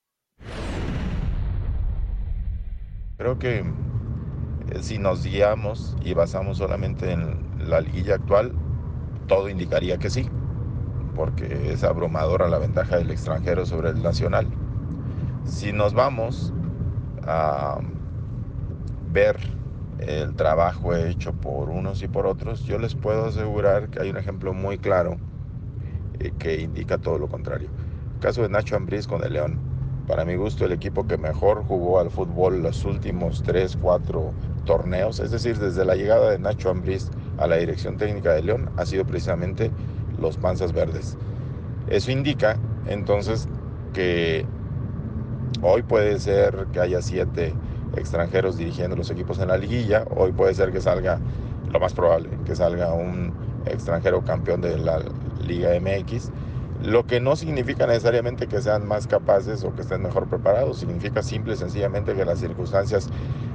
Creo 3.18 3.38
que 3.38 3.62
si 4.82 4.98
nos 4.98 5.24
guiamos 5.24 5.96
y 6.02 6.14
basamos 6.14 6.58
solamente 6.58 7.12
en 7.12 7.36
la 7.58 7.80
liguilla 7.80 8.14
actual, 8.14 8.52
todo 9.26 9.48
indicaría 9.48 9.98
que 9.98 10.10
sí, 10.10 10.28
porque 11.14 11.72
es 11.72 11.84
abrumadora 11.84 12.48
la 12.48 12.58
ventaja 12.58 12.96
del 12.96 13.10
extranjero 13.10 13.66
sobre 13.66 13.90
el 13.90 14.02
nacional. 14.02 14.46
Si 15.44 15.72
nos 15.72 15.94
vamos 15.94 16.52
a 17.26 17.78
ver 19.12 19.36
el 19.98 20.34
trabajo 20.34 20.94
hecho 20.94 21.32
por 21.32 21.70
unos 21.70 22.02
y 22.02 22.08
por 22.08 22.26
otros, 22.26 22.64
yo 22.64 22.78
les 22.78 22.94
puedo 22.94 23.26
asegurar 23.26 23.88
que 23.88 24.00
hay 24.00 24.10
un 24.10 24.16
ejemplo 24.16 24.52
muy 24.52 24.78
claro 24.78 25.16
eh, 26.20 26.32
que 26.38 26.60
indica 26.60 26.98
todo 26.98 27.18
lo 27.18 27.28
contrario. 27.28 27.68
El 28.14 28.20
caso 28.20 28.42
de 28.42 28.48
Nacho 28.48 28.76
Ambriz 28.76 29.06
con 29.06 29.24
el 29.24 29.32
León. 29.32 29.58
Para 30.06 30.24
mi 30.24 30.36
gusto, 30.36 30.64
el 30.64 30.72
equipo 30.72 31.06
que 31.06 31.16
mejor 31.16 31.64
jugó 31.64 31.98
al 31.98 32.10
fútbol 32.10 32.62
los 32.62 32.84
últimos 32.84 33.42
3, 33.42 33.76
4 33.80 34.32
torneos, 34.66 35.20
es 35.20 35.31
decir, 35.31 35.59
desde 35.59 35.87
la 35.87 35.94
llegada 35.94 36.31
de 36.31 36.38
Nacho 36.38 36.68
Ambriz 36.68 37.09
a 37.38 37.46
la 37.46 37.57
dirección 37.57 37.96
técnica 37.96 38.35
de 38.35 38.42
León, 38.42 38.70
ha 38.76 38.85
sido 38.85 39.07
precisamente 39.07 39.70
los 40.20 40.37
Panzas 40.37 40.74
Verdes. 40.74 41.16
Eso 41.88 42.11
indica 42.11 42.59
entonces 42.87 43.48
que 43.94 44.44
hoy 45.62 45.83
puede 45.83 46.18
ser 46.18 46.66
que 46.72 46.81
haya 46.81 47.00
siete 47.00 47.55
extranjeros 47.96 48.59
dirigiendo 48.59 48.96
los 48.96 49.11
equipos 49.11 49.38
en 49.38 49.48
la 49.48 49.57
liguilla, 49.57 50.05
hoy 50.14 50.33
puede 50.33 50.52
ser 50.52 50.72
que 50.72 50.81
salga, 50.81 51.18
lo 51.72 51.81
más 51.81 51.94
probable, 51.94 52.29
que 52.44 52.55
salga 52.55 52.92
un 52.92 53.33
extranjero 53.64 54.22
campeón 54.22 54.61
de 54.61 54.76
la 54.79 55.00
Liga 55.46 55.70
MX, 55.81 56.31
lo 56.87 57.05
que 57.05 57.20
no 57.20 57.35
significa 57.35 57.87
necesariamente 57.87 58.46
que 58.46 58.62
sean 58.62 58.87
más 58.87 59.09
capaces 59.09 59.64
o 59.64 59.75
que 59.75 59.83
estén 59.83 60.03
mejor 60.03 60.29
preparados, 60.29 60.79
significa 60.79 61.20
simple 61.20 61.55
y 61.55 61.57
sencillamente 61.57 62.14
que 62.14 62.25
las 62.25 62.38
circunstancias 62.38 63.09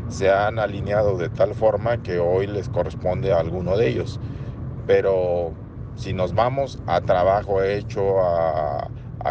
se 0.10 0.30
han 0.30 0.60
alineado 0.60 1.18
de 1.18 1.30
tal 1.30 1.56
forma 1.56 2.04
que 2.04 2.20
hoy 2.20 2.46
les 2.46 2.68
corresponde 2.68 3.32
a 3.32 3.40
alguno 3.40 3.78
de 3.78 3.88
ellos. 3.88 4.20
Pero 4.86 5.54
si 5.96 6.12
nos 6.14 6.34
vamos 6.34 6.80
a 6.88 7.00
trabajo 7.00 7.64
hecho, 7.64 8.20
a, 8.20 8.90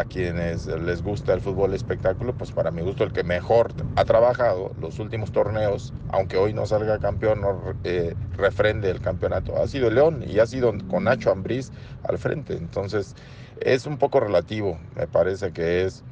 quienes 0.09 0.67
les 0.67 1.03
gusta 1.03 1.33
el 1.33 1.41
fútbol 1.41 1.73
espectáculo, 1.73 2.33
pues 2.33 2.51
para 2.53 2.71
mi 2.71 2.81
gusto 2.81 3.03
el 3.03 3.11
que 3.11 3.25
mejor 3.25 3.73
ha 3.97 4.05
trabajado 4.05 4.71
los 4.79 4.99
últimos 4.99 5.33
torneos, 5.33 5.93
aunque 6.09 6.37
hoy 6.37 6.53
no 6.53 6.65
salga 6.65 6.97
campeón, 6.97 7.41
no 7.41 7.59
eh, 7.83 8.15
refrende 8.37 8.89
el 8.89 9.01
campeonato, 9.01 9.61
ha 9.61 9.67
sido 9.67 9.89
León 9.89 10.23
y 10.25 10.39
ha 10.39 10.47
sido 10.47 10.73
con 10.89 11.03
Nacho 11.03 11.29
Ambriz 11.29 11.71
al 12.07 12.17
frente. 12.17 12.53
Entonces 12.55 13.15
es 13.61 13.85
un 13.85 13.97
poco 13.97 14.19
relativo, 14.19 14.79
me 14.95 15.07
parece 15.07 15.51
que 15.51 15.85
es 15.85 16.03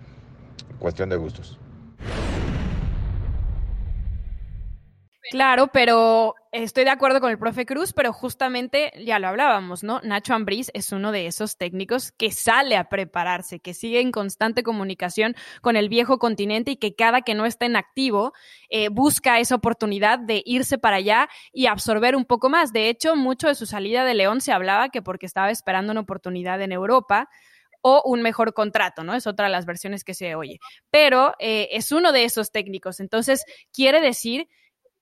cuestión 0.79 1.09
de 1.09 1.17
gustos. 1.17 1.57
Claro, 5.29 5.67
pero 5.67 6.33
estoy 6.51 6.85
de 6.85 6.89
acuerdo 6.89 7.19
con 7.21 7.29
el 7.29 7.37
profe 7.37 7.67
Cruz, 7.67 7.93
pero 7.93 8.11
justamente 8.11 8.91
ya 9.05 9.19
lo 9.19 9.27
hablábamos, 9.27 9.83
¿no? 9.83 10.01
Nacho 10.03 10.33
Ambriz 10.33 10.71
es 10.73 10.91
uno 10.91 11.11
de 11.11 11.27
esos 11.27 11.55
técnicos 11.55 12.11
que 12.11 12.31
sale 12.31 12.75
a 12.75 12.89
prepararse, 12.89 13.59
que 13.59 13.75
sigue 13.75 14.01
en 14.01 14.11
constante 14.11 14.63
comunicación 14.63 15.35
con 15.61 15.75
el 15.75 15.87
viejo 15.87 16.17
continente 16.17 16.71
y 16.71 16.75
que 16.77 16.95
cada 16.95 17.21
que 17.21 17.35
no 17.35 17.45
está 17.45 17.67
en 17.67 17.75
activo 17.75 18.33
eh, 18.71 18.89
busca 18.89 19.39
esa 19.39 19.53
oportunidad 19.53 20.17
de 20.17 20.41
irse 20.45 20.79
para 20.79 20.95
allá 20.95 21.29
y 21.53 21.67
absorber 21.67 22.15
un 22.15 22.25
poco 22.25 22.49
más. 22.49 22.73
De 22.73 22.89
hecho, 22.89 23.15
mucho 23.15 23.49
de 23.49 23.55
su 23.55 23.67
salida 23.67 24.05
de 24.05 24.15
León 24.15 24.41
se 24.41 24.51
hablaba 24.51 24.89
que 24.89 25.03
porque 25.03 25.27
estaba 25.27 25.51
esperando 25.51 25.91
una 25.91 26.01
oportunidad 26.01 26.59
en 26.63 26.71
Europa 26.71 27.29
o 27.81 28.01
un 28.03 28.23
mejor 28.23 28.53
contrato, 28.55 29.03
¿no? 29.03 29.13
Es 29.13 29.27
otra 29.27 29.45
de 29.45 29.51
las 29.51 29.67
versiones 29.67 30.03
que 30.03 30.15
se 30.15 30.33
oye. 30.33 30.59
Pero 30.89 31.33
eh, 31.39 31.69
es 31.71 31.91
uno 31.91 32.11
de 32.11 32.23
esos 32.23 32.51
técnicos. 32.51 32.99
Entonces, 32.99 33.45
quiere 33.71 34.01
decir 34.01 34.47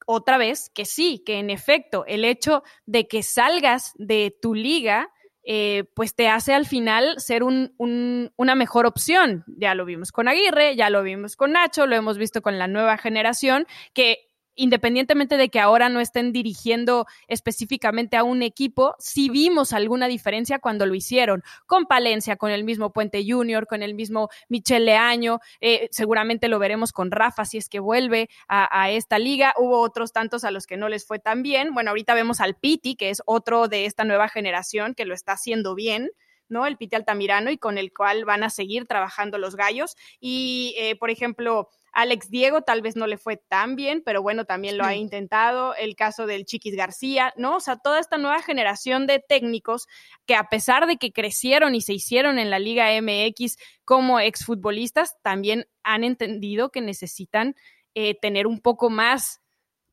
otra 0.08 0.38
vez 0.38 0.72
que 0.74 0.86
sí, 0.86 1.22
que 1.26 1.38
en 1.38 1.50
efecto 1.50 2.06
el 2.08 2.24
hecho 2.24 2.64
de 2.86 3.08
que 3.08 3.24
salgas 3.24 3.92
de 3.98 4.36
tu 4.42 4.56
liga, 4.56 5.12
eh, 5.44 5.84
pues 5.94 6.16
te 6.16 6.30
hace 6.30 6.54
al 6.54 6.66
final 6.66 7.20
ser 7.20 7.44
un, 7.44 7.74
una 7.78 8.56
mejor 8.56 8.86
opción. 8.86 9.44
Ya 9.48 9.76
lo 9.76 9.86
vimos 9.86 10.12
con 10.12 10.30
Aguirre, 10.30 10.76
ya 10.78 10.90
lo 10.90 11.04
vimos 11.04 11.36
con 11.36 11.52
Nacho, 11.52 11.88
lo 11.88 11.96
hemos 11.96 12.18
visto 12.18 12.42
con 12.42 12.58
la 12.58 12.68
nueva 12.68 12.98
generación, 12.98 13.68
que 13.94 14.27
independientemente 14.58 15.38
de 15.38 15.50
que 15.50 15.62
ahora 15.62 15.88
no 15.88 16.02
estén 16.02 16.34
dirigiendo 16.34 17.06
específicamente 17.28 18.18
a 18.18 18.24
un 18.24 18.42
equipo, 18.42 18.96
sí 19.00 19.30
vimos 19.30 19.72
alguna 19.72 20.08
diferencia 20.08 20.60
cuando 20.60 20.86
lo 20.86 20.96
hicieron, 20.96 21.44
con 21.66 21.86
Palencia, 21.86 22.36
con 22.36 22.52
el 22.52 22.66
mismo 22.66 22.92
Puente 22.92 23.24
Junior, 23.26 23.68
con 23.68 23.84
el 23.84 23.94
mismo 23.94 24.30
Michel 24.50 24.86
Leaño, 24.86 25.40
eh, 25.62 25.88
seguramente 25.92 26.50
lo 26.50 26.60
veremos 26.60 26.92
con 26.92 27.12
Rafa 27.12 27.46
si 27.46 27.58
es 27.58 27.70
que 27.70 27.80
vuelve 27.80 28.30
a, 28.48 28.90
esta 28.90 29.20
liga, 29.20 29.54
hubo 29.58 29.80
otros 29.80 30.12
tantos 30.12 30.44
a 30.44 30.52
los 30.52 30.66
que 30.66 30.78
no 30.78 30.90
les 30.90 31.06
fue 31.06 31.20
tan 31.20 31.44
bien, 31.44 31.74
bueno, 31.74 31.92
ahorita 31.92 32.14
vemos 32.14 32.42
al 32.42 32.56
Piti, 32.56 32.96
que 32.96 33.10
es 33.10 33.22
otro 33.26 33.68
de 33.68 33.86
esta 33.86 34.04
nueva 34.04 34.28
generación 34.28 34.96
que 34.96 35.06
lo 35.06 35.14
está 35.14 35.34
haciendo 35.34 35.76
bien, 35.76 36.10
¿no? 36.50 36.66
El 36.66 36.78
Piti 36.78 36.96
Altamirano 36.96 37.52
y 37.52 37.58
con 37.58 37.78
el 37.78 37.94
cual 37.94 38.26
van 38.26 38.44
a 38.44 38.50
seguir 38.50 38.86
trabajando 38.86 39.38
los 39.38 39.56
gallos. 39.56 39.96
Y, 40.20 40.76
eh, 40.78 40.96
por 40.96 41.10
ejemplo, 41.10 41.70
Alex 41.92 42.30
Diego 42.30 42.62
tal 42.62 42.82
vez 42.82 42.96
no 42.96 43.08
le 43.08 43.18
fue 43.18 43.38
tan 43.38 43.76
bien, 43.76 44.02
pero 44.06 44.22
bueno, 44.22 44.46
también 44.46 44.78
lo 44.78 44.86
ha 44.86 44.96
intentado. 44.96 45.76
El 45.76 45.96
caso 45.96 46.26
del 46.28 46.46
Chiquis 46.46 46.76
García, 46.76 47.34
¿no? 47.38 47.56
O 47.58 47.60
sea, 47.60 47.78
toda 47.78 48.00
esta 48.00 48.18
nueva 48.18 48.42
generación 48.42 49.08
de 49.08 49.20
técnicos 49.20 49.88
que 50.26 50.36
a 50.36 50.50
pesar 50.50 50.88
de 50.88 50.98
que 50.98 51.12
crecieron 51.12 51.76
y 51.76 51.82
se 51.82 51.94
hicieron 51.94 52.40
en 52.40 52.50
la 52.50 52.60
Liga 52.60 52.90
MX 53.02 53.58
como 53.84 54.20
exfutbolistas, 54.20 55.16
también 55.22 55.68
han 55.84 56.04
entendido 56.04 56.70
que 56.70 56.82
necesitan 56.82 57.56
eh, 57.96 58.16
tener 58.22 58.48
un 58.48 58.60
poco 58.62 58.90
más 58.90 59.42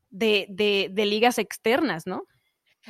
de, 0.09 0.45
de, 0.49 0.89
de 0.91 1.05
ligas 1.05 1.39
externas, 1.39 2.05
¿no? 2.05 2.25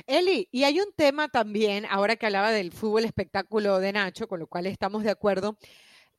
Eli, 0.08 0.50
y 0.52 0.64
hay 0.66 0.80
un 0.80 0.92
tema 0.96 1.30
también, 1.30 1.86
ahora 1.90 2.18
que 2.18 2.26
hablaba 2.26 2.52
del 2.52 2.74
fútbol 2.74 3.06
espectáculo 3.06 3.80
de 3.80 3.94
Nacho, 3.94 4.28
con 4.28 4.40
lo 4.40 4.48
cual 4.48 4.66
estamos 4.66 5.04
de 5.04 5.12
acuerdo, 5.12 5.58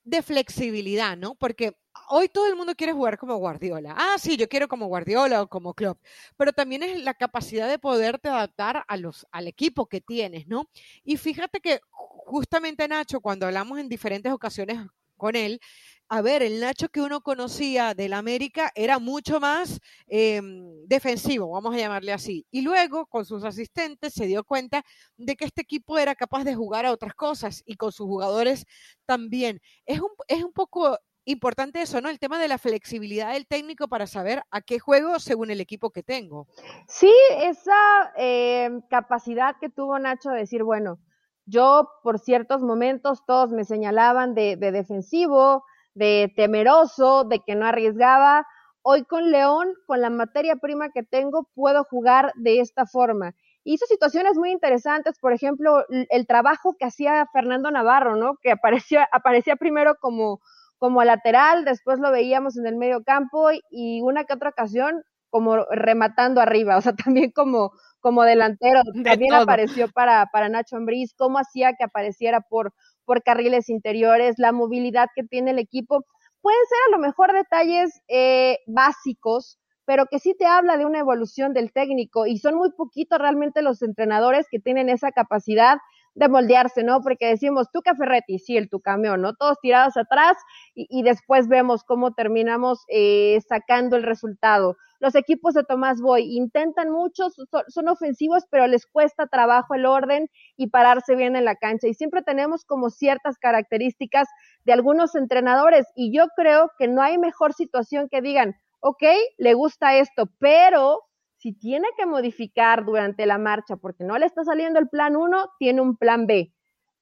de 0.07 0.23
flexibilidad, 0.23 1.17
¿no? 1.17 1.35
Porque 1.35 1.77
hoy 2.09 2.29
todo 2.29 2.47
el 2.47 2.55
mundo 2.57 2.75
quiere 2.77 2.93
jugar 2.93 3.19
como 3.19 3.37
Guardiola. 3.37 3.95
Ah, 3.99 4.17
sí, 4.19 4.37
yo 4.37 4.49
quiero 4.49 4.69
como 4.69 4.87
Guardiola 4.87 5.43
o 5.43 5.49
como 5.49 5.75
Klopp, 5.75 6.01
pero 6.37 6.53
también 6.53 6.85
es 6.85 7.03
la 7.03 7.15
capacidad 7.15 7.69
de 7.69 7.79
poderte 7.79 8.29
adaptar 8.29 8.85
a 8.87 8.97
los, 8.97 9.27
al 9.33 9.49
equipo 9.49 9.87
que 9.89 10.01
tienes, 10.01 10.47
¿no? 10.47 10.71
Y 11.05 11.17
fíjate 11.17 11.61
que 11.61 11.81
justamente 11.91 12.87
Nacho, 12.87 13.21
cuando 13.21 13.47
hablamos 13.47 13.81
en 13.81 13.89
diferentes 13.89 14.33
ocasiones 14.33 14.79
con 15.17 15.37
él, 15.37 15.61
a 16.09 16.23
ver, 16.23 16.43
el 16.43 16.61
Nacho 16.61 16.89
que 16.89 17.01
uno 17.01 17.21
conocía 17.21 17.93
del 17.95 18.12
América 18.12 18.71
era 18.77 19.01
mucho 19.01 19.41
más 19.41 19.81
eh, 20.07 20.41
defensivo, 20.87 21.51
vamos 21.51 21.75
a 21.75 21.79
llamarle 21.79 22.12
así. 22.12 22.47
Y 22.53 22.62
luego, 22.62 23.07
con 23.07 23.25
sus 23.25 23.43
asistentes, 23.43 24.14
se 24.14 24.27
dio 24.27 24.45
cuenta 24.45 24.85
de 25.17 25.35
que 25.35 25.47
este 25.47 25.62
equipo 25.62 25.99
era 25.99 26.14
capaz 26.14 26.45
de 26.45 26.55
jugar 26.55 26.87
a 26.87 26.93
otras 26.93 27.14
cosas 27.14 27.62
y 27.67 27.75
con 27.75 27.91
sus 27.91 28.07
jugadores 28.07 28.67
también. 29.05 29.61
Es 29.85 30.01
un, 30.01 30.11
es 30.29 30.45
un 30.45 30.53
poco 30.53 30.97
importante 31.25 31.83
eso, 31.83 32.01
¿no? 32.01 32.09
El 32.09 32.21
tema 32.21 32.39
de 32.39 32.47
la 32.47 32.59
flexibilidad 32.59 33.33
del 33.33 33.49
técnico 33.49 33.89
para 33.89 34.07
saber 34.07 34.43
a 34.53 34.61
qué 34.61 34.79
juego 34.79 35.19
según 35.19 35.51
el 35.51 35.61
equipo 35.61 35.91
que 35.91 36.05
tengo. 36.05 36.47
Sí, 36.87 37.12
esa 37.43 38.12
eh, 38.17 38.71
capacidad 38.89 39.57
que 39.61 39.69
tuvo 39.71 39.99
Nacho 39.99 40.31
de 40.31 40.39
decir, 40.39 40.62
bueno, 40.62 41.01
yo 41.47 41.89
por 42.03 42.19
ciertos 42.19 42.63
momentos 42.63 43.25
todos 43.27 43.51
me 43.51 43.65
señalaban 43.65 44.35
de, 44.35 44.57
de 44.57 44.73
defensivo, 44.73 45.65
de 45.95 46.33
temeroso, 46.37 47.25
de 47.25 47.41
que 47.41 47.55
no 47.55 47.67
arriesgaba. 47.67 48.47
Hoy 48.83 49.05
con 49.05 49.31
León, 49.31 49.73
con 49.87 50.01
la 50.01 50.11
materia 50.11 50.57
prima 50.57 50.91
que 50.91 51.03
tengo, 51.03 51.49
puedo 51.55 51.85
jugar 51.85 52.33
de 52.37 52.61
esta 52.61 52.87
forma. 52.87 53.35
Hizo 53.65 53.87
situaciones 53.87 54.37
muy 54.37 54.51
interesantes, 54.53 55.19
por 55.19 55.33
ejemplo, 55.33 55.85
el 55.89 56.27
trabajo 56.27 56.77
que 56.79 56.85
hacía 56.85 57.27
Fernando 57.33 57.71
Navarro, 57.71 58.15
¿no? 58.15 58.37
Que 58.43 58.53
aparecía, 58.53 59.09
aparecía 59.13 59.57
primero 59.57 59.97
como, 60.01 60.41
como 60.79 61.03
lateral, 61.03 61.65
después 61.65 61.99
lo 61.99 62.13
veíamos 62.13 62.57
en 62.57 62.67
el 62.67 62.77
medio 62.77 63.03
campo 63.03 63.49
y 63.71 64.03
una 64.03 64.25
que 64.25 64.35
otra 64.35 64.51
ocasión 64.51 65.03
como 65.31 65.57
rematando 65.71 66.41
arriba, 66.41 66.77
o 66.77 66.81
sea, 66.81 66.93
también 67.05 67.31
como, 67.31 67.73
como 68.01 68.23
delantero, 68.23 68.83
también 69.05 69.35
apareció 69.35 69.89
para, 69.89 70.27
para 70.33 70.49
Nacho 70.49 70.77
Ambriz, 70.77 71.15
cómo 71.15 71.39
hacía 71.39 71.75
que 71.75 71.85
apareciera 71.85 72.41
por, 72.41 72.73
por 73.05 73.23
carriles 73.23 73.69
interiores, 73.69 74.37
la 74.39 74.53
movilidad 74.53 75.09
que 75.15 75.25
tiene 75.25 75.53
el 75.53 75.59
equipo. 75.59 76.05
Pueden 76.41 76.61
ser 76.69 76.79
a 76.89 76.97
lo 76.97 76.99
mejor 76.99 77.33
detalles 77.33 78.01
eh, 78.09 78.59
básicos, 78.67 79.59
pero 79.85 80.07
que 80.07 80.19
sí 80.19 80.35
te 80.39 80.47
habla 80.47 80.77
de 80.77 80.85
una 80.85 80.99
evolución 80.99 81.53
del 81.55 81.73
técnico 81.73 82.27
y 82.27 82.39
son 82.39 82.57
muy 82.57 82.71
poquitos 82.73 83.19
realmente 83.19 83.63
los 83.63 83.83
entrenadores 83.83 84.47
que 84.51 84.59
tienen 84.59 84.89
esa 84.89 85.13
capacidad 85.13 85.79
de 86.17 86.29
moldearse, 86.29 86.83
¿no? 86.83 87.03
Porque 87.03 87.29
decimos, 87.29 87.69
tú 87.71 87.81
Ferretti, 87.97 88.39
sí, 88.39 88.57
el 88.57 88.69
tu 88.69 88.81
camión, 88.81 89.21
¿no? 89.21 89.35
Todos 89.35 89.59
tirados 89.61 89.97
atrás 89.97 90.37
y, 90.75 91.03
después 91.03 91.47
vemos 91.47 91.85
cómo 91.85 92.14
terminamos 92.14 92.85
eh, 92.89 93.39
sacando 93.47 93.97
el 93.97 94.03
resultado. 94.03 94.77
Los 94.99 95.14
equipos 95.14 95.53
de 95.53 95.62
Tomás 95.62 96.01
Boy 96.01 96.35
intentan 96.37 96.91
mucho, 96.91 97.29
son, 97.31 97.47
son, 97.69 97.89
ofensivos, 97.89 98.45
pero 98.51 98.67
les 98.67 98.87
cuesta 98.87 99.27
trabajo 99.27 99.75
el 99.75 99.85
orden 99.85 100.29
y 100.57 100.69
pararse 100.69 101.14
bien 101.14 101.37
en 101.37 101.45
la 101.45 101.55
cancha. 101.55 101.87
Y 101.87 101.95
siempre 101.95 102.23
tenemos 102.23 102.64
como 102.64 102.89
ciertas 102.89 103.37
características 103.39 104.27
de 104.64 104.73
algunos 104.73 105.14
entrenadores 105.14 105.87
y 105.95 106.17
yo 106.17 106.27
creo 106.35 106.71
que 106.79 106.89
no 106.89 107.03
hay 107.03 107.19
mejor 107.19 107.53
situación 107.53 108.09
que 108.11 108.23
digan, 108.23 108.57
ok, 108.81 109.03
le 109.37 109.55
gusta 109.55 109.97
esto, 109.97 110.31
pero 110.39 111.01
si 111.37 111.53
tiene 111.53 111.87
que 111.97 112.07
modificar 112.07 112.84
durante 112.84 113.26
la 113.26 113.39
marcha 113.39 113.76
porque 113.76 114.05
no 114.05 114.18
le 114.18 114.26
está 114.26 114.45
saliendo 114.45 114.78
el 114.78 114.89
plan 114.89 115.16
1, 115.16 115.47
tiene 115.59 115.80
un 115.80 115.97
plan 115.97 116.26
B. 116.26 116.53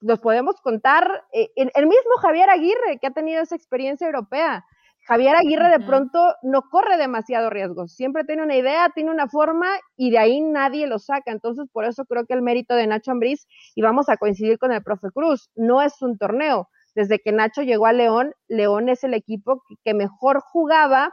Nos 0.00 0.20
podemos 0.20 0.60
contar, 0.60 1.08
eh, 1.32 1.50
el 1.56 1.86
mismo 1.86 2.16
Javier 2.20 2.50
Aguirre, 2.50 2.98
que 3.00 3.06
ha 3.06 3.12
tenido 3.12 3.42
esa 3.42 3.56
experiencia 3.56 4.06
europea. 4.06 4.64
Javier 5.06 5.36
Aguirre 5.36 5.68
de 5.68 5.84
pronto 5.84 6.34
no 6.42 6.62
corre 6.70 6.96
demasiado 6.96 7.50
riesgo, 7.50 7.86
siempre 7.88 8.24
tiene 8.24 8.42
una 8.42 8.56
idea, 8.56 8.90
tiene 8.94 9.10
una 9.10 9.28
forma 9.28 9.68
y 9.96 10.10
de 10.10 10.18
ahí 10.18 10.40
nadie 10.40 10.86
lo 10.86 10.98
saca. 10.98 11.30
Entonces, 11.30 11.66
por 11.72 11.84
eso 11.84 12.06
creo 12.06 12.24
que 12.26 12.32
el 12.32 12.40
mérito 12.40 12.74
de 12.74 12.86
Nacho 12.86 13.10
Ambriz, 13.10 13.46
y 13.74 13.82
vamos 13.82 14.08
a 14.08 14.16
coincidir 14.16 14.58
con 14.58 14.72
el 14.72 14.82
profe 14.82 15.08
Cruz, 15.12 15.50
no 15.54 15.82
es 15.82 16.00
un 16.00 16.16
torneo. 16.16 16.68
Desde 16.94 17.18
que 17.18 17.32
Nacho 17.32 17.62
llegó 17.62 17.86
a 17.86 17.92
León, 17.92 18.32
León 18.48 18.88
es 18.88 19.04
el 19.04 19.12
equipo 19.12 19.62
que 19.84 19.92
mejor 19.92 20.40
jugaba 20.40 21.12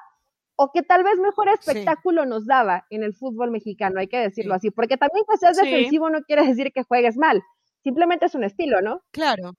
o 0.64 0.72
que 0.72 0.84
tal 0.84 1.04
vez 1.04 1.18
mejor 1.18 1.50
espectáculo 1.50 2.22
sí. 2.22 2.30
nos 2.30 2.46
daba 2.46 2.86
en 2.92 3.02
el 3.02 3.16
fútbol 3.16 3.50
mexicano, 3.50 4.00
hay 4.00 4.08
que 4.08 4.20
decirlo 4.20 4.54
sí. 4.54 4.58
así, 4.58 4.70
porque 4.70 4.96
también 4.96 5.26
que 5.28 5.38
seas 5.38 5.58
defensivo 5.58 6.12
no 6.12 6.22
quiere 6.22 6.46
decir 6.46 6.72
que 6.72 6.84
juegues 6.84 7.18
mal, 7.18 7.42
simplemente 7.84 8.28
es 8.28 8.36
un 8.36 8.44
estilo, 8.44 8.80
¿no? 8.80 9.02
Claro. 9.10 9.54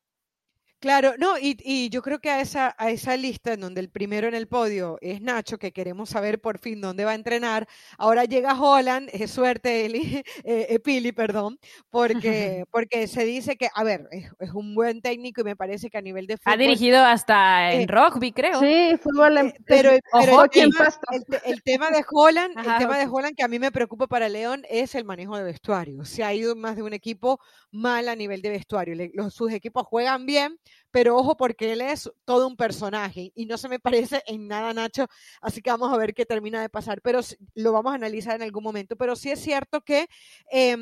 Claro, 0.83 1.15
no, 1.17 1.39
y, 1.39 1.57
y, 1.63 1.91
yo 1.91 2.03
creo 2.03 2.19
que 2.19 2.29
a 2.29 2.41
esa, 2.41 2.75
a 2.77 2.91
esa 2.91 3.17
lista 3.17 3.53
en 3.53 3.61
donde 3.61 3.81
el 3.81 3.89
primero 3.89 4.27
en 4.27 4.35
el 4.35 4.49
podio 4.49 4.99
es 5.01 5.23
Nacho, 5.23 5.57
que 5.57 5.71
queremos 5.71 6.11
saber 6.11 6.41
por 6.41 6.59
fin 6.59 6.81
dónde 6.81 7.05
va 7.05 7.13
a 7.13 7.15
entrenar, 7.15 7.69
ahora 7.99 8.25
llega 8.25 8.61
Holland, 8.61 9.09
es 9.13 9.31
suerte 9.31 9.87
Eli, 9.87 10.25
eh, 10.45 10.81
Pili, 10.81 11.13
perdón, 11.13 11.61
porque, 11.91 12.65
porque 12.73 13.07
se 13.07 13.25
dice 13.25 13.57
que, 13.57 13.69
a 13.73 13.85
ver, 13.85 14.09
es, 14.11 14.29
es, 14.41 14.51
un 14.51 14.75
buen 14.75 15.01
técnico 15.03 15.43
y 15.43 15.45
me 15.45 15.55
parece 15.55 15.89
que 15.89 15.99
a 15.99 16.03
nivel 16.03 16.27
de 16.27 16.37
fútbol... 16.37 16.53
Ha 16.53 16.57
dirigido 16.57 16.99
hasta 17.05 17.73
en 17.75 17.83
eh, 17.83 17.87
rugby, 17.87 18.33
creo. 18.33 18.59
Sí, 18.59 18.99
fútbol 19.01 19.39
en, 19.39 19.47
eh, 19.47 19.55
pero, 19.65 19.91
pero 20.11 20.43
el, 20.43 20.51
tema, 20.51 20.89
el, 21.13 21.25
el, 21.45 21.63
tema, 21.63 21.91
de 21.93 22.05
Holland, 22.11 22.59
Ajá, 22.59 22.73
el 22.73 22.79
tema 22.79 22.99
de 22.99 23.07
Holland 23.07 23.37
que 23.37 23.45
a 23.45 23.49
mí 23.49 23.61
me 23.61 23.71
preocupa 23.71 24.09
para 24.09 24.29
León 24.29 24.65
es 24.69 24.97
el 24.97 25.05
manejo 25.05 25.37
de 25.37 25.45
vestuario. 25.45 26.05
Se 26.05 26.25
ha 26.25 26.35
ido 26.35 26.57
más 26.57 26.75
de 26.75 26.83
un 26.83 26.93
equipo 26.93 27.39
mal 27.71 28.09
a 28.09 28.17
nivel 28.17 28.43
de 28.43 28.51
vestuario. 28.51 28.97
Le, 28.97 29.13
los, 29.15 29.33
sus 29.33 29.53
equipos 29.53 29.87
juegan 29.87 30.27
bien, 30.27 30.59
pero 30.91 31.17
ojo 31.17 31.37
porque 31.37 31.73
él 31.73 31.81
es 31.81 32.11
todo 32.25 32.47
un 32.47 32.57
personaje 32.57 33.33
y 33.35 33.47
no 33.47 33.59
se 33.59 33.69
me 33.69 33.81
parece 34.09 34.23
en 34.27 34.47
nada 34.47 34.73
Nacho, 34.73 35.07
así 35.41 35.61
que 35.61 35.71
vamos 35.71 35.93
a 35.93 35.97
ver 35.97 36.15
qué 36.15 36.25
termina 36.25 36.61
de 36.61 36.69
pasar, 36.69 37.01
pero 37.03 37.21
lo 37.55 37.73
vamos 37.73 37.93
a 37.93 37.97
analizar 37.97 38.37
en 38.37 38.43
algún 38.43 38.63
momento, 38.63 38.97
pero 38.97 39.17
sí 39.17 39.31
es 39.31 39.41
cierto 39.41 39.81
que 39.81 40.07
eh, 40.53 40.77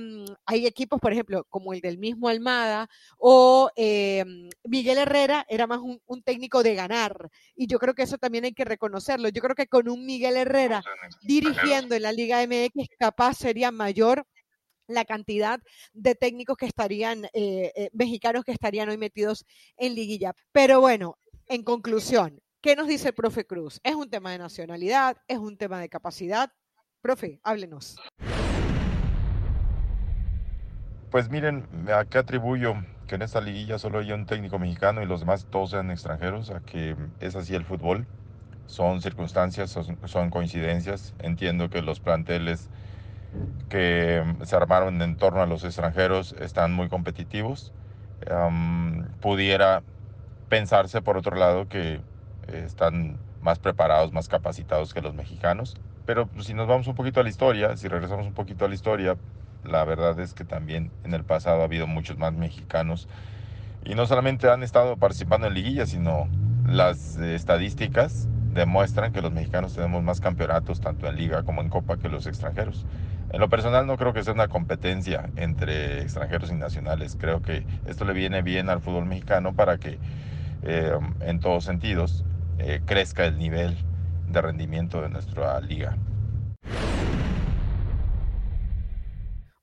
hay 0.46 0.66
equipos, 0.66 1.00
por 1.00 1.12
ejemplo, 1.12 1.46
como 1.48 1.72
el 1.72 1.80
del 1.80 1.98
mismo 1.98 2.28
Almada 2.28 2.88
o 3.18 3.70
eh, 3.76 4.24
Miguel 4.64 4.98
Herrera 4.98 5.46
era 5.48 5.66
más 5.66 5.78
un, 5.78 6.00
un, 6.06 6.22
técnico 6.22 6.62
de 6.62 6.74
ganar 6.74 7.30
y 7.56 7.66
yo 7.66 7.78
creo 7.78 7.94
que 7.94 8.02
eso 8.02 8.18
también 8.18 8.44
hay 8.44 8.52
que 8.52 8.64
reconocerlo, 8.64 9.28
yo 9.28 9.40
creo 9.40 9.54
que 9.54 9.68
con 9.68 9.88
un 9.88 10.04
Miguel 10.04 10.36
Herrera 10.36 10.82
dirigiendo 11.22 11.94
en 11.94 12.02
la 12.02 12.12
Liga 12.12 12.44
MX 12.46 12.88
capaz 12.98 13.34
sería 13.34 13.70
mayor 13.70 14.26
la 14.90 15.04
cantidad 15.04 15.60
de 15.92 16.14
técnicos 16.14 16.56
que 16.56 16.66
estarían, 16.66 17.24
eh, 17.32 17.72
eh, 17.74 17.90
mexicanos 17.92 18.44
que 18.44 18.52
estarían 18.52 18.88
hoy 18.88 18.98
metidos 18.98 19.44
en 19.76 19.94
liguilla. 19.94 20.34
Pero 20.52 20.80
bueno, 20.80 21.16
en 21.46 21.62
conclusión, 21.62 22.40
¿qué 22.60 22.76
nos 22.76 22.88
dice 22.88 23.08
el 23.08 23.14
profe 23.14 23.46
Cruz? 23.46 23.80
¿Es 23.82 23.94
un 23.94 24.10
tema 24.10 24.32
de 24.32 24.38
nacionalidad? 24.38 25.16
¿Es 25.28 25.38
un 25.38 25.56
tema 25.56 25.80
de 25.80 25.88
capacidad? 25.88 26.50
Profe, 27.00 27.40
háblenos. 27.42 27.96
Pues 31.10 31.28
miren, 31.28 31.66
¿a 31.92 32.04
qué 32.04 32.18
atribuyo 32.18 32.74
que 33.08 33.16
en 33.16 33.22
esta 33.22 33.40
liguilla 33.40 33.78
solo 33.78 33.98
haya 33.98 34.14
un 34.14 34.26
técnico 34.26 34.60
mexicano 34.60 35.02
y 35.02 35.06
los 35.06 35.20
demás 35.20 35.46
todos 35.50 35.70
sean 35.70 35.90
extranjeros? 35.90 36.50
A 36.50 36.60
que 36.60 36.94
es 37.18 37.34
así 37.34 37.54
el 37.54 37.64
fútbol. 37.64 38.06
Son 38.66 39.02
circunstancias, 39.02 39.70
son, 39.70 39.98
son 40.06 40.30
coincidencias. 40.30 41.14
Entiendo 41.18 41.68
que 41.68 41.82
los 41.82 41.98
planteles 41.98 42.68
que 43.68 44.24
se 44.44 44.56
armaron 44.56 45.00
en 45.02 45.16
torno 45.16 45.42
a 45.42 45.46
los 45.46 45.64
extranjeros 45.64 46.34
están 46.40 46.72
muy 46.72 46.88
competitivos. 46.88 47.72
Um, 48.30 49.04
pudiera 49.20 49.82
pensarse, 50.48 51.00
por 51.00 51.16
otro 51.16 51.36
lado, 51.36 51.68
que 51.68 52.00
están 52.48 53.16
más 53.40 53.58
preparados, 53.58 54.12
más 54.12 54.28
capacitados 54.28 54.92
que 54.92 55.00
los 55.00 55.14
mexicanos, 55.14 55.76
pero 56.04 56.26
pues, 56.26 56.46
si 56.46 56.54
nos 56.54 56.66
vamos 56.66 56.86
un 56.86 56.94
poquito 56.94 57.20
a 57.20 57.22
la 57.22 57.28
historia, 57.28 57.76
si 57.76 57.88
regresamos 57.88 58.26
un 58.26 58.34
poquito 58.34 58.64
a 58.64 58.68
la 58.68 58.74
historia, 58.74 59.16
la 59.64 59.84
verdad 59.84 60.18
es 60.18 60.34
que 60.34 60.44
también 60.44 60.90
en 61.04 61.14
el 61.14 61.24
pasado 61.24 61.60
ha 61.60 61.64
habido 61.64 61.86
muchos 61.86 62.18
más 62.18 62.32
mexicanos 62.32 63.08
y 63.84 63.94
no 63.94 64.06
solamente 64.06 64.50
han 64.50 64.62
estado 64.62 64.96
participando 64.96 65.46
en 65.46 65.54
liguillas, 65.54 65.90
sino 65.90 66.28
las 66.66 67.16
estadísticas 67.16 68.28
demuestran 68.52 69.12
que 69.12 69.22
los 69.22 69.32
mexicanos 69.32 69.74
tenemos 69.74 70.02
más 70.02 70.20
campeonatos 70.20 70.80
tanto 70.80 71.06
en 71.06 71.16
liga 71.16 71.44
como 71.44 71.62
en 71.62 71.68
copa 71.68 71.96
que 71.96 72.08
los 72.08 72.26
extranjeros. 72.26 72.84
En 73.32 73.40
lo 73.40 73.48
personal 73.48 73.86
no 73.86 73.96
creo 73.96 74.12
que 74.12 74.24
sea 74.24 74.32
una 74.32 74.48
competencia 74.48 75.30
entre 75.36 76.02
extranjeros 76.02 76.50
y 76.50 76.54
nacionales. 76.54 77.16
Creo 77.18 77.42
que 77.42 77.64
esto 77.86 78.04
le 78.04 78.12
viene 78.12 78.42
bien 78.42 78.68
al 78.68 78.80
fútbol 78.80 79.06
mexicano 79.06 79.54
para 79.54 79.78
que 79.78 79.98
eh, 80.62 80.92
en 81.20 81.38
todos 81.38 81.64
sentidos 81.64 82.24
eh, 82.58 82.80
crezca 82.84 83.24
el 83.24 83.38
nivel 83.38 83.76
de 84.28 84.42
rendimiento 84.42 85.00
de 85.00 85.10
nuestra 85.10 85.60
liga. 85.60 85.96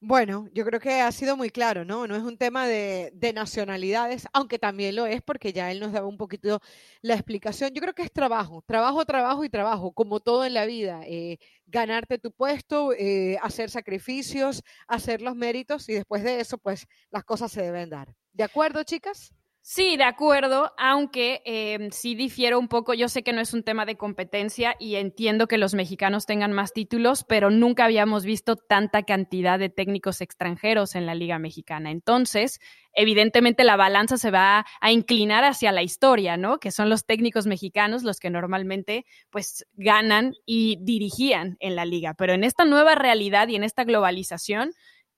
Bueno, 0.07 0.47
yo 0.53 0.63
creo 0.63 0.79
que 0.79 1.01
ha 1.01 1.11
sido 1.11 1.35
muy 1.35 1.49
claro, 1.49 1.83
¿no? 1.83 2.07
No 2.07 2.15
es 2.15 2.23
un 2.23 2.37
tema 2.37 2.65
de, 2.65 3.11
nacionalidades, 3.35 4.25
aunque 4.31 4.57
también 4.57 4.95
lo 4.95 5.05
es 5.05 5.21
porque 5.21 5.51
ya 5.51 5.69
él 5.69 5.81
nos 5.81 5.91
daba 5.91 6.07
un 6.07 6.15
poquito 6.15 6.61
la 7.01 7.15
explicación. 7.15 7.73
Yo 7.73 7.81
creo 7.81 7.93
que 7.93 8.03
es 8.03 8.13
trabajo, 8.13 8.63
trabajo, 8.65 9.03
trabajo 9.05 9.43
y 9.43 9.49
trabajo, 9.49 9.91
como 9.91 10.21
todo 10.21 10.45
en 10.45 10.53
la 10.53 10.65
vida. 10.65 11.01
Eh, 11.05 11.39
ganarte 11.65 12.19
tu 12.19 12.31
puesto, 12.31 12.93
eh, 12.93 13.37
hacer 13.41 13.69
sacrificios, 13.69 14.63
hacer 14.87 15.21
los 15.21 15.35
méritos 15.35 15.89
y 15.89 15.95
después 15.95 16.23
de 16.23 16.39
eso, 16.39 16.57
pues 16.57 16.87
las 17.11 17.25
cosas 17.25 17.51
se 17.51 17.61
deben 17.63 17.89
dar. 17.89 18.13
¿De 18.31 18.45
acuerdo, 18.45 18.83
chicas? 18.85 19.33
Sí, 19.69 19.97
de 19.97 20.05
acuerdo, 20.05 20.71
aunque 20.77 21.41
eh, 21.43 21.89
sí 21.91 22.15
difiero 22.15 22.57
un 22.57 22.69
poco. 22.69 22.93
Yo 22.93 23.09
sé 23.09 23.21
que 23.21 23.33
no 23.33 23.41
es 23.41 23.53
un 23.53 23.63
tema 23.63 23.85
de 23.85 23.97
competencia 23.97 24.77
y 24.79 24.95
entiendo 24.95 25.45
que 25.47 25.57
los 25.57 25.73
mexicanos 25.73 26.25
tengan 26.25 26.53
más 26.53 26.71
títulos, 26.71 27.25
pero 27.25 27.49
nunca 27.49 27.83
habíamos 27.83 28.23
visto 28.23 28.55
tanta 28.55 29.03
cantidad 29.03 29.59
de 29.59 29.67
técnicos 29.67 30.21
extranjeros 30.21 30.95
en 30.95 31.05
la 31.05 31.15
Liga 31.15 31.37
Mexicana. 31.37 31.91
Entonces, 31.91 32.61
evidentemente 32.93 33.65
la 33.65 33.75
balanza 33.75 34.15
se 34.15 34.31
va 34.31 34.65
a 34.79 34.91
inclinar 34.93 35.43
hacia 35.43 35.73
la 35.73 35.83
historia, 35.83 36.37
¿no? 36.37 36.59
Que 36.59 36.71
son 36.71 36.87
los 36.89 37.05
técnicos 37.05 37.45
mexicanos 37.45 38.03
los 38.03 38.21
que 38.21 38.29
normalmente 38.29 39.03
pues 39.31 39.65
ganan 39.73 40.31
y 40.45 40.77
dirigían 40.79 41.57
en 41.59 41.75
la 41.75 41.83
liga. 41.83 42.13
Pero 42.13 42.31
en 42.31 42.45
esta 42.45 42.63
nueva 42.63 42.95
realidad 42.95 43.49
y 43.49 43.57
en 43.57 43.65
esta 43.65 43.83
globalización, 43.83 44.71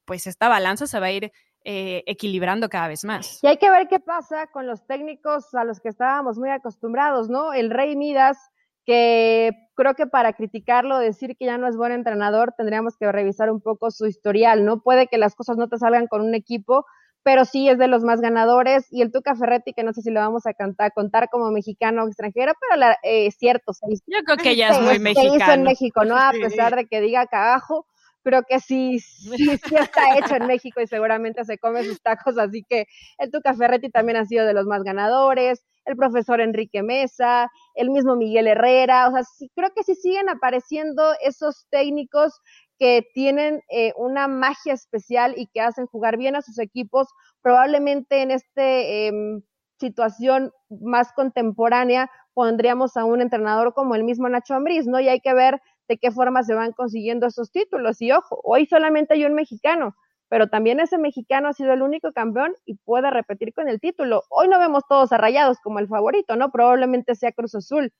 pues 0.06 0.26
esta 0.26 0.50
balanza 0.50 0.88
se 0.88 1.00
va 1.00 1.06
a 1.06 1.12
ir 1.12 1.32
eh, 1.66 2.04
equilibrando 2.06 2.70
cada 2.70 2.88
vez 2.88 3.04
más. 3.04 3.44
Y 3.44 3.48
hay 3.48 3.58
que 3.58 3.70
ver 3.70 3.88
qué 3.88 4.00
pasa 4.00 4.48
con 4.48 4.66
los 4.66 4.86
técnicos 4.88 5.54
a 5.54 5.64
los 5.64 5.80
que 5.80 5.90
estábamos 5.90 6.38
muy 6.38 6.50
acostumbrados, 6.50 7.30
¿no? 7.30 7.54
El 7.54 7.70
Rey 7.70 7.96
Midas, 7.96 8.38
que 8.86 9.52
creo 9.76 9.94
que 9.94 10.08
para 10.08 10.34
criticarlo, 10.34 10.98
decir 10.98 11.36
que 11.38 11.46
ya 11.46 11.58
no 11.58 11.68
es 11.68 11.76
buen 11.76 11.92
entrenador, 11.92 12.54
tendríamos 12.58 12.98
que 12.98 13.12
revisar 13.12 13.52
un 13.52 13.62
poco 13.62 13.92
su 13.92 14.08
historial, 14.08 14.66
¿no? 14.66 14.82
Puede 14.82 15.08
que 15.08 15.18
las 15.18 15.36
cosas 15.36 15.58
no 15.58 15.68
te 15.68 15.78
salgan 15.78 16.08
con 16.08 16.22
un 16.22 16.34
equipo, 16.34 16.86
pero 17.24 17.46
sí 17.46 17.70
es 17.70 17.78
de 17.78 17.88
los 17.88 18.04
más 18.04 18.22
ganadores. 18.22 18.88
Y 18.92 19.02
el 19.02 19.12
Tuca 19.12 19.36
Ferretti, 19.36 19.74
que 19.74 19.84
no 19.84 19.94
sé 19.94 20.02
si 20.02 20.12
le 20.12 20.20
vamos 20.20 20.46
a 20.46 20.54
cantar, 20.54 20.94
contar 20.94 21.30
como 21.30 21.52
mexicano 21.52 22.04
o 22.04 22.08
extranjero, 22.08 22.54
pero 22.60 22.92
eh, 23.04 23.28
es 23.28 23.36
cierto. 23.38 23.74
Se 23.74 23.86
Yo 24.08 24.20
creo 24.26 24.38
que 24.38 24.56
ya 24.56 24.70
es 24.70 24.82
muy 24.82 25.00
mexicano. 25.00 25.32
Se 25.32 25.44
hizo 25.44 25.52
en 25.52 25.64
México, 25.64 26.06
¿no? 26.06 26.16
A 26.16 26.32
pesar 26.64 26.76
de 26.76 26.88
que 26.88 27.02
diga 27.02 27.28
cagajo, 27.28 27.86
creo 28.24 28.44
que 28.48 28.60
sí, 28.60 29.00
sí, 29.00 29.58
sí 29.58 29.76
está 29.76 30.18
hecho 30.18 30.36
en 30.36 30.48
México 30.48 30.82
y 30.82 30.88
seguramente 30.88 31.44
se 31.46 31.58
come 31.58 31.84
sus 31.84 32.02
tacos, 32.02 32.38
así 32.38 32.64
que 32.68 32.86
el 33.18 33.32
Tuca 33.32 33.54
Ferretti 33.54 33.90
también 33.90 34.18
ha 34.18 34.26
sido 34.26 34.46
de 34.46 34.54
los 34.54 34.66
más 34.66 34.84
ganadores, 34.84 35.64
el 35.86 35.96
profesor 35.96 36.42
Enrique 36.42 36.84
Mesa, 36.84 37.50
el 37.74 37.90
mismo 37.90 38.16
Miguel 38.16 38.48
Herrera, 38.48 39.08
o 39.08 39.12
sea, 39.12 39.24
sí, 39.24 39.50
creo 39.56 39.72
que 39.76 39.84
sí 39.84 39.96
siguen 39.96 40.30
apareciendo 40.30 41.04
esos 41.22 41.66
técnicos 41.70 42.40
que 42.78 43.06
tienen 43.14 43.62
eh, 43.70 43.94
una 43.98 44.28
magia 44.28 44.74
especial 44.74 45.34
y 45.36 45.48
que 45.48 45.62
hacen 45.62 45.86
jugar 45.88 46.18
bien 46.18 46.36
a 46.36 46.42
sus 46.42 46.60
equipos, 46.60 47.08
probablemente 47.42 48.22
en 48.22 48.32
esta 48.32 48.64
em, 48.64 49.42
situación 49.80 50.52
más 50.70 51.12
contemporánea 51.14 52.10
pondríamos 52.34 52.96
a 52.96 53.04
un 53.04 53.22
entrenador 53.22 53.74
como 53.74 53.96
el 53.96 54.04
mismo 54.04 54.30
Nacho 54.30 54.54
Ambriz, 54.54 54.88
¿no? 54.88 55.00
Y 55.00 55.10
hay 55.10 55.20
que 55.20 55.34
ver 55.34 55.62
de 55.90 55.98
qué 55.98 56.12
forma 56.12 56.44
se 56.44 56.54
van 56.54 56.72
consiguiendo 56.72 57.28
esos 57.28 57.52
títulos. 57.52 58.02
Y 58.02 58.12
ojo, 58.14 58.40
hoy 58.44 58.66
solamente 58.68 59.16
hay 59.16 59.26
un 59.26 59.34
mexicano, 59.34 59.96
pero 60.30 60.48
también 60.48 60.80
ese 60.80 60.98
mexicano 61.00 61.50
ha 61.50 61.54
sido 61.54 61.74
el 61.74 61.82
único 61.82 62.14
campeón 62.14 62.54
y 62.66 62.76
puede 62.76 63.10
repetir 63.10 63.54
con 63.54 63.68
el 63.68 63.82
título. 63.82 64.24
Hoy 64.30 64.48
no 64.48 64.60
vemos 64.60 64.84
todos 64.88 65.12
arrayados 65.12 65.58
como 65.62 65.80
el 65.80 65.88
favorito, 65.88 66.36
¿no? 66.36 66.52
Probablemente 66.52 67.16
sea 67.16 67.32
Cruz 67.32 67.56
Azul, 67.56 67.92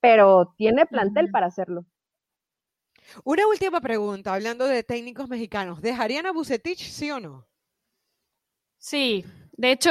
pero 0.00 0.54
tiene 0.56 0.86
plantel 0.86 1.30
para 1.30 1.46
hacerlo. 1.46 1.84
Una 3.22 3.46
última 3.46 3.82
pregunta, 3.82 4.32
hablando 4.32 4.66
de 4.66 4.82
técnicos 4.82 5.28
mexicanos. 5.28 5.82
¿Dejarían 5.82 6.24
a 6.24 6.32
Bucetich, 6.32 6.80
sí 6.80 7.10
o 7.10 7.20
no? 7.20 7.46
Sí, 8.78 9.24
de 9.52 9.72
hecho, 9.72 9.90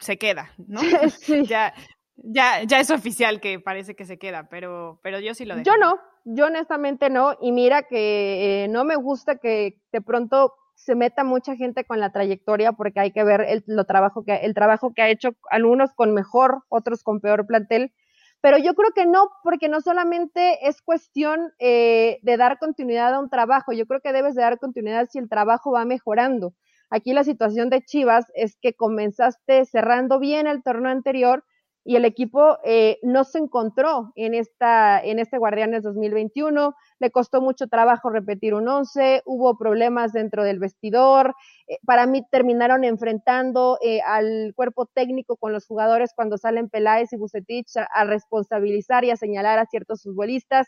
se 0.00 0.18
queda, 0.18 0.52
¿no? 0.58 0.80
ya, 1.48 1.72
ya, 2.16 2.62
ya 2.64 2.80
es 2.80 2.90
oficial 2.90 3.40
que 3.40 3.60
parece 3.60 3.94
que 3.94 4.04
se 4.04 4.18
queda, 4.18 4.48
pero, 4.48 5.00
pero 5.02 5.20
yo 5.20 5.34
sí 5.34 5.44
lo 5.44 5.56
dejo. 5.56 5.64
Yo 5.64 5.76
no, 5.76 5.98
yo 6.24 6.46
honestamente 6.46 7.10
no, 7.10 7.36
y 7.40 7.52
mira 7.52 7.82
que 7.82 8.64
eh, 8.64 8.68
no 8.68 8.84
me 8.84 8.96
gusta 8.96 9.36
que 9.36 9.80
de 9.92 10.00
pronto 10.00 10.52
se 10.74 10.94
meta 10.94 11.24
mucha 11.24 11.56
gente 11.56 11.84
con 11.84 12.00
la 12.00 12.10
trayectoria 12.10 12.72
porque 12.72 13.00
hay 13.00 13.12
que 13.12 13.24
ver 13.24 13.42
el, 13.42 13.64
lo 13.66 13.84
trabajo 13.84 14.24
que, 14.24 14.34
el 14.36 14.54
trabajo 14.54 14.92
que 14.92 15.02
ha 15.02 15.08
hecho 15.08 15.30
algunos 15.50 15.94
con 15.94 16.12
mejor, 16.14 16.62
otros 16.68 17.02
con 17.02 17.20
peor 17.20 17.46
plantel. 17.46 17.92
Pero 18.40 18.58
yo 18.58 18.74
creo 18.74 18.90
que 18.94 19.06
no, 19.06 19.30
porque 19.42 19.68
no 19.68 19.80
solamente 19.80 20.68
es 20.68 20.82
cuestión 20.82 21.52
eh, 21.58 22.18
de 22.22 22.36
dar 22.36 22.58
continuidad 22.58 23.14
a 23.14 23.20
un 23.20 23.30
trabajo, 23.30 23.72
yo 23.72 23.86
creo 23.86 24.00
que 24.00 24.12
debes 24.12 24.34
de 24.34 24.42
dar 24.42 24.58
continuidad 24.58 25.08
si 25.10 25.18
el 25.18 25.30
trabajo 25.30 25.72
va 25.72 25.86
mejorando. 25.86 26.52
Aquí 26.90 27.14
la 27.14 27.24
situación 27.24 27.70
de 27.70 27.82
Chivas 27.82 28.26
es 28.34 28.56
que 28.60 28.74
comenzaste 28.74 29.64
cerrando 29.64 30.18
bien 30.18 30.46
el 30.46 30.62
torneo 30.62 30.92
anterior, 30.92 31.42
y 31.84 31.96
el 31.96 32.06
equipo 32.06 32.58
eh, 32.64 32.98
no 33.02 33.24
se 33.24 33.38
encontró 33.38 34.12
en, 34.16 34.32
esta, 34.32 34.98
en 35.00 35.18
este 35.18 35.36
Guardianes 35.36 35.82
2021, 35.82 36.74
le 36.98 37.10
costó 37.10 37.42
mucho 37.42 37.68
trabajo 37.68 38.08
repetir 38.08 38.54
un 38.54 38.66
11, 38.66 39.22
hubo 39.26 39.58
problemas 39.58 40.14
dentro 40.14 40.44
del 40.44 40.58
vestidor, 40.58 41.34
eh, 41.68 41.78
para 41.84 42.06
mí 42.06 42.22
terminaron 42.30 42.84
enfrentando 42.84 43.78
eh, 43.82 44.00
al 44.00 44.54
cuerpo 44.56 44.86
técnico 44.86 45.36
con 45.36 45.52
los 45.52 45.66
jugadores 45.66 46.12
cuando 46.16 46.38
salen 46.38 46.70
Peláez 46.70 47.12
y 47.12 47.16
Bucetich 47.16 47.76
a, 47.76 48.04
responsabilizar 48.04 49.04
y 49.04 49.10
a 49.10 49.16
señalar 49.16 49.58
a 49.58 49.66
ciertos 49.66 50.02
futbolistas. 50.02 50.66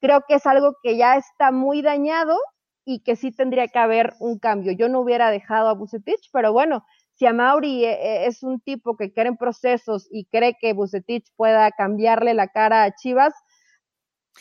Creo 0.00 0.22
que 0.26 0.34
es 0.34 0.46
algo 0.46 0.74
que 0.82 0.96
ya 0.96 1.16
está 1.16 1.52
muy 1.52 1.82
dañado 1.82 2.36
y 2.84 3.00
que 3.00 3.16
sí 3.16 3.30
tendría 3.30 3.68
que 3.68 3.78
haber 3.78 4.14
un 4.18 4.38
cambio. 4.38 4.72
Yo 4.72 4.88
no 4.88 5.00
hubiera 5.00 5.30
dejado 5.30 5.68
a 5.68 5.74
Bucetich, 5.74 6.30
pero 6.32 6.52
bueno, 6.52 6.84
si 7.18 7.26
a 7.26 7.32
Mauri 7.32 7.84
eh, 7.84 7.98
eh, 8.00 8.26
es 8.26 8.44
un 8.44 8.60
tipo 8.60 8.96
que 8.96 9.12
cree 9.12 9.26
en 9.26 9.36
procesos 9.36 10.06
y 10.10 10.26
cree 10.26 10.56
que 10.60 10.72
Bucetich 10.72 11.26
pueda 11.36 11.70
cambiarle 11.72 12.32
la 12.32 12.46
cara 12.46 12.84
a 12.84 12.94
Chivas, 12.94 13.34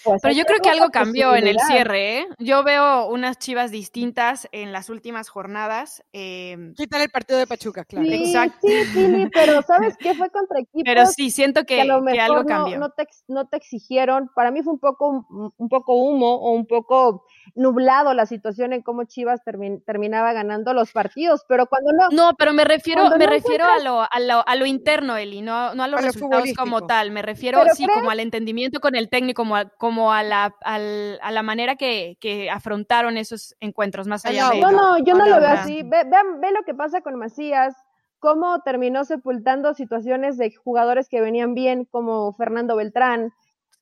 pues 0.04 0.22
Pero 0.22 0.34
yo 0.34 0.46
creo 0.46 0.60
que 0.60 0.70
algo 0.70 0.90
cambió 0.90 1.36
en 1.36 1.48
el 1.48 1.60
cierre, 1.60 2.20
¿eh? 2.20 2.28
Yo 2.40 2.64
veo 2.64 3.08
unas 3.08 3.38
chivas 3.38 3.72
distintas 3.72 4.48
en 4.52 4.72
las 4.72 4.90
últimas 4.90 5.30
jornadas. 5.30 6.04
Eh... 6.14 6.74
Quitar 6.76 7.02
el 7.02 7.10
partido 7.10 7.40
de 7.40 7.48
Pachuca, 7.48 7.86
claro. 7.86 8.06
Sí, 8.06 8.14
Exacto. 8.14 8.68
Sí, 8.68 8.84
sí, 8.86 9.28
pero 9.34 9.62
¿sabes 9.68 9.96
qué? 9.98 10.14
Fue 10.14 10.30
contra 10.30 10.60
equipos. 10.60 10.84
Pero 10.86 11.06
sí, 11.06 11.32
siento 11.32 11.64
que, 11.64 11.82
algo 11.82 12.46
cambió. 12.46 12.78
No, 12.80 12.90
te, 12.90 13.08
no 13.28 13.48
te 13.48 13.58
exigieron. 13.58 14.30
Para 14.36 14.52
mí 14.52 14.62
fue 14.64 14.74
un 14.74 14.80
poco, 14.80 15.26
un 15.58 15.70
poco 15.70 15.96
humo 15.96 16.36
o 16.36 16.52
un 16.52 16.66
poco 16.66 17.26
nublado 17.56 18.14
la 18.14 18.26
situación 18.26 18.74
en 18.74 18.82
cómo 18.82 19.06
Chivas 19.06 19.42
terminaba 19.44 20.34
ganando 20.34 20.74
los 20.74 20.92
partidos, 20.92 21.46
pero 21.48 21.68
cuando 21.68 21.92
no. 21.92 22.10
No, 22.12 22.36
pero 22.38 22.54
me 22.54 22.66
refiero, 22.66 23.10
me 23.18 23.26
refiero 23.26 23.66
a, 23.66 23.80
lo, 23.80 24.02
a, 24.02 24.20
lo, 24.20 24.48
a 24.48 24.56
lo 24.56 24.66
interno, 24.66 25.18
Eli, 25.18 25.42
no, 25.42 25.74
no 25.74 25.84
a 25.84 25.88
los 25.88 26.02
resultados 26.02 26.50
como 26.58 26.86
tal. 26.86 27.12
Me 27.12 27.22
refiero, 27.22 27.64
sí, 27.74 27.88
como 27.88 28.10
al 28.10 28.20
entendimiento 28.20 28.80
con 28.80 28.96
el 28.96 29.10
técnico, 29.10 29.42
como 29.42 29.56
a, 29.56 29.66
como 29.66 29.87
a 30.12 30.24
la, 30.24 30.56
a 30.62 31.32
la 31.32 31.44
manera 31.44 31.76
que, 31.76 32.18
que, 32.20 32.50
afrontaron 32.50 33.18
esos 33.18 33.56
encuentros 33.60 34.08
más 34.08 34.26
allá 34.26 34.50
de... 34.50 34.60
No, 34.60 34.72
no, 34.72 34.98
yo 35.00 35.16
no 35.16 35.26
lo 35.26 35.40
veo 35.40 35.50
así. 35.50 35.84
Ve, 35.84 36.04
ve, 36.06 36.52
lo 36.52 36.64
que 36.64 36.74
pasa 36.74 37.02
con 37.02 37.16
Macías, 37.16 37.76
cómo 38.20 38.62
terminó 38.62 39.06
sepultando 39.06 39.74
situaciones 39.74 40.38
de 40.38 40.54
jugadores 40.54 41.10
que 41.10 41.22
venían 41.22 41.54
bien, 41.54 41.86
como 41.86 42.34
Fernando 42.34 42.76
Beltrán. 42.76 43.34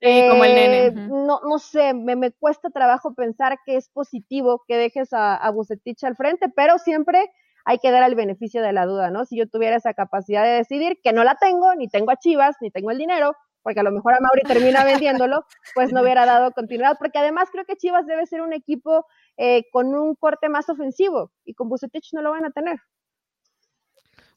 Sí, 0.01 0.27
como 0.29 0.43
el 0.43 0.55
nene. 0.55 0.85
Eh, 0.87 0.91
no, 0.91 1.39
no 1.47 1.59
sé, 1.59 1.93
me, 1.93 2.15
me, 2.15 2.31
cuesta 2.31 2.69
trabajo 2.69 3.13
pensar 3.13 3.59
que 3.65 3.77
es 3.77 3.89
positivo 3.89 4.63
que 4.67 4.77
dejes 4.77 5.13
a, 5.13 5.35
a 5.35 5.49
Bucetich 5.51 6.03
al 6.03 6.15
frente, 6.15 6.49
pero 6.49 6.77
siempre 6.77 7.31
hay 7.65 7.79
que 7.79 7.91
dar 7.91 8.07
el 8.07 8.15
beneficio 8.15 8.61
de 8.61 8.73
la 8.73 8.85
duda, 8.85 9.09
¿no? 9.09 9.25
Si 9.25 9.37
yo 9.37 9.47
tuviera 9.49 9.77
esa 9.77 9.93
capacidad 9.93 10.43
de 10.43 10.51
decidir, 10.51 10.99
que 11.03 11.13
no 11.13 11.23
la 11.23 11.35
tengo, 11.35 11.73
ni 11.75 11.87
tengo 11.87 12.11
a 12.11 12.17
Chivas, 12.17 12.55
ni 12.61 12.69
tengo 12.69 12.91
el 12.91 12.99
dinero, 12.99 13.35
porque 13.65 13.79
a 13.79 13.83
lo 13.83 13.91
mejor 13.91 14.13
a 14.13 14.19
Mauri 14.21 14.43
termina 14.43 14.83
vendiéndolo, 15.25 15.43
pues 15.73 15.91
no 15.91 16.03
hubiera 16.03 16.27
dado 16.27 16.51
continuidad, 16.51 16.97
porque 16.99 17.17
además 17.17 17.49
creo 17.51 17.65
que 17.65 17.75
Chivas 17.75 18.05
debe 18.05 18.27
ser 18.27 18.41
un 18.41 18.53
equipo 18.53 19.07
eh, 19.37 19.63
con 19.71 19.95
un 19.95 20.13
corte 20.13 20.49
más 20.49 20.69
ofensivo 20.69 21.31
y 21.43 21.55
con 21.55 21.67
Bucetich 21.67 22.13
no 22.13 22.21
lo 22.21 22.29
van 22.29 22.45
a 22.45 22.51
tener. 22.51 22.77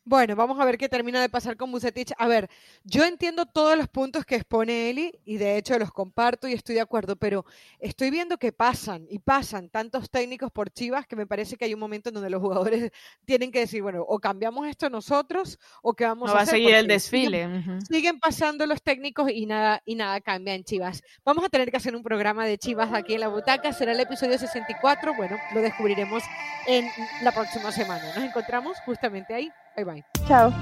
Bueno, 0.09 0.37
vamos 0.37 0.59
a 0.59 0.65
ver 0.65 0.79
qué 0.79 0.89
termina 0.89 1.21
de 1.21 1.29
pasar 1.29 1.59
con 1.59 1.71
Bucetich. 1.71 2.15
A 2.17 2.27
ver, 2.27 2.49
yo 2.83 3.05
entiendo 3.05 3.45
todos 3.45 3.77
los 3.77 3.89
puntos 3.89 4.25
que 4.25 4.37
expone 4.37 4.89
Eli 4.89 5.13
y 5.27 5.37
de 5.37 5.59
hecho 5.59 5.79
los 5.79 5.93
comparto 5.93 6.49
y 6.49 6.55
estoy 6.55 6.77
de 6.77 6.81
acuerdo, 6.81 7.17
pero 7.17 7.45
estoy 7.79 8.09
viendo 8.11 8.39
que 8.39 8.51
pasan 8.51 9.07
y 9.11 9.19
pasan 9.19 9.69
tantos 9.69 10.09
técnicos 10.09 10.51
por 10.51 10.71
Chivas 10.71 11.07
que 11.07 11.15
me 11.15 11.27
parece 11.27 11.59
que 11.59 11.67
hay 11.67 11.75
un 11.75 11.81
momento 11.81 12.09
en 12.09 12.15
donde 12.15 12.31
los 12.31 12.41
jugadores 12.41 12.91
tienen 13.27 13.53
que 13.53 13.59
decir, 13.59 13.83
bueno, 13.83 14.03
o 14.09 14.19
cambiamos 14.19 14.67
esto 14.67 14.89
nosotros 14.89 15.59
o 15.83 15.93
que 15.93 16.07
vamos 16.07 16.29
no 16.29 16.33
a 16.33 16.37
va 16.37 16.41
a 16.41 16.47
seguir 16.47 16.75
el 16.75 16.87
desfile. 16.87 17.45
Siguen, 17.45 17.83
siguen, 17.85 18.19
pasando 18.19 18.65
los 18.65 18.83
técnicos 18.83 19.31
y 19.31 19.45
nada 19.45 19.83
y 19.85 19.95
nada 19.95 20.23
cambia 20.23 20.55
en 20.55 20.65
Chivas. 20.65 21.03
Vamos 21.23 21.45
a 21.45 21.51
tener 21.51 21.71
que 21.71 21.77
hacer 21.77 21.95
un 21.95 22.03
programa 22.03 22.47
de 22.47 22.57
Chivas 22.57 22.95
aquí 22.95 23.13
en 23.13 23.21
la 23.21 23.29
butaca, 23.29 23.75
será 23.75 23.93
el 23.93 24.01
episodio 24.01 24.39
64, 24.39 25.13
bueno, 25.15 25.37
lo 25.53 25.61
descubriremos 25.61 26.23
en 26.67 26.89
la 27.21 27.33
próxima 27.33 27.71
semana. 27.73 28.15
Nos 28.15 28.25
encontramos 28.25 28.79
justamente 28.87 29.35
ahí. 29.35 29.53
Bye 29.79 29.85
bye. 29.85 30.05
Chao. 30.27 30.53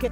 ¿Qué? 0.00 0.10